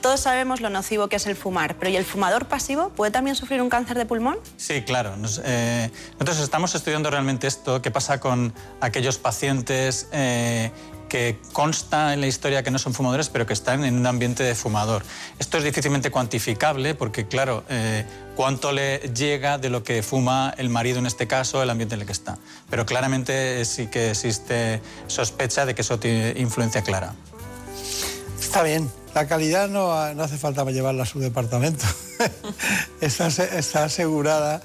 [0.04, 3.36] Todos sabemos lo nocivo que es el fumar, pero ¿y el fumador pasivo puede también
[3.36, 4.36] sufrir un cáncer de pulmón?
[4.58, 5.14] Sí, claro.
[5.42, 8.52] Eh, nosotros estamos estudiando realmente esto, qué pasa con
[8.82, 10.70] aquellos pacientes eh,
[11.08, 14.42] que consta en la historia que no son fumadores, pero que están en un ambiente
[14.42, 15.02] de fumador.
[15.38, 18.04] Esto es difícilmente cuantificable porque, claro, eh,
[18.36, 22.02] cuánto le llega de lo que fuma el marido en este caso, el ambiente en
[22.02, 22.36] el que está.
[22.68, 27.14] Pero claramente sí que existe sospecha de que eso tiene influencia clara.
[28.38, 28.90] Está bien.
[29.14, 31.84] La calidad no, hace falta llevarla a su departamento.
[33.00, 34.60] está, está, asegurada,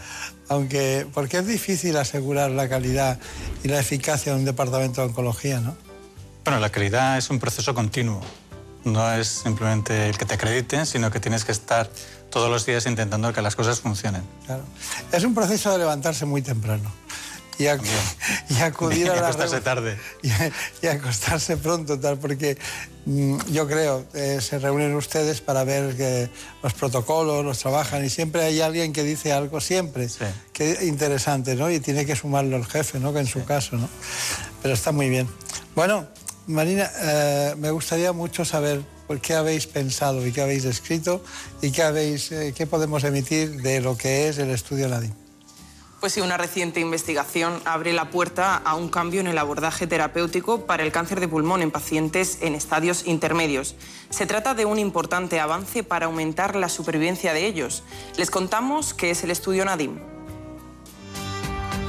[0.48, 1.06] aunque.
[1.14, 3.20] porque es difícil asegurar la calidad
[3.64, 5.78] y la eficacia de un departamento de oncología, ¿no?
[6.46, 8.22] Bueno, la calidad es un proceso continuo.
[8.86, 11.88] No es simplemente el que te acrediten, sino que tienes que estar
[12.32, 14.24] todos los días intentando que las cosas funcionen.
[14.46, 14.64] Claro.
[15.12, 16.92] Es un proceso de levantarse muy temprano
[17.60, 19.98] y, acudir a la acostarse tarde.
[20.82, 22.58] Y, acostarse pronto, tal, porque
[23.06, 26.30] mm, yo creo que se reúnen ustedes para ver que
[26.64, 30.08] los protocolos, los trabajan y siempre hay alguien que dice algo, siempre,
[30.54, 31.70] que interesante, ¿no?
[31.70, 33.12] Y tiene que sumarlo el jefe, ¿no?
[33.14, 33.90] Que en su caso, ¿no?
[34.62, 35.28] Pero está muy bien.
[35.76, 36.08] Bueno,
[36.48, 41.22] Marina, eh, me gustaría mucho saber por qué habéis pensado y qué habéis escrito
[41.62, 45.14] y qué, habéis, eh, qué podemos emitir de lo que es el estudio Nadim.
[46.00, 50.66] Pues sí, una reciente investigación abre la puerta a un cambio en el abordaje terapéutico
[50.66, 53.76] para el cáncer de pulmón en pacientes en estadios intermedios.
[54.10, 57.84] Se trata de un importante avance para aumentar la supervivencia de ellos.
[58.16, 60.00] Les contamos qué es el estudio Nadim.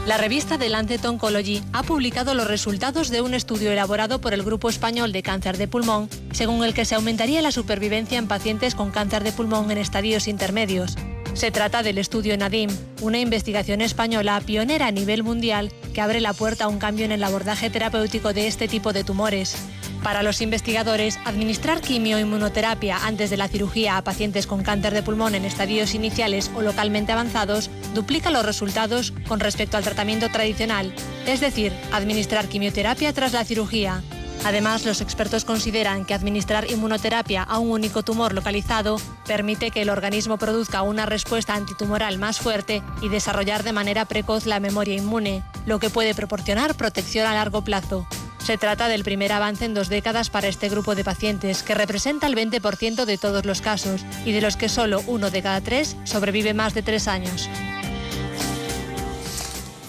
[0.06, 4.42] La revista The Lancet Oncology ha publicado los resultados de un estudio elaborado por el
[4.42, 8.74] Grupo Español de Cáncer de Pulmón, según el que se aumentaría la supervivencia en pacientes
[8.74, 10.96] con cáncer de pulmón en estadios intermedios.
[11.34, 12.70] Se trata del estudio Nadim,
[13.00, 17.12] una investigación española pionera a nivel mundial que abre la puerta a un cambio en
[17.12, 19.56] el abordaje terapéutico de este tipo de tumores.
[20.02, 25.34] Para los investigadores, administrar quimioinmunoterapia antes de la cirugía a pacientes con cáncer de pulmón
[25.34, 30.94] en estadios iniciales o localmente avanzados duplica los resultados con respecto al tratamiento tradicional,
[31.26, 34.02] es decir, administrar quimioterapia tras la cirugía.
[34.44, 38.96] Además, los expertos consideran que administrar inmunoterapia a un único tumor localizado
[39.26, 44.46] permite que el organismo produzca una respuesta antitumoral más fuerte y desarrollar de manera precoz
[44.46, 48.06] la memoria inmune, lo que puede proporcionar protección a largo plazo.
[48.42, 52.26] Se trata del primer avance en dos décadas para este grupo de pacientes, que representa
[52.26, 55.96] el 20% de todos los casos y de los que solo uno de cada tres
[56.04, 57.48] sobrevive más de tres años.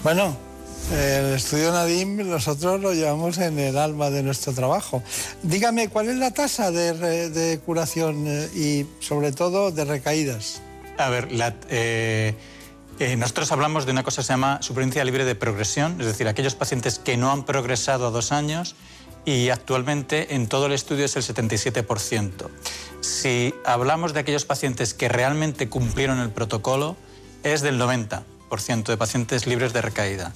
[0.02, 0.36] Bueno,
[0.92, 5.02] el estudio Nadim nosotros lo llevamos en el alma de nuestro trabajo.
[5.42, 10.60] Dígame, ¿cuál es la tasa de, curación eh, y sobre todo de recaídas?
[10.98, 11.28] A ver,
[11.70, 12.34] eh,
[12.98, 16.28] eh, nosotros hablamos de una cosa que se llama supervivencia libre de progresión, es decir,
[16.28, 18.74] aquellos pacientes que no han progresado a dos años
[19.24, 22.48] y actualmente en todo el estudio es el 77%.
[23.00, 26.96] Si hablamos de aquellos pacientes que realmente cumplieron el protocolo,
[27.42, 30.32] es del 90% de pacientes libres de recaída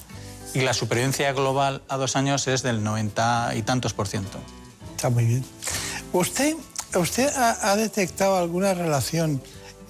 [0.53, 4.39] y la supervivencia global a dos años es del 90 y tantos por ciento.
[4.95, 5.45] Está muy bien.
[6.13, 6.55] Usted
[6.95, 9.41] ¿Usted ha, ha detectado alguna relación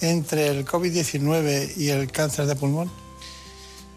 [0.01, 2.91] entre el COVID-19 y el cáncer de pulmón?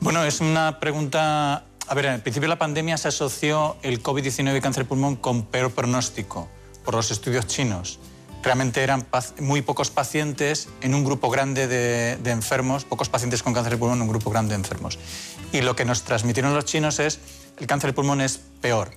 [0.00, 1.64] Bueno, es una pregunta...
[1.86, 5.16] A ver, al principio de la pandemia se asoció el COVID-19 y cáncer de pulmón
[5.16, 6.48] con peor pronóstico
[6.84, 7.98] por los estudios chinos.
[8.42, 9.06] Realmente eran
[9.40, 13.98] muy pocos pacientes en un grupo grande de, enfermos, pocos pacientes con cáncer de pulmón
[13.98, 14.98] en un grupo grande de enfermos.
[15.52, 17.18] Y lo que nos transmitieron los chinos es
[17.58, 18.90] el cáncer de pulmón es peor.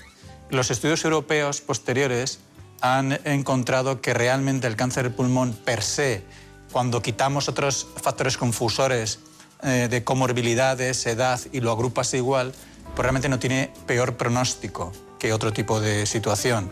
[0.49, 2.39] Los estudios europeos posteriores
[2.79, 6.23] han encontrado que realmente el cáncer de pulmón per se,
[6.71, 9.19] cuando quitamos otros factores confusores
[9.61, 12.53] eh, de comorbilidades, edad y lo agrupas igual,
[12.95, 16.69] pues realmente no tiene peor pronóstico que otro tipo de situación.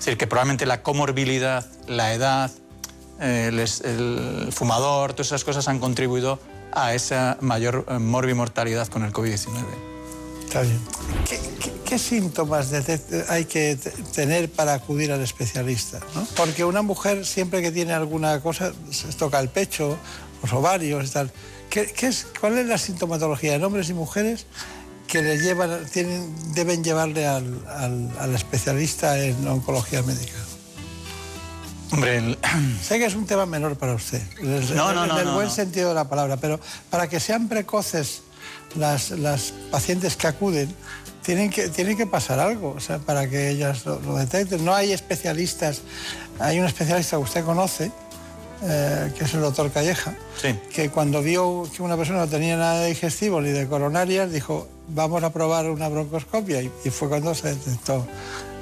[0.00, 2.50] Es decir, que probablemente la comorbilidad, la edad,
[3.20, 6.40] el, el, fumador, todas esas cosas han contribuido
[6.72, 9.62] a esa mayor eh, morbimortalidad con el COVID-19.
[10.46, 10.80] Está bien.
[11.28, 12.72] ¿Qué, qué, qué síntomas
[13.28, 13.76] hay que
[14.14, 16.00] tener para acudir al especialista?
[16.14, 16.26] ¿no?
[16.34, 19.98] Porque una mujer siempre que tiene alguna cosa, se toca el pecho,
[20.40, 21.30] los ovarios y tal.
[21.68, 24.46] ¿Qué, qué es, ¿Cuál es la sintomatología en hombres y mujeres
[25.10, 30.38] que le llevan, tienen, deben llevarle al, al, al especialista en oncología médica?
[31.90, 32.38] Hombre, el...
[32.82, 35.24] sé que es un tema menor para usted, en el, no, no, en no, el
[35.26, 35.52] no, buen no.
[35.52, 36.60] sentido de la palabra, pero
[36.90, 38.22] para que sean precoces
[38.76, 40.72] las, las pacientes que acuden,
[41.24, 44.64] tienen que, tienen que pasar algo, o sea, para que ellas lo, lo detecten.
[44.64, 45.82] No hay especialistas,
[46.38, 47.90] hay un especialista que usted conoce,
[48.62, 50.58] eh, que es el doctor Calleja, sí.
[50.72, 54.68] que cuando vio que una persona no tenía nada de digestivo ni de coronarias, dijo,
[54.88, 58.06] vamos a probar una broncoscopia, y, y fue cuando se detectó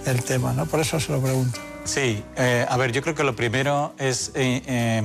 [0.07, 0.66] el tema, ¿no?
[0.66, 1.59] Por eso se lo pregunto.
[1.89, 5.03] Sí, eh, a ver, yo creo que lo primero es eh, eh,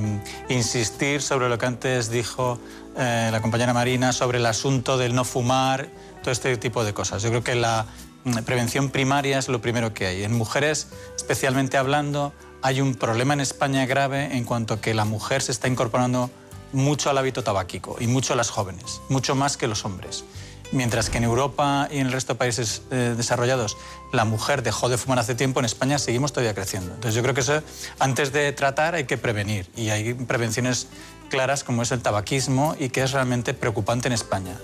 [0.50, 2.58] insistir sobre lo que antes dijo
[2.96, 5.88] eh, la compañera Marina, sobre el asunto del no fumar,
[6.22, 7.22] todo este tipo de cosas.
[7.22, 7.86] Yo creo que la
[8.24, 10.24] mm, prevención primaria es lo primero que hay.
[10.24, 12.34] En mujeres, especialmente hablando,
[12.64, 16.30] hay un problema en España grave en cuanto a que la mujer se está incorporando
[16.72, 20.24] mucho al hábito tabáquico y mucho a las jóvenes, mucho más que los hombres.
[20.72, 23.76] Mientras que en Europa y en el resto de países eh, desarrollados
[24.12, 26.94] la mujer dejó de fumar hace tiempo, en España seguimos todavía creciendo.
[26.94, 27.62] Entonces yo creo que eso,
[27.98, 30.86] antes de tratar hay que prevenir y hay prevenciones
[31.28, 34.56] claras como es el tabaquismo y que es realmente preocupante en España.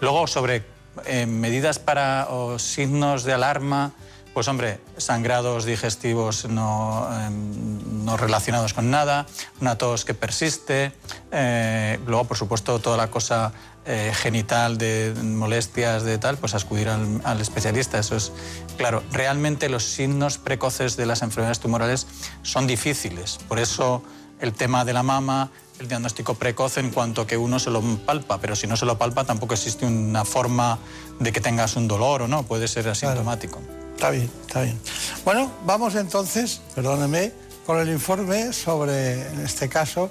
[0.00, 0.64] Luego sobre
[1.04, 3.92] eh, medidas para o signos de alarma,
[4.36, 9.24] pues hombre, sangrados digestivos no, eh, no relacionados con nada,
[9.62, 10.92] una tos que persiste,
[11.32, 13.54] eh, luego por supuesto toda la cosa
[13.86, 18.30] eh, genital de molestias de tal, pues acudir al, al, especialista, eso es
[18.76, 19.02] claro.
[19.10, 22.06] Realmente los signos precoces de las enfermedades tumorales
[22.42, 24.02] son difíciles, por eso
[24.38, 25.50] el tema de la mama,
[25.80, 28.98] el diagnóstico precoz en cuanto que uno se lo palpa, pero si no se lo
[28.98, 30.78] palpa tampoco existe una forma
[31.20, 33.60] de que tengas un dolor o no, puede ser asintomático.
[33.62, 33.85] Claro.
[33.96, 34.78] Está bien, está bien.
[35.24, 37.32] Bueno, vamos entonces, perdóneme,
[37.64, 40.10] con el informe sobre, en este caso,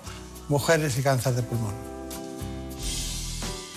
[0.50, 1.76] mujeres y cáncer de pulmón.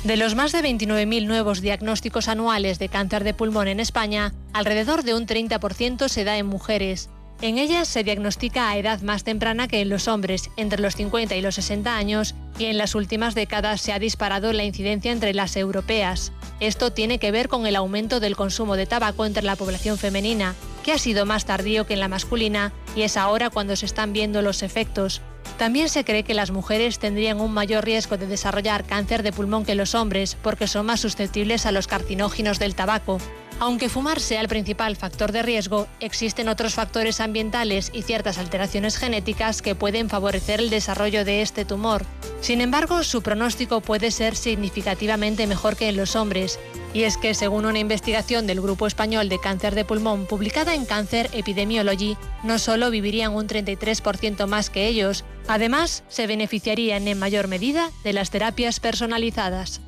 [0.05, 5.03] De los más de 29.000 nuevos diagnósticos anuales de cáncer de pulmón en España, alrededor
[5.03, 7.11] de un 30% se da en mujeres.
[7.41, 11.37] En ellas se diagnostica a edad más temprana que en los hombres, entre los 50
[11.37, 15.33] y los 60 años, y en las últimas décadas se ha disparado la incidencia entre
[15.35, 16.33] las europeas.
[16.59, 20.57] Esto tiene que ver con el aumento del consumo de tabaco entre la población femenina,
[20.83, 24.13] que ha sido más tardío que en la masculina, y es ahora cuando se están
[24.13, 25.21] viendo los efectos.
[25.59, 29.65] También se cree que las mujeres tendrían un mayor riesgo de desarrollar cáncer de pulmón
[29.65, 33.19] que los hombres porque son más susceptibles a los carcinógenos del tabaco.
[33.61, 38.97] Aunque fumar sea el principal factor de riesgo, existen otros factores ambientales y ciertas alteraciones
[38.97, 42.05] genéticas que pueden favorecer el desarrollo de este tumor.
[42.41, 46.61] Sin embargo, su pronóstico puede ser significativamente mejor que en los hombres,
[46.95, 50.87] y es que según una investigación del Grupo Español de Cáncer de Pulmón publicada en
[50.87, 57.49] Cancer Epidemiology, no solo vivirían un 33% más que ellos, además se beneficiarían en mayor
[57.49, 59.81] medida de las terapias personalizadas.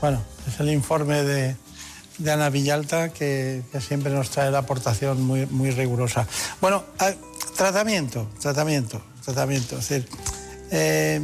[0.00, 1.56] Bueno, es el informe de,
[2.18, 6.26] de Ana Villalta que, siempre nos trae la aportación muy, muy rigurosa.
[6.60, 7.12] Bueno, a,
[7.56, 9.78] tratamiento, tratamiento, tratamiento.
[9.78, 10.04] Es
[10.70, 11.20] eh,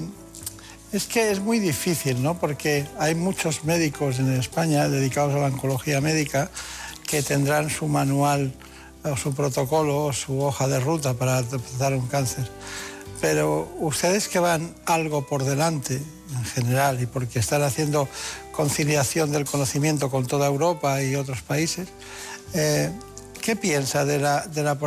[0.92, 2.38] es que es muy difícil, ¿no?
[2.38, 6.50] Porque hay muchos médicos en España dedicados a la oncología médica
[7.06, 8.52] que tendrán su manual
[9.02, 12.46] o su protocolo o su hoja de ruta para tratar un cáncer.
[13.22, 18.06] Pero ustedes que van algo por delante en general y porque están haciendo
[18.52, 21.88] conciliación del conocimiento con toda Europa y otros países,
[22.54, 22.90] eh,
[23.40, 24.46] ¿qué piensa de la...
[24.46, 24.78] De la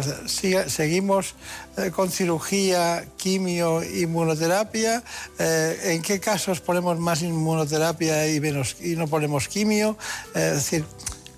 [0.67, 1.35] ¿Seguimos
[1.77, 5.03] eh, con cirugía, quimio, inmunoterapia?
[5.39, 9.97] Eh, ¿En qué casos ponemos más inmunoterapia y, menos, y no ponemos quimio?
[10.33, 10.85] es decir,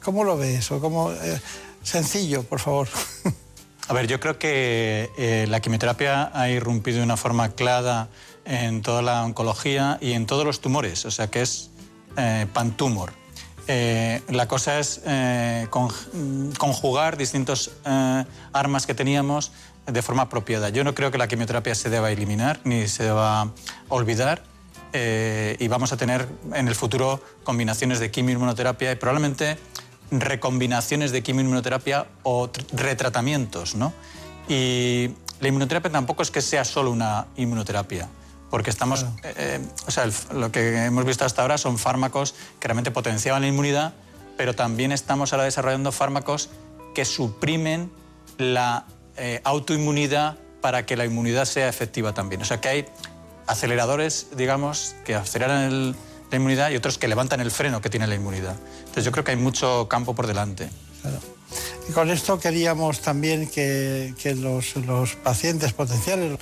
[0.04, 0.80] ¿cómo lo ve eso?
[0.80, 1.12] ¿Cómo,
[1.88, 2.88] sencillo, por favor.
[3.88, 8.10] A ver, yo creo que eh, la quimioterapia ha irrumpido de una forma clara
[8.44, 11.70] en toda la oncología y en todos los tumores, o sea que es
[12.18, 13.14] eh, pantumor.
[13.70, 15.92] Eh, la cosa es eh, con-
[16.58, 19.52] conjugar distintos eh, armas que teníamos
[19.86, 20.70] de forma apropiada.
[20.70, 23.52] Yo no creo que la quimioterapia se deba eliminar ni se deba
[23.88, 24.44] olvidar
[24.94, 29.58] y vamos a tener en el futuro combinaciones de quimio-inmunoterapia y probablemente
[30.10, 33.76] recombinaciones de quimio-inmunoterapia o tr- retratamientos.
[34.50, 38.08] Y la inmunoterapia tampoco es que sea solo una inmunoterapia,
[38.50, 42.34] porque estamos, eh, eh, o sea, el lo que hemos visto hasta ahora son fármacos
[42.60, 43.94] que realmente potenciaban la inmunidad,
[44.38, 46.50] pero también estamos ahora desarrollando fármacos
[46.96, 47.92] que suprimen
[48.38, 48.86] la
[49.18, 52.42] eh, autoinmunidad para que la inmunidad sea efectiva también.
[52.42, 52.86] O sea que hay
[53.48, 55.96] aceleradores, digamos, que aceleran el-
[56.30, 58.56] la inmunidad y otros que levantan el freno que tiene la inmunidad.
[58.80, 60.70] Entonces yo creo que hay mucho campo por delante.
[61.88, 66.38] Y con esto queríamos también que, que los, los pacientes potenciales,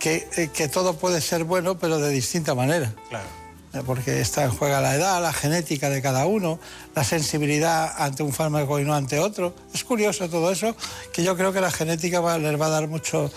[0.00, 2.92] que, eh, que todo puede ser bueno, pero de distinta manera.
[3.08, 3.26] Claro.
[3.74, 6.58] Eh, Porque está en juega la edad, la genética de cada uno,
[6.94, 9.54] la sensibilidad ante un fármaco y no ante otro.
[9.74, 10.74] Es curioso todo eso,
[11.12, 13.30] que yo creo que la genética va- les va a dar mucho,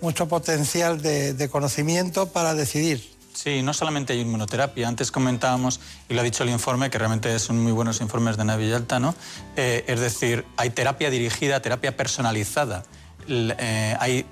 [0.00, 3.12] mucho potencial de, de conocimiento para decidir.
[3.34, 4.86] Sí, no solamente hay inmunoterapia.
[4.86, 8.44] Antes comentábamos, y lo ha dicho el informe, que realmente son muy buenos informes de
[8.44, 9.14] Navi Yalta, ¿no?
[9.56, 12.84] Eh, es decir, hay terapia dirigida, terapia personalizada.
[13.28, 14.24] Eh, hay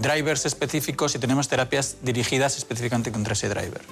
[0.00, 3.82] drivers específicos y tenemos terapias dirigidas específicamente contra ese driver.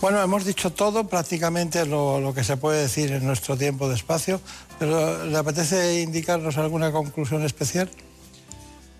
[0.00, 3.94] Bueno, hemos dicho todo, prácticamente lo, lo que se puede decir en nuestro tiempo de
[3.94, 4.40] espacio,
[4.78, 7.90] pero ¿le apetece indicarnos alguna conclusión especial?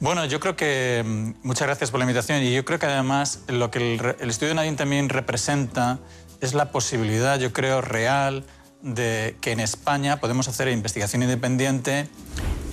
[0.00, 3.40] Bueno, yo creo que mm, muchas gracias por la invitación y yo creo que además
[3.48, 5.98] lo que el, el estudio de Nadine también representa
[6.40, 8.44] es la posibilidad, yo creo, real
[8.82, 12.08] de que en España podemos hacer investigación independiente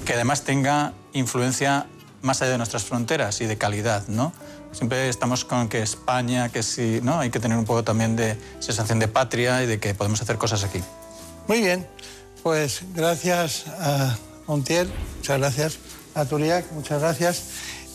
[0.06, 1.88] que además tenga influencia
[2.24, 4.34] más allá de nuestras fronteras y de calidad, ¿no?
[4.72, 7.20] Siempre estamos con que España, que sí, ¿no?
[7.20, 10.38] Hay que tener un poco también de sensación de patria y de que podemos hacer
[10.38, 10.82] cosas aquí.
[11.48, 11.86] Muy bien,
[12.41, 14.18] pues gracias a
[14.48, 15.80] Montiel, muchas gracias
[16.16, 17.44] a Turiac, muchas gracias.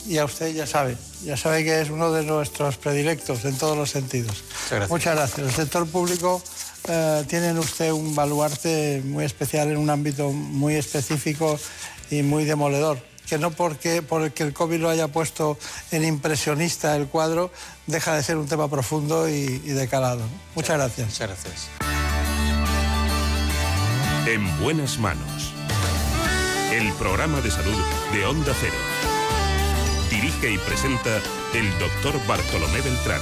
[0.07, 3.77] Y a usted ya sabe, ya sabe que es uno de nuestros predilectos en todos
[3.77, 4.45] los sentidos.
[4.71, 4.91] gracias.
[4.91, 5.49] Muchas gracias.
[5.49, 6.43] El sector público
[6.87, 11.59] eh, tiene en usted un baluarte muy especial en un ámbito muy específico
[12.11, 13.08] y muy demoledor.
[13.29, 15.59] Que no porque, porque el COVID lo haya puesto
[15.91, 17.51] en impresionista el cuadro,
[17.87, 19.33] deja de ser un tema profundo y,
[19.65, 20.23] y de calado.
[20.55, 21.09] Muchas gracias.
[21.09, 21.69] Muchas gracias.
[24.27, 25.53] En buenas manos.
[26.73, 27.77] El programa de salud
[28.13, 28.77] de Onda Cero.
[30.11, 31.21] Dirige y presenta
[31.55, 33.21] el doctor Bartolomé Beltrán.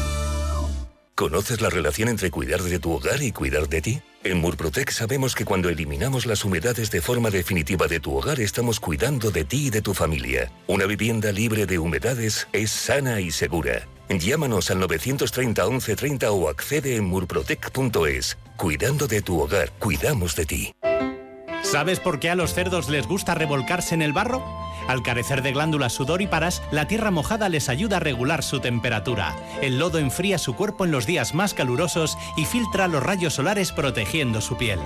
[1.14, 4.02] ¿Conoces la relación entre cuidar de tu hogar y cuidar de ti?
[4.26, 8.80] En Murprotec sabemos que cuando eliminamos las humedades de forma definitiva de tu hogar estamos
[8.80, 10.50] cuidando de ti y de tu familia.
[10.66, 13.86] Una vivienda libre de humedades es sana y segura.
[14.08, 18.36] Llámanos al 930 1130 o accede en murprotec.es.
[18.56, 20.74] Cuidando de tu hogar, cuidamos de ti.
[21.62, 24.65] ¿Sabes por qué a los cerdos les gusta revolcarse en el barro?
[24.88, 29.34] Al carecer de glándulas sudoríparas, la tierra mojada les ayuda a regular su temperatura.
[29.62, 33.72] El lodo enfría su cuerpo en los días más calurosos y filtra los rayos solares
[33.72, 34.78] protegiendo su piel.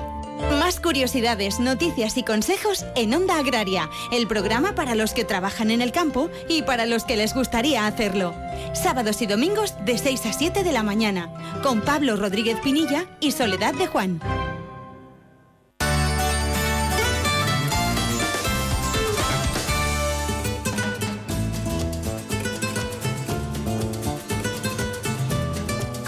[0.59, 5.83] Más curiosidades, noticias y consejos en Onda Agraria, el programa para los que trabajan en
[5.83, 8.35] el campo y para los que les gustaría hacerlo.
[8.73, 11.31] Sábados y domingos de 6 a 7 de la mañana,
[11.63, 14.21] con Pablo Rodríguez Pinilla y Soledad de Juan.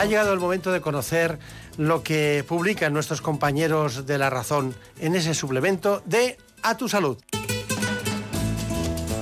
[0.02, 1.38] Ha llegado el momento de conocer
[1.76, 7.18] lo que publican nuestros compañeros de La Razón en ese suplemento de A tu Salud.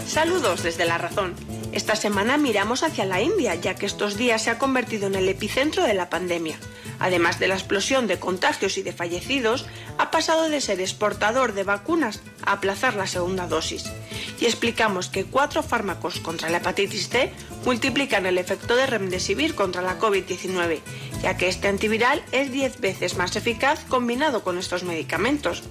[0.06, 1.34] Saludos desde La Razón.
[1.72, 5.28] Esta semana miramos hacia la India, ya que estos días se ha convertido en el
[5.28, 6.56] epicentro de la pandemia.
[6.98, 9.66] Además de la explosión de contagios y de fallecidos,
[9.98, 13.84] ha pasado de ser exportador de vacunas aplazar la segunda dosis.
[14.40, 17.32] Y explicamos que cuatro fármacos contra la hepatitis C
[17.64, 20.80] multiplican el efecto de remdesivir contra la COVID-19,
[21.22, 25.62] ya que este antiviral es 10 veces más eficaz combinado con estos medicamentos.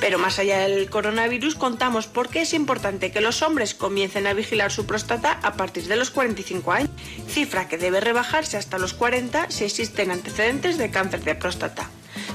[0.00, 4.34] Pero más allá del coronavirus, contamos por qué es importante que los hombres comiencen a
[4.34, 6.90] vigilar su próstata a partir de los 45 años,
[7.28, 11.88] cifra que debe rebajarse hasta los 40 si existen antecedentes de cáncer de próstata.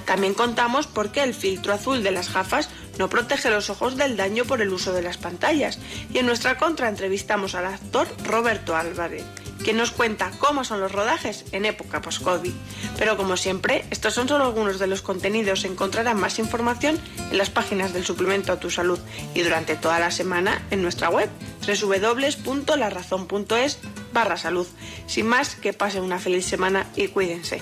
[0.06, 4.18] También contamos por qué el filtro azul de las gafas no protege los ojos del
[4.18, 5.80] daño por el uso de las pantallas.
[6.14, 9.24] Y en nuestra contra entrevistamos al actor Roberto Álvarez,
[9.64, 12.54] quien nos cuenta cómo son los rodajes en época post-COVID.
[12.98, 15.66] Pero como siempre, estos son solo algunos de los contenidos.
[15.66, 17.00] Encontrarán más información
[17.32, 19.00] en las páginas del suplemento a tu salud
[19.34, 21.30] y durante toda la semana en nuestra web
[21.66, 23.80] www.larazón.es
[24.14, 24.68] barra salud.
[25.08, 27.62] Sin más, que pasen una feliz semana y cuídense.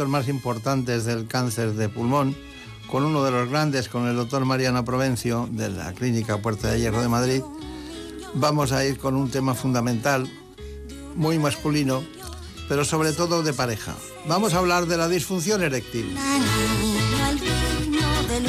[0.00, 2.34] Aspectos más importantes del cáncer de pulmón,
[2.86, 6.80] con uno de los grandes, con el doctor Mariano Provencio, de la Clínica Puerta de
[6.80, 7.42] Hierro de Madrid,
[8.32, 10.26] vamos a ir con un tema fundamental,
[11.16, 12.02] muy masculino,
[12.66, 13.94] pero sobre todo de pareja.
[14.26, 16.14] Vamos a hablar de la disfunción eréctil.
[16.14, 18.40] Niño albino de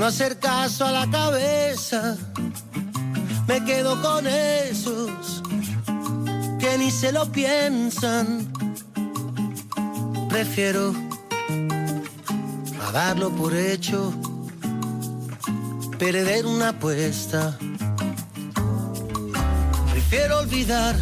[0.00, 2.16] no hacer caso a la cabeza.
[3.46, 5.42] Me quedo con esos
[6.58, 8.50] que ni se lo piensan.
[10.30, 10.94] Prefiero
[12.82, 14.14] a darlo por hecho,
[15.98, 17.58] perder una apuesta.
[19.90, 20.96] Prefiero olvidar.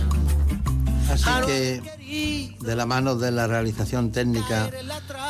[1.08, 4.68] Así que, de la mano de la realización técnica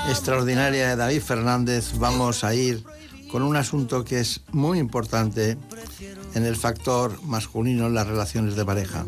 [0.08, 2.82] extraordinaria de David Fernández, vamos a ir
[3.30, 5.56] con un asunto que es muy importante
[6.34, 9.04] en el factor masculino en las relaciones de pareja.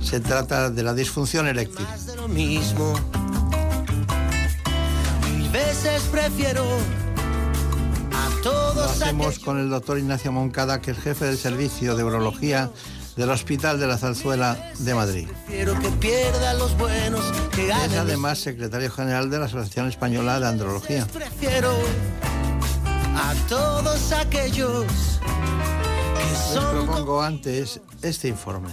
[0.00, 1.86] Se trata de la disfunción eréctil.
[8.74, 12.70] lo hacemos con el doctor Ignacio Moncada, que es jefe del servicio de urología
[13.16, 15.28] del Hospital de la Zarzuela de Madrid.
[15.50, 15.66] Es
[17.98, 21.06] además secretario general de la Asociación Española de Andrología.
[23.14, 24.86] A todos aquellos
[26.16, 28.70] que Les son propongo antes este informe.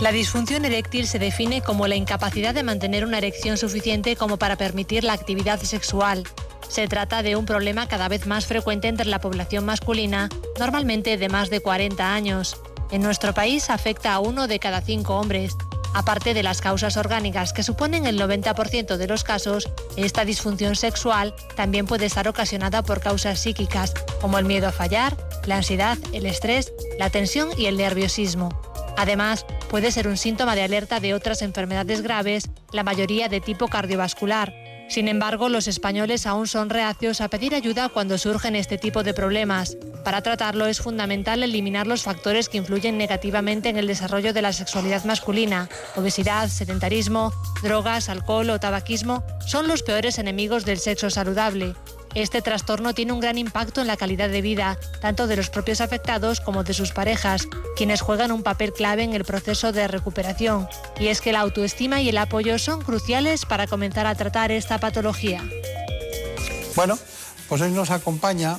[0.00, 4.56] La disfunción eréctil se define como la incapacidad de mantener una erección suficiente como para
[4.56, 6.24] permitir la actividad sexual.
[6.68, 10.28] Se trata de un problema cada vez más frecuente entre la población masculina,
[10.58, 12.60] normalmente de más de 40 años.
[12.90, 15.56] En nuestro país afecta a uno de cada cinco hombres.
[15.94, 21.34] Aparte de las causas orgánicas que suponen el 90% de los casos, esta disfunción sexual
[21.54, 25.16] también puede estar ocasionada por causas psíquicas, como el miedo a fallar,
[25.46, 28.48] la ansiedad, el estrés, la tensión y el nerviosismo.
[28.96, 33.68] Además, puede ser un síntoma de alerta de otras enfermedades graves, la mayoría de tipo
[33.68, 34.61] cardiovascular.
[34.92, 39.14] Sin embargo, los españoles aún son reacios a pedir ayuda cuando surgen este tipo de
[39.14, 39.78] problemas.
[40.04, 44.52] Para tratarlo es fundamental eliminar los factores que influyen negativamente en el desarrollo de la
[44.52, 45.70] sexualidad masculina.
[45.96, 47.32] Obesidad, sedentarismo,
[47.62, 51.74] drogas, alcohol o tabaquismo son los peores enemigos del sexo saludable.
[52.14, 55.80] Este trastorno tiene un gran impacto en la calidad de vida, tanto de los propios
[55.80, 60.68] afectados como de sus parejas, quienes juegan un papel clave en el proceso de recuperación.
[61.00, 64.78] Y es que la autoestima y el apoyo son cruciales para comenzar a tratar esta
[64.78, 65.42] patología.
[66.76, 66.98] Bueno,
[67.48, 68.58] pues hoy nos acompaña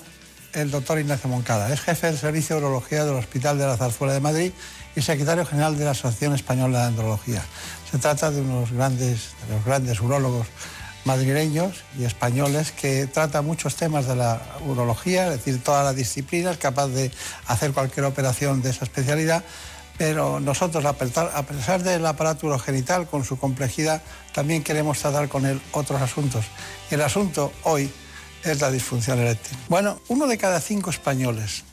[0.54, 1.72] el doctor Ignacio Moncada.
[1.72, 4.52] Es jefe del Servicio de Urología del Hospital de la Zarzuela de Madrid
[4.96, 7.44] y secretario general de la Asociación Española de Andrología.
[7.92, 10.48] Se trata de unos grandes, de los grandes urólogos
[11.06, 16.52] madrileños y españoles que trata muchos temas de la urología, es decir, toda la disciplina,
[16.52, 17.12] es capaz de
[17.48, 19.44] hacer cualquier operación de esa especialidad,
[19.98, 24.02] pero nosotros, a pesar, del aparato urogenital, con su complejidad,
[24.34, 26.46] también queremos tratar con él otros asuntos.
[26.90, 27.92] Y el asunto hoy
[28.44, 29.58] es la disfunción eréctil.
[29.70, 31.64] Bueno, uno de cada cinco españoles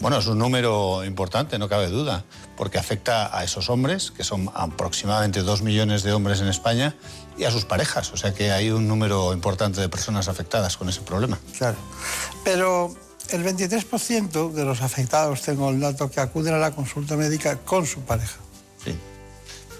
[0.00, 2.24] bueno, es un número importante, no cabe duda,
[2.56, 6.94] porque afecta a esos hombres, que son aproximadamente dos millones de hombres en España,
[7.36, 8.12] y a sus parejas.
[8.12, 11.38] O sea que hay un número importante de personas afectadas con ese problema.
[11.56, 11.76] Claro.
[12.44, 12.94] Pero
[13.30, 17.86] el 23% de los afectados, tengo el dato, que acuden a la consulta médica con
[17.86, 18.36] su pareja.
[18.84, 18.96] Sí.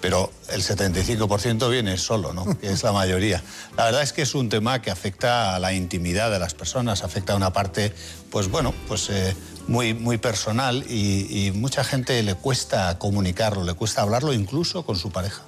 [0.01, 2.59] Pero el 75% viene solo, ¿no?
[2.61, 3.43] Que es la mayoría.
[3.77, 7.05] La verdad es que es un tema que afecta a la intimidad de las personas,
[7.05, 7.95] afecta a una parte,
[8.31, 9.11] pues bueno, pues...
[9.11, 9.35] Eh,
[9.67, 14.97] muy, muy personal y, y mucha gente le cuesta comunicarlo, le cuesta hablarlo incluso con
[14.97, 15.43] su pareja.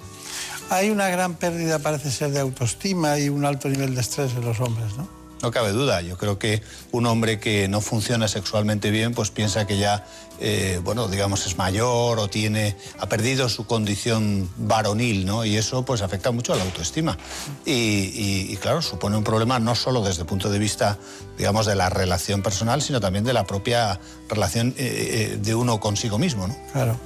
[0.69, 4.43] Hay una gran pérdida, parece ser, de autoestima y un alto nivel de estrés en
[4.43, 5.16] los hombres, ¿no?
[5.41, 6.01] No cabe duda.
[6.01, 6.61] Yo creo que
[6.91, 10.05] un hombre que no funciona sexualmente bien, pues piensa que ya,
[10.39, 15.45] eh, bueno, digamos, es mayor o tiene, ha perdido su condición varonil, ¿no?
[15.45, 17.17] Y eso, pues, afecta mucho a la autoestima.
[17.65, 20.97] Y, claro, supone un problema no solo desde el punto de vista,
[21.37, 23.99] digamos, de la relación personal, sino también de la propia
[24.29, 26.57] relación eh, eh, de uno consigo mismo, ¿no?
[26.73, 26.99] Claro.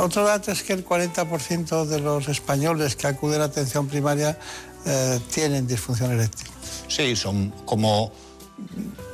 [0.00, 4.38] otro dato es que el 40% de los españoles que acuden a atención primaria
[5.34, 6.48] tienen disfunción eréctil.
[6.88, 8.12] Sí, son como...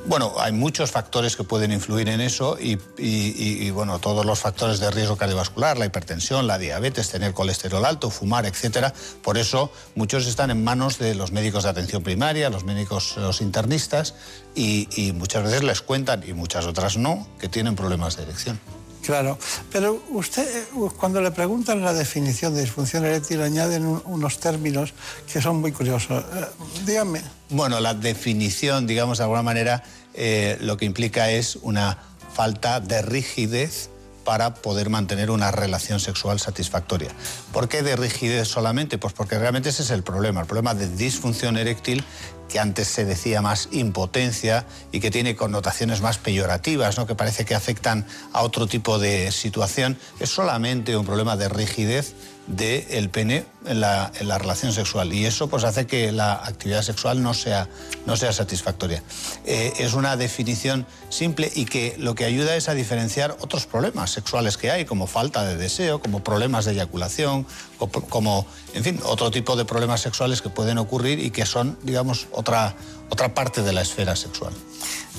[0.07, 4.91] Bueno, hay muchos factores que pueden influir en eso y, bueno, todos los factores de
[4.91, 8.93] riesgo cardiovascular, la hipertensión, la diabetes, tener colesterol alto, fumar, etcétera.
[9.23, 13.43] Por eso muchos están en manos de los médicos de atención primaria, los médicos, los
[13.43, 14.15] internistas
[14.55, 18.59] y, y muchas veces les cuentan y muchas otras no que tienen problemas de erección.
[19.05, 19.39] Claro,
[19.71, 20.65] pero usted eh,
[20.99, 24.95] cuando le preguntan la definición de disfunción eréctil añaden unos términos
[25.31, 26.25] que son muy curiosos.
[26.35, 26.47] Eh,
[26.87, 27.21] dígame.
[27.51, 29.83] Bueno, la definición, digamos de alguna manera,
[30.15, 31.99] eh, lo que implica es una
[32.33, 33.91] falta de rigidez
[34.25, 37.11] para poder mantener una relación sexual satisfactoria.
[37.53, 38.99] ¿Por qué de rigidez solamente?
[38.99, 42.05] Pues porque realmente ese es el problema, el problema de disfunción eréctil
[42.49, 47.07] que antes se decía más impotencia y que tiene connotaciones más peyorativas, ¿no?
[47.07, 52.15] que parece que afectan a otro tipo de situación, es solamente un problema de rigidez
[52.47, 57.33] del pene en la, relación sexual y eso pues hace que la actividad sexual no
[57.33, 57.69] sea,
[58.05, 59.03] no sea satisfactoria.
[59.47, 64.11] Eh, es una definición simple y que lo que ayuda es a diferenciar otros problemas
[64.11, 67.47] sexuales que hay, como falta de deseo, como problemas de eyaculación,
[67.79, 72.29] como, en fin, otro tipo de problemas sexuales que pueden ocurrir y que son, digamos,
[72.33, 72.75] otra,
[73.09, 74.53] otra parte de la esfera sexual.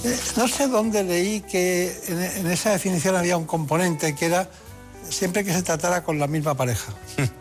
[0.03, 4.49] Eh, no sé dónde leí que en esa definición había un componente que era
[5.09, 6.93] siempre que se tratara con la misma pareja.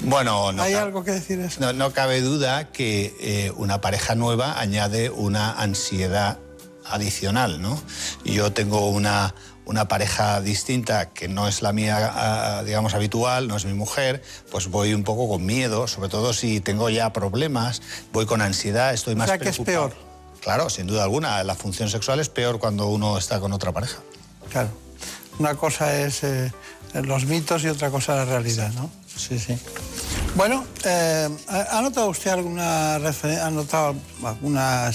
[0.00, 1.72] Bueno, no ¿Hay algo que decir eso?
[1.72, 6.38] No, cabe duda que eh, una pareja nueva añade una ansiedad
[6.84, 7.80] adicional, ¿no?
[8.24, 9.34] Yo tengo una,
[9.64, 14.22] una pareja distinta que no es la mía, ah, digamos, habitual, no es mi mujer,
[14.50, 18.94] pues voy un poco con miedo, sobre todo si tengo ya problemas, voy con ansiedad,
[18.94, 19.94] estoy más o sea, que es peor.
[20.40, 23.98] Claro, sin duda alguna, la función sexual es peor cuando uno está con otra pareja.
[24.50, 24.70] Claro.
[25.38, 26.52] Una cosa es eh,
[26.94, 28.90] los mitos y otra cosa la realidad, ¿no?
[29.06, 29.56] Sí, sí.
[30.34, 34.90] Bueno, eh, ¿ha notado usted alguna ha notado alguna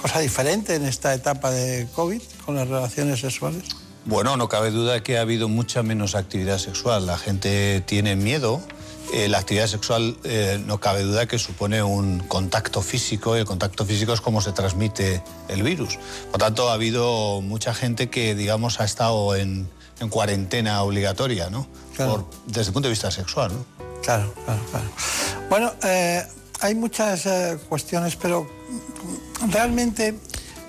[0.00, 3.62] cosa diferente en esta etapa de COVID con las relaciones sexuales?
[4.04, 7.06] Bueno, no cabe duda que ha habido mucha menos actividad sexual.
[7.06, 8.60] La gente tiene miedo.
[9.14, 13.44] Eh, la actividad sexual eh, no cabe duda que supone un contacto físico y el
[13.44, 15.98] contacto físico es como se transmite el virus.
[16.32, 19.68] Por tanto, ha habido mucha gente que, digamos, ha estado en,
[20.00, 21.66] en cuarentena obligatoria, ¿no?
[22.46, 23.64] desde el punto de vista sexual, ¿no?
[24.02, 24.86] Claro, claro, claro.
[25.48, 26.24] Bueno, eh,
[26.60, 28.50] hay muchas eh, cuestiones, pero
[29.50, 30.16] realmente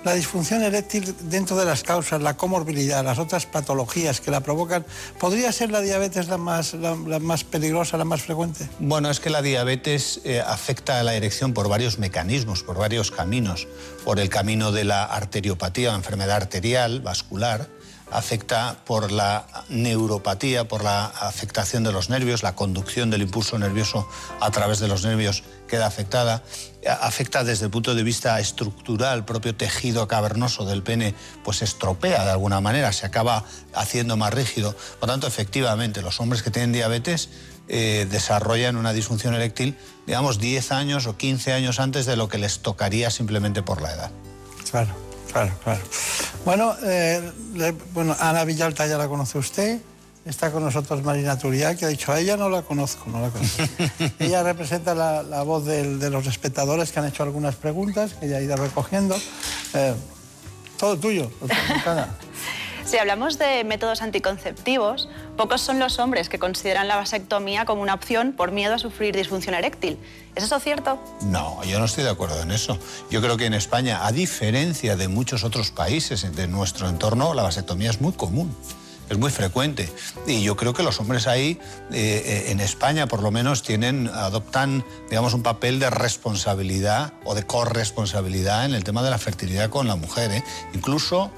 [0.03, 4.85] la disfunción eréctil dentro de las causas, la comorbilidad, las otras patologías que la provocan,
[5.19, 8.67] ¿podría ser la diabetes la más, la, más peligrosa, la más frecuente?
[8.79, 13.11] Bueno, es que la diabetes eh, afecta a la erección por varios mecanismos, por varios
[13.11, 13.67] caminos.
[14.03, 17.69] Por el camino de la arteriopatía, la enfermedad arterial, vascular,
[18.11, 24.07] afecta por la neuropatía, por la afectación de los nervios, la conducción del impulso nervioso
[24.39, 26.43] a través de los nervios queda afectada,
[26.99, 32.23] afecta desde el punto de vista estructural, el propio tejido cavernoso del pene pues estropea
[32.25, 33.43] de alguna manera, se acaba
[33.73, 34.75] haciendo más rígido.
[34.99, 37.29] Por tanto, efectivamente, los hombres que tienen diabetes
[37.69, 42.37] eh, desarrollan una disfunción eréctil, digamos, 10 años o 15 años antes de lo que
[42.37, 44.11] les tocaría simplemente por la edad.
[44.69, 45.12] Claro.
[45.33, 45.81] Claro, claro.
[46.45, 49.81] Bueno, eh, le- bueno, Ana Villalta ya la conoce usted.
[50.25, 53.29] Está con nosotros Marina Turía, que ha dicho, a ella no la conozco, no la
[53.29, 53.63] conozco.
[54.19, 58.29] ella representa la, la voz del- de los espectadores que han hecho algunas preguntas, que
[58.29, 59.17] ya ha ido recogiendo.
[59.73, 59.93] Eh,
[60.77, 61.29] todo tuyo.
[62.85, 65.07] Si hablamos de métodos anticonceptivos,
[65.37, 69.15] pocos son los hombres que consideran la vasectomía como una opción por miedo a sufrir
[69.15, 69.97] disfunción eréctil.
[70.35, 70.99] ¿Es eso cierto?
[71.21, 72.77] No, yo no estoy de acuerdo en eso.
[73.09, 77.43] Yo creo que en España, a diferencia de muchos otros países de nuestro entorno, la
[77.43, 78.55] vasectomía es muy común.
[79.09, 79.89] Es muy frecuente.
[80.27, 81.59] Y yo creo que los hombres ahí,
[81.91, 87.35] eh, eh, en España por lo menos, tienen, adoptan, digamos, un papel de responsabilidad o
[87.35, 90.31] de corresponsabilidad en el tema de la fertilidad con la mujer.
[90.31, 90.43] ¿eh?
[90.73, 91.31] Incluso,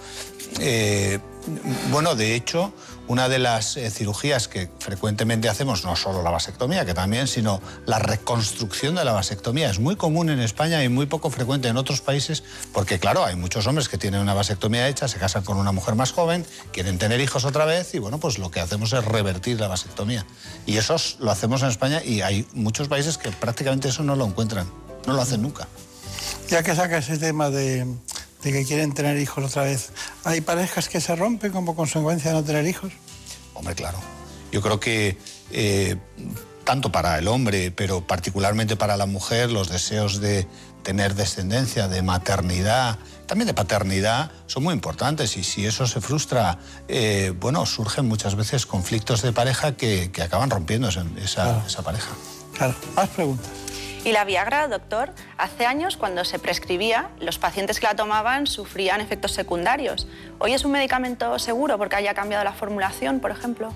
[1.92, 2.74] bueno, de hecho,
[3.08, 7.62] una de las eh, cirugías que frecuentemente hacemos, no solo la vasectomía, que también, sino
[7.86, 11.78] la reconstrucción de la vasectomía, es muy común en España y muy poco frecuente en
[11.78, 12.44] otros países,
[12.74, 15.96] porque claro, hay muchos hombres que tienen una vasectomía hecha, se casan con una mujer
[15.96, 19.60] más joven, quieren tener hijos otra vez y bueno, pues lo que hacemos es revertir
[19.60, 20.26] la vasectomía.
[20.66, 24.16] Y eso es- lo hacemos en España y hay muchos países que prácticamente eso no
[24.16, 24.68] lo encuentran,
[25.06, 25.68] no lo hacen nunca.
[26.50, 27.86] Ya que saca ese tema de,
[28.46, 29.90] de que quieren tener hijos otra vez,
[30.24, 32.94] ¿hay parejas que se rompen como consecuencia de no tener hijos?
[33.56, 33.98] Hombre, claro.
[34.52, 35.18] Yo creo que
[35.50, 35.96] eh,
[36.64, 40.48] tanto para el hombre, pero particularmente para la mujer, los deseos de
[40.84, 45.36] tener descendencia, de maternidad, también de paternidad, son muy importantes.
[45.38, 50.22] Y si eso se frustra, eh, bueno, surgen muchas veces conflictos de pareja que, que
[50.22, 52.12] acaban rompiendo esa, esa- esa pareja.
[52.56, 53.48] Claro, más preguntas.
[54.06, 59.02] Y la Viagra, doctor, hace años cuando se prescribía, los pacientes que la tomaban sufrían
[59.02, 60.08] efectos secundarios.
[60.38, 63.74] ¿Hoy es un medicamento seguro porque haya cambiado la formulación, por ejemplo?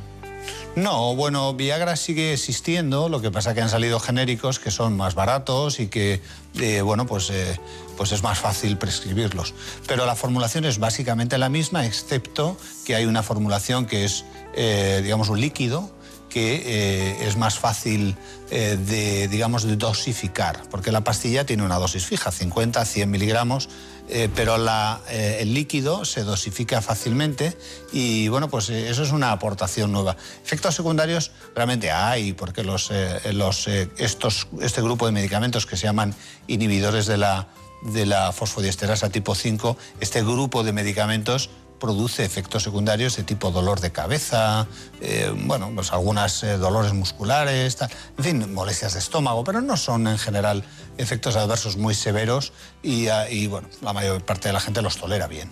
[0.76, 5.16] No, bueno, Viagra sigue existiendo, lo que pasa que han salido genéricos que son más
[5.16, 6.22] baratos y que,
[6.60, 7.60] eh, bueno, pues, eh,
[7.98, 9.56] pues es más fácil prescribirlos.
[9.88, 15.02] Pero la formulación es básicamente la misma, excepto que hay una formulación que es, eh,
[15.04, 15.92] digamos, un líquido
[16.30, 18.16] que eh, es más fácil
[18.52, 23.70] eh, de, digamos, dosificar, porque la pastilla tiene una dosis fija, 50, 100 miligramos,
[24.08, 27.56] eh, pero el líquido se dosifica fácilmente
[27.92, 30.16] y bueno, pues eso es una aportación nueva.
[30.44, 32.92] Efectos secundarios realmente hay, porque los,
[33.32, 36.16] los, estos, este grupo de medicamentos que se llaman
[36.48, 37.50] inhibidores de la,
[37.84, 43.80] de la fosfodiesterasa tipo 5, este grupo de medicamentos produce efectos secundarios de tipo dolor
[43.80, 44.68] de cabeza,
[45.02, 49.78] eh, bueno, pues algunas eh, dolores musculares, tal, en fin, molestias de estómago, pero no
[49.78, 50.64] son en general
[50.98, 52.54] efectos adversos muy severos
[52.84, 55.50] y, ah, y, bueno, la mayor parte de la gente los tolera bien.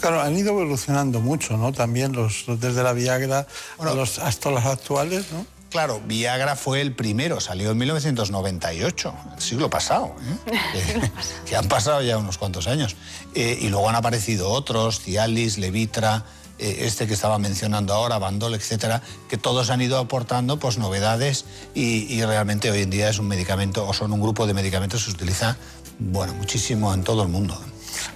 [0.00, 1.72] Claro, han ido evolucionando mucho, ¿no?
[1.72, 3.46] También los, desde la Viagra
[3.78, 5.46] a los, hasta los actuales, ¿no?
[5.74, 10.14] Claro, Viagra fue el primero, salió en 1998, el siglo pasado,
[10.46, 10.52] ¿eh?
[10.72, 11.10] que,
[11.50, 12.94] que han pasado ya unos cuantos años.
[13.34, 16.26] Eh, y luego han aparecido otros, Cialis, Levitra,
[16.60, 21.44] eh, este que estaba mencionando ahora, Bandol, etcétera, que todos han ido aportando pues, novedades
[21.74, 25.04] y, y realmente hoy en día es un medicamento, o son un grupo de medicamentos
[25.04, 25.56] que se utiliza
[25.98, 27.60] bueno, muchísimo en todo el mundo.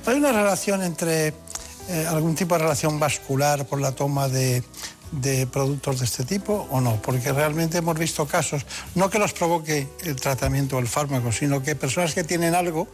[0.06, 1.34] ¿Hay una relación entre
[1.88, 4.62] eh, algún tipo de relación vascular por la toma de,
[5.12, 7.00] de productos de este tipo o no?
[7.02, 11.62] Porque realmente hemos visto casos, no que los provoque el tratamiento o el fármaco, sino
[11.62, 12.88] que personas que tienen algo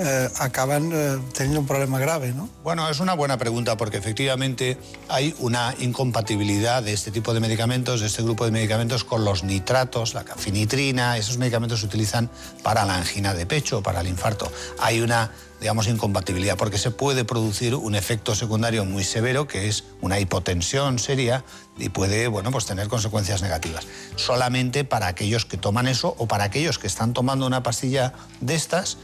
[0.00, 2.48] eh, acaban eh, teniendo un problema grave, ¿no?
[2.62, 4.78] Bueno, es una buena pregunta porque efectivamente
[5.08, 9.42] hay una incompatibilidad de este tipo de medicamentos, de este grupo de medicamentos, con los
[9.42, 11.16] nitratos, la cafinitrina.
[11.16, 12.30] Esos medicamentos se utilizan
[12.62, 14.52] para la angina de pecho, para el infarto.
[14.78, 19.84] Hay una, digamos, incompatibilidad porque se puede producir un efecto secundario muy severo que es
[20.00, 21.44] una hipotensión seria
[21.78, 23.86] y puede, bueno, pues tener consecuencias negativas.
[24.16, 28.54] Solamente para aquellos que toman eso o para aquellos que están tomando una pastilla de
[28.54, 28.98] estas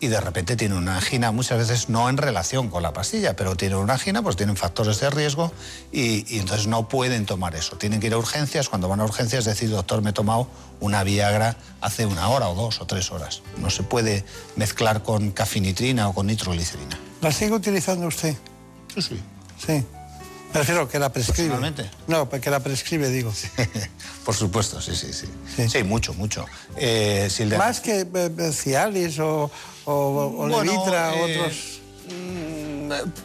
[0.00, 3.54] y de repente tienen una angina, muchas veces no en relación con la pastilla, pero
[3.54, 5.52] tienen una angina, pues tienen factores de riesgo
[5.92, 7.76] y, y entonces no pueden tomar eso.
[7.76, 10.48] Tienen que ir a urgencias, cuando van a urgencias decir, doctor, me he tomado
[10.80, 13.42] una Viagra hace una hora o dos o tres horas.
[13.58, 14.24] No se puede
[14.56, 16.98] mezclar con cafinitrina o con nitroglicerina.
[17.20, 18.34] ¿La sigue utilizando usted?
[18.94, 19.20] Sí, sí.
[19.64, 19.84] Sí.
[20.52, 21.54] Prefiero que la prescribe.
[22.08, 23.32] No, que la prescribe, digo.
[24.24, 25.68] Por supuesto, sí, sí, sí.
[25.68, 26.46] Sí, mucho, mucho.
[26.76, 29.50] Eh, Más que eh, eh, Cialis o,
[29.84, 31.80] o, o Bueno, Levitra, eh, otros...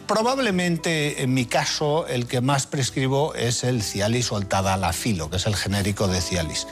[0.06, 5.38] Probablemente en mi caso el que más prescribo es el Cialis o el Tadalafilo, que
[5.38, 6.68] es el genérico de Cialis,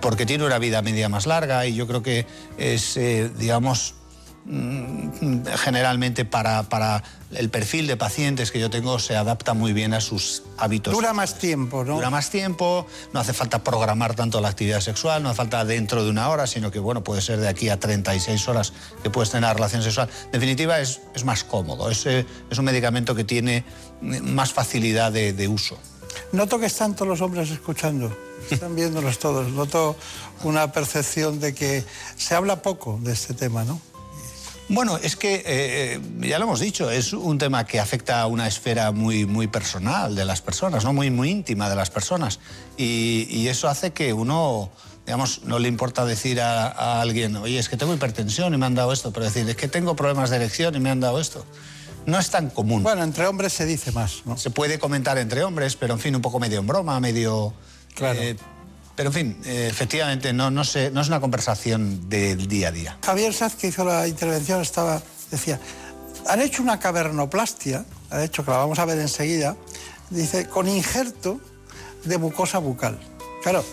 [0.00, 2.98] porque tiene una vida media más larga y yo creo que es,
[3.36, 4.03] digamos, mm,
[4.46, 7.02] generalmente para, para
[7.32, 10.92] el perfil de pacientes que yo tengo se adapta muy bien a sus hábitos.
[10.92, 11.94] Dura más tiempo, ¿no?
[11.94, 16.04] Dura más tiempo, no hace falta programar tanto la actividad sexual, no hace falta dentro
[16.04, 19.30] de una hora, sino que bueno, puede ser de aquí a 36 horas que puedes
[19.30, 20.10] tener relación sexual.
[20.26, 23.64] En definitiva, es, es más cómodo, es, eh, es un medicamento que tiene
[24.02, 25.78] más facilidad de, de uso.
[26.32, 28.14] Noto que están todos los hombres escuchando,
[28.50, 29.48] están viéndolos todos.
[29.48, 29.96] Noto
[30.42, 31.82] una percepción de que
[32.16, 33.80] se habla poco de este tema, ¿no?
[34.68, 38.46] Bueno, es que, eh, ya lo hemos dicho, es un tema que afecta a una
[38.46, 40.92] esfera muy, muy personal de las personas, ¿no?
[40.92, 42.40] muy, muy íntima de las personas.
[42.76, 44.70] Y, y eso hace que uno,
[45.04, 48.64] digamos, no le importa decir a, a, alguien, oye, es que tengo hipertensión y me
[48.64, 51.20] han dado esto, pero decir, es que tengo problemas de erección y me han dado
[51.20, 51.44] esto.
[52.06, 52.82] No es tan común.
[52.82, 54.36] Bueno, entre hombres se dice más, ¿no?
[54.36, 57.54] Se puede comentar entre hombres, pero en fin, un poco medio en broma, medio...
[57.94, 58.20] Claro.
[58.20, 58.36] Eh,
[58.96, 62.72] pero en fin, eh, efectivamente, no, no, sé, no es una conversación del día a
[62.72, 62.98] día.
[63.04, 65.60] Javier Saz, que hizo la intervención, estaba, decía,
[66.28, 69.56] han hecho una cavernoplastia, ha hecho que la vamos a ver enseguida,
[70.10, 71.40] dice, con injerto
[72.04, 72.98] de mucosa bucal.
[73.42, 73.64] Claro,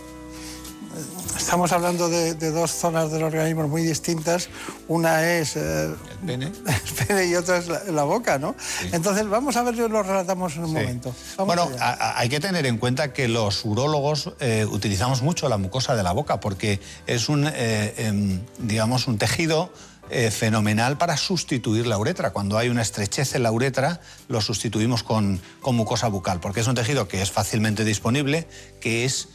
[1.37, 4.49] estamos hablando de, de dos zonas del organismo muy distintas.
[4.87, 5.95] Una es eh, el
[6.25, 6.45] pene.
[6.67, 8.55] el pene y otra es la, la boca, ¿no?
[8.59, 8.89] Sí.
[8.91, 10.73] Entonces, vamos a ver, lo relatamos en un Sí.
[10.73, 11.15] momento.
[11.37, 11.85] Vamos Bueno, allá.
[11.85, 15.95] a- a- hay que tener en cuenta que los urólogos eh, utilizamos mucho la mucosa
[15.95, 19.71] de la boca porque es un, eh, em, digamos, un tejido
[20.13, 22.31] eh, fenomenal para sustituir la uretra.
[22.31, 26.67] Cuando hay una estrechez en la uretra, lo sustituimos con, con mucosa bucal, porque es
[26.67, 28.45] un tejido que es fácilmente disponible,
[28.81, 29.29] que es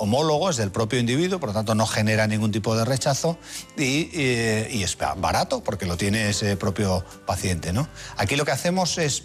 [0.00, 3.38] homólogo, es del propio individuo, por lo tanto no genera ningún tipo de rechazo
[3.76, 7.72] y, es barato porque lo tiene ese propio paciente.
[7.72, 7.86] ¿no?
[8.16, 9.24] Aquí lo que hacemos es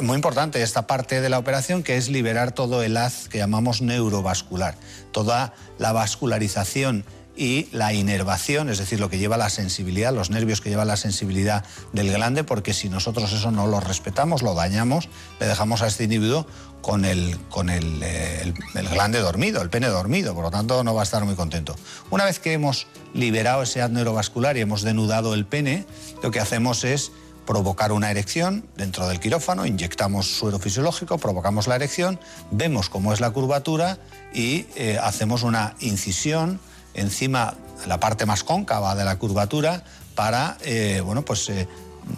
[0.00, 3.82] muy importante esta parte de la operación que es liberar todo el haz que llamamos
[3.82, 4.76] neurovascular,
[5.12, 7.04] toda la vascularización
[7.38, 10.96] y la inervación, es decir, lo que lleva la sensibilidad, los nervios que llevan la
[10.96, 15.08] sensibilidad del glande, porque si nosotros eso no lo respetamos, lo dañamos,
[15.38, 16.46] le dejamos a este individuo
[16.82, 20.82] con el, con el, eh, el- el glande dormido, el pene dormido, por lo tanto
[20.82, 21.76] no va a estar muy contento.
[22.10, 25.86] Una vez que hemos liberado ese haz neurovascular y hemos denudado el pene,
[26.24, 27.12] lo que hacemos es
[27.46, 32.18] provocar una erección dentro del quirófano, inyectamos suero fisiológico, provocamos la erección,
[32.50, 33.98] vemos cómo es la curvatura
[34.34, 36.60] y eh, hacemos una incisión
[36.94, 39.84] encima, en la parte más cóncava de la curvatura,
[40.14, 41.48] para, eh, bueno, pues...
[41.48, 41.68] eh,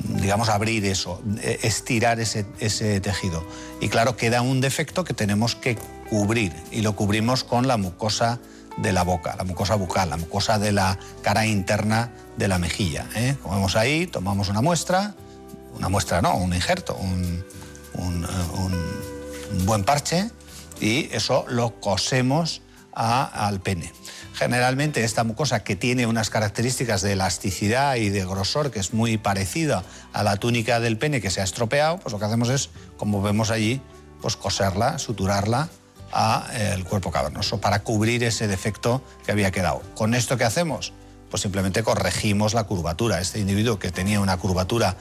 [0.04, 3.44] digamos, abrir eso, eh, estirar ese, ese tejido.
[3.80, 5.76] Y claro, queda un defecto que tenemos que
[6.08, 8.38] cubrir y lo cubrimos con la mucosa
[8.76, 13.08] de la boca, la mucosa bucal, la mucosa de la cara interna de la mejilla.
[13.16, 13.36] ¿eh?
[13.42, 15.14] Como vemos ahí, tomamos una muestra,
[15.76, 17.44] una muestra no, un injerto, un,
[17.94, 20.30] un, eh, buen parche
[20.80, 23.92] y eso lo cosemos al pene.
[24.40, 29.18] Generalmente esta mucosa que tiene unas características de elasticidad y de grosor que es muy
[29.18, 29.84] parecida
[30.14, 33.20] a la túnica del pene que se ha estropeado, pues lo que hacemos es, como
[33.20, 33.82] vemos allí,
[34.22, 35.68] pues coserla, suturarla
[36.10, 39.82] al cuerpo cavernoso para cubrir ese defecto que había quedado.
[39.94, 40.94] ¿Con esto qué hacemos?
[41.28, 43.20] Pues simplemente corregimos la curvatura.
[43.20, 44.96] Este individuo que tenía una curvatura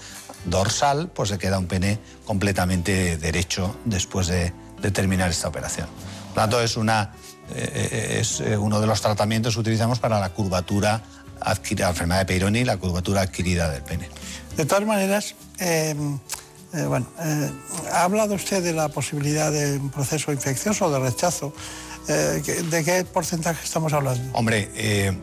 [0.48, 4.52] dorsal, pues le queda un pene completamente derecho después de,
[4.82, 5.88] de terminar esta operación.
[5.88, 10.19] Por lo tanto, es, una, eh, es eh, uno de los tratamientos que utilizamos para
[10.19, 11.01] la curvatura
[11.41, 14.09] adquirida, la enfermedad de Peyronie, la curvatura adquirida del pene.
[14.57, 15.95] De todas maneras, eh,
[16.73, 17.51] eh, bueno, eh,
[17.93, 21.53] ha hablado usted de la posibilidad de un proceso infeccioso o de rechazo.
[22.07, 24.21] Eh, ¿De qué porcentaje estamos hablando?
[24.38, 25.17] Hombre, eh,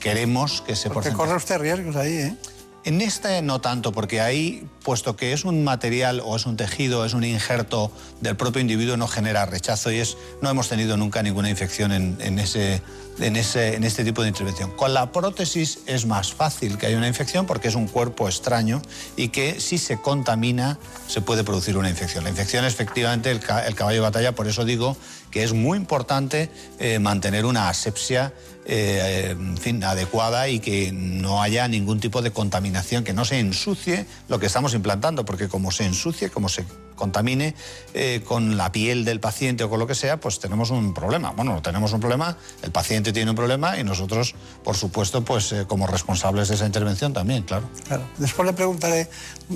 [0.00, 1.16] queremos que Porque porcentaje...
[1.16, 2.36] corre usted riesgos ahí, ¿eh?
[2.84, 7.06] En este no tanto, porque ahí, puesto que es un material o es un tejido,
[7.06, 7.90] es un injerto
[8.20, 12.38] del propio individuo, no genera rechazo y es, no hemos tenido nunca ninguna infección en,
[12.38, 12.82] ese,
[13.20, 14.70] en, ese, en este tipo de intervención.
[14.76, 18.82] Con la prótesis es más fácil que haya una infección porque es un cuerpo extraño
[19.16, 20.78] y que si se contamina
[21.08, 22.24] se puede producir una infección.
[22.24, 24.94] La infección es efectivamente el caballo de batalla, por eso digo
[25.30, 28.34] que es muy importante eh, mantener una asepsia
[28.66, 33.38] eh, en fin, adecuada y que no haya ningún tipo de contaminación, que no se
[33.38, 36.64] ensucie lo que estamos implantando, porque como se ensucie, como se
[36.94, 37.54] contamine
[37.92, 41.30] eh, con la piel del paciente o con lo que sea, pues tenemos un problema.
[41.32, 45.64] Bueno, tenemos un problema, el paciente tiene un problema y nosotros, por supuesto, pues eh,
[45.66, 47.68] como responsables de esa intervención también, claro.
[47.86, 48.04] Claro.
[48.18, 49.10] Después le preguntaré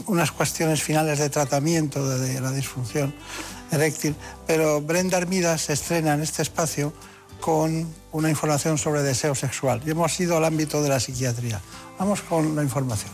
[0.06, 3.14] unas cuestiones finales de tratamiento de, de la disfunción
[3.70, 4.14] eréctil,
[4.47, 6.93] pero Brenda Armida se estrena en este espacio
[7.40, 9.81] con una información sobre deseo sexual.
[9.86, 11.60] Y hemos ido al ámbito de la psiquiatría.
[11.98, 13.10] Vamos con la información.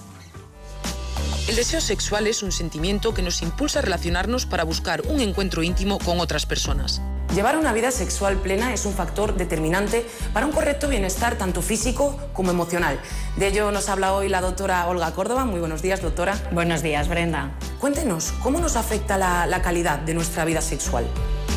[1.48, 5.62] El deseo sexual es un sentimiento que nos impulsa a relacionarnos para buscar un encuentro
[5.62, 7.02] íntimo con otras personas.
[7.34, 12.16] Llevar una vida sexual plena es un factor determinante para un correcto bienestar tanto físico
[12.32, 12.98] como emocional.
[13.36, 15.44] De ello nos habla hoy la doctora Olga Córdoba.
[15.44, 16.40] Muy buenos días, doctora.
[16.52, 17.50] Buenos días, Brenda.
[17.80, 21.06] Cuéntenos, ¿cómo nos afecta la, la calidad de nuestra vida sexual?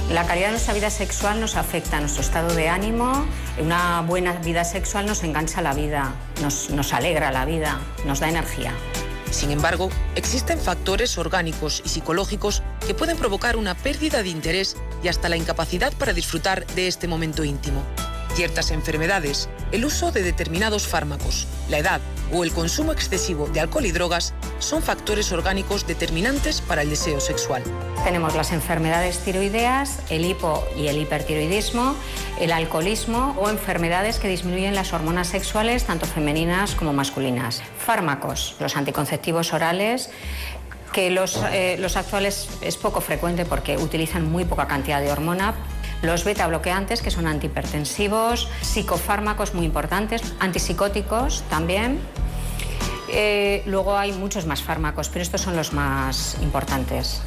[0.09, 3.25] La calidad de nuestra vida sexual nos afecta a nuestro estado de ánimo.
[3.59, 8.29] Una buena vida sexual nos engancha la vida, nos, nos alegra la vida, nos da
[8.29, 8.71] energía.
[9.31, 15.09] Sin embargo, existen factores orgánicos y psicológicos que pueden provocar una pérdida de interés y
[15.09, 17.83] hasta la incapacidad para disfrutar de este momento íntimo.
[18.33, 22.01] Ciertas enfermedades, el uso de determinados fármacos, la edad
[22.31, 27.19] o el consumo excesivo de alcohol y drogas son factores orgánicos determinantes para el deseo
[27.19, 27.63] sexual.
[28.03, 31.95] Tenemos las enfermedades tiroideas, el hipo y el hipertiroidismo,
[32.39, 37.61] el alcoholismo o enfermedades que disminuyen las hormonas sexuales, tanto femeninas como masculinas.
[37.79, 40.09] Fármacos, los anticonceptivos orales,
[40.93, 45.53] que los, eh, los actuales es poco frecuente porque utilizan muy poca cantidad de hormona,
[46.01, 51.99] los beta bloqueantes, que son antihipertensivos, psicofármacos muy importantes, antipsicóticos también.
[53.09, 57.21] Eh, luego hay muchos más fármacos, pero estos son los más importantes.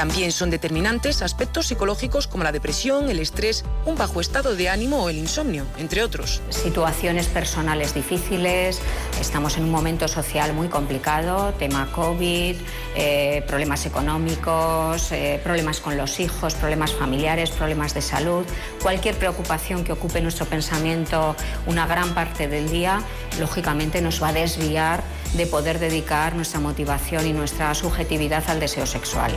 [0.00, 5.04] También son determinantes aspectos psicológicos como la depresión, el estrés, un bajo estado de ánimo
[5.04, 6.40] o el insomnio, entre otros.
[6.48, 8.80] Situaciones personales difíciles,
[9.20, 12.56] estamos en un momento social muy complicado, tema COVID,
[12.96, 18.46] eh, problemas económicos, eh, problemas con los hijos, problemas familiares, problemas de salud.
[18.80, 21.36] Cualquier preocupación que ocupe nuestro pensamiento
[21.66, 23.02] una gran parte del día,
[23.38, 25.02] lógicamente nos va a desviar
[25.34, 29.32] de poder dedicar nuestra motivación y nuestra subjetividad al deseo sexual.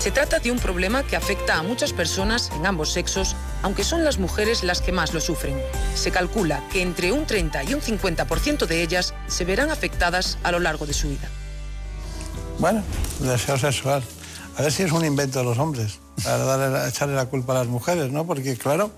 [0.00, 4.04] Se trata de un problema que afecta a muchas personas en ambos sexos, aunque son
[4.04, 5.60] las mujeres las que más lo sufren.
[5.94, 10.52] Se calcula que entre un 30 y un 50% de ellas se verán afectadas a
[10.52, 11.28] lo largo de su vida.
[12.58, 12.82] Bueno,
[13.20, 14.02] deseo sexual.
[14.56, 17.58] A ver si es un invento de los hombres, para darle, echarle la culpa a
[17.58, 18.26] las mujeres, ¿no?
[18.26, 18.90] Porque, claro,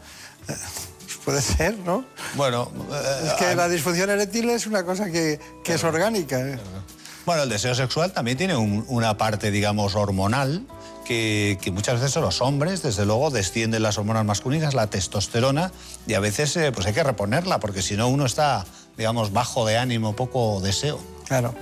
[0.48, 0.54] eh,
[1.28, 2.06] puede ser, ¿no?
[2.36, 2.70] Bueno,
[3.22, 6.40] Es que la disfunción eréctil es una cosa que, que es orgánica.
[6.40, 6.58] ¿eh?
[7.26, 10.66] Bueno, el deseo sexual también tiene un- una parte, digamos, hormonal,
[11.04, 15.70] que, que muchas veces los hombres, desde luego, descienden las hormonas masculinas, la testosterona,
[16.06, 18.64] y a veces eh, pues hay que reponerla, porque si no uno está,
[18.96, 20.98] digamos, bajo de ánimo, poco deseo.
[21.26, 21.54] Claro.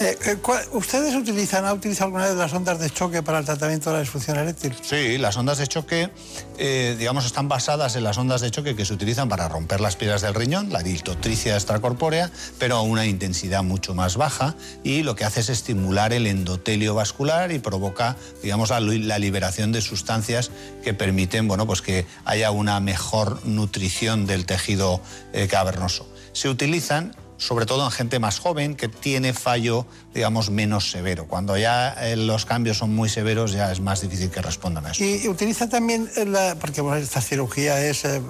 [0.00, 3.44] Eh, eh, ¿cuál- ¿Ustedes utilizan, ha utilizado alguna vez las ondas de choque para el
[3.44, 4.74] tratamiento de la disfunción eréctil?
[4.80, 6.10] Sí, las ondas de choque,
[6.56, 9.96] eh, digamos, están basadas en las ondas de choque que se utilizan para romper las
[9.96, 15.16] piedras del riñón, la diltotricia extracorpórea, pero a una intensidad mucho más baja y lo
[15.16, 20.50] que hace es estimular el endotelio vascular y provoca, digamos, la, liberación de sustancias
[20.82, 25.02] que permiten, bueno, pues que haya una mejor nutrición del tejido
[25.50, 26.08] cavernoso.
[26.32, 31.26] Se utilizan sobre todo en gente más joven que tiene fallo, digamos, menos severo.
[31.26, 34.90] Cuando ya eh, los cambios son muy severos, ya es más difícil que respondan a
[34.90, 35.02] eso.
[35.02, 38.20] Y, y utiliza también, la, porque bueno, esta cirugía es, eh,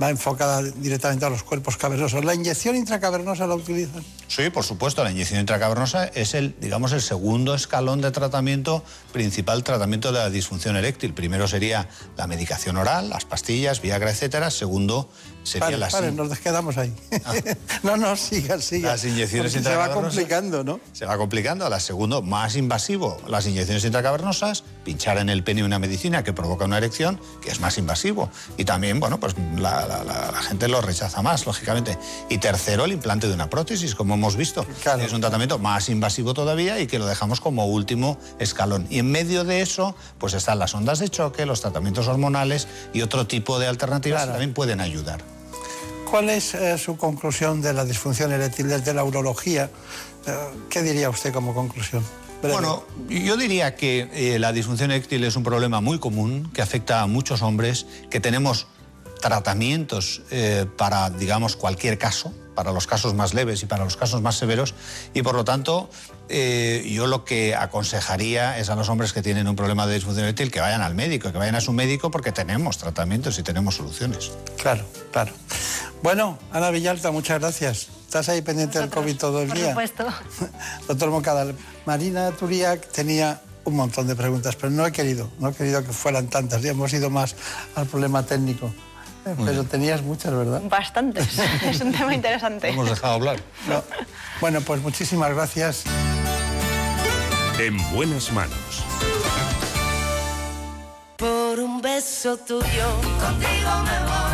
[0.00, 2.24] va enfocada directamente a los cuerpos cavernosos.
[2.24, 4.04] ¿La inyección intracavernosa la utilizan?
[4.28, 9.64] Sí, por supuesto, la inyección intracavernosa es el, digamos, el segundo escalón de tratamiento, principal
[9.64, 11.12] tratamiento de la disfunción eréctil.
[11.12, 14.52] Primero sería la medicación oral, las pastillas, Viagra, etcétera.
[14.52, 15.10] Segundo
[15.42, 16.92] sería Pare, la pare, nos quedamos ahí.
[17.82, 18.90] no, no, siga, siga.
[18.92, 20.80] Las inyecciones se va complicando, ¿no?
[20.92, 21.68] Se va complicando.
[21.68, 26.64] La segundo, más invasivo, las inyecciones intracavernosas, pinchar en el pene una medicina que provoca
[26.64, 28.30] una erección, que es más invasivo.
[28.56, 31.98] Y también, bueno, pues la, la- la- la gente lo rechaza más, lógicamente.
[32.28, 34.64] Y tercero, el implante de una prótesis, como hemos visto.
[35.06, 38.86] Es un tratamiento más invasivo todavía y que lo dejamos como último escalón.
[38.90, 43.02] Y en medio de eso, pues están las ondas de choque, los tratamientos hormonales y
[43.02, 45.22] otro tipo de alternativas que también pueden ayudar.
[46.10, 49.70] ¿Cuál es eh, su conclusión de la disfunción eréctil desde la urología?
[50.26, 50.36] Eh,
[50.68, 52.04] ¿Qué diría usted como conclusión?
[52.42, 52.54] Breve.
[52.54, 57.02] Bueno, yo diría que eh, la disfunción eréctil es un problema muy común que afecta
[57.02, 58.66] a muchos hombres, que tenemos
[59.20, 60.22] tratamientos
[60.78, 64.74] para, digamos, cualquier caso, para los casos más leves y para los casos más severos,
[65.12, 65.90] y por lo tanto
[66.28, 70.24] eh, yo lo que aconsejaría es a los hombres que tienen un problema de disfunción
[70.24, 73.76] eréctil que vayan al médico, que vayan a su médico porque tenemos tratamientos y tenemos
[73.76, 74.30] soluciones.
[74.56, 75.32] Claro, claro.
[76.02, 77.88] Bueno, Ana Villalta, muchas gracias.
[78.06, 79.68] Estás ahí pendiente del COVID todo el Por día.
[79.68, 80.06] supuesto.
[80.88, 81.52] Doctor Moncada,
[81.86, 85.92] Marina Turiak tenía un montón de preguntas, pero no he querido, no he querido que
[85.92, 86.62] fueran tantas.
[86.62, 87.36] Ya hemos ido más
[87.74, 88.72] al problema técnico.
[89.26, 89.66] Eh, Muy Pero bien.
[89.66, 90.62] tenías muchas, ¿verdad?
[90.64, 91.38] Bastantes.
[91.62, 92.70] es un tema interesante.
[92.70, 93.38] Hemos dejado hablar.
[93.68, 93.84] No.
[94.40, 95.84] Bueno, pues muchísimas gracias.
[97.58, 98.56] En buenas manos.
[101.18, 102.64] Por un beso tuyo,
[103.20, 104.29] contigo me voy.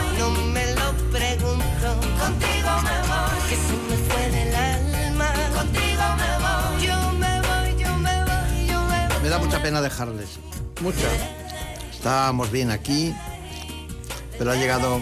[9.26, 10.38] Me da mucha pena dejarles.
[10.80, 11.08] Mucha.
[11.90, 13.12] Estábamos bien aquí,
[14.38, 15.00] pero ha llegado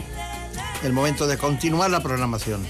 [0.82, 2.66] el momento de continuar la programación.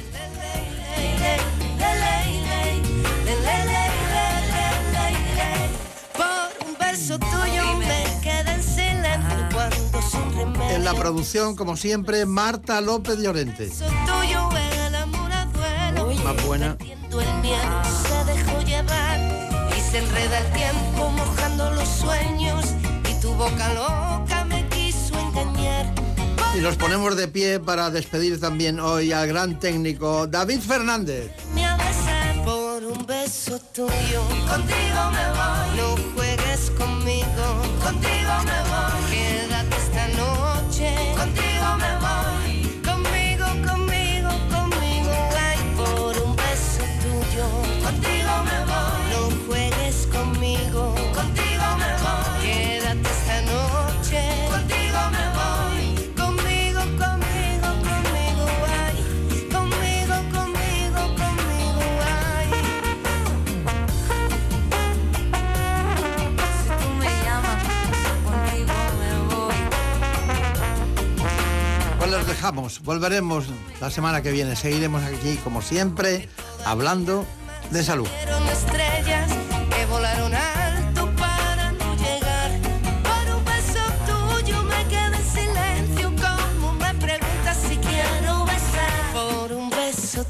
[6.13, 10.77] Por un beso tuyo me quedé en silencio cuando sin remedio.
[10.77, 13.71] En la producción, como siempre, Marta López Llorente.
[16.25, 16.77] Más buena.
[17.11, 19.21] Tú el miedo se dejó llevar
[19.77, 20.94] y se enreda el tiempo
[21.85, 22.65] los sueños
[23.11, 25.93] y tu boca loca me quiso engañar.
[26.57, 31.31] Y nos ponemos de pie para despedir también hoy al gran técnico David Fernández.
[31.55, 31.65] Me
[32.45, 34.23] por un beso tuyo.
[34.49, 35.77] Contigo me voy.
[35.77, 37.47] No juegues conmigo.
[37.83, 38.64] Contigo me voy.
[72.53, 73.47] Volveremos
[73.81, 74.57] la semana que viene.
[74.57, 76.29] Seguiremos aquí, como siempre,
[76.65, 77.25] hablando
[77.71, 78.09] de salud.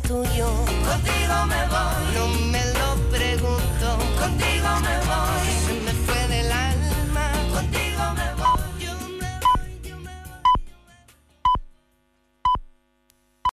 [0.02, 0.46] Tuyo
[0.84, 1.93] contigo me voy.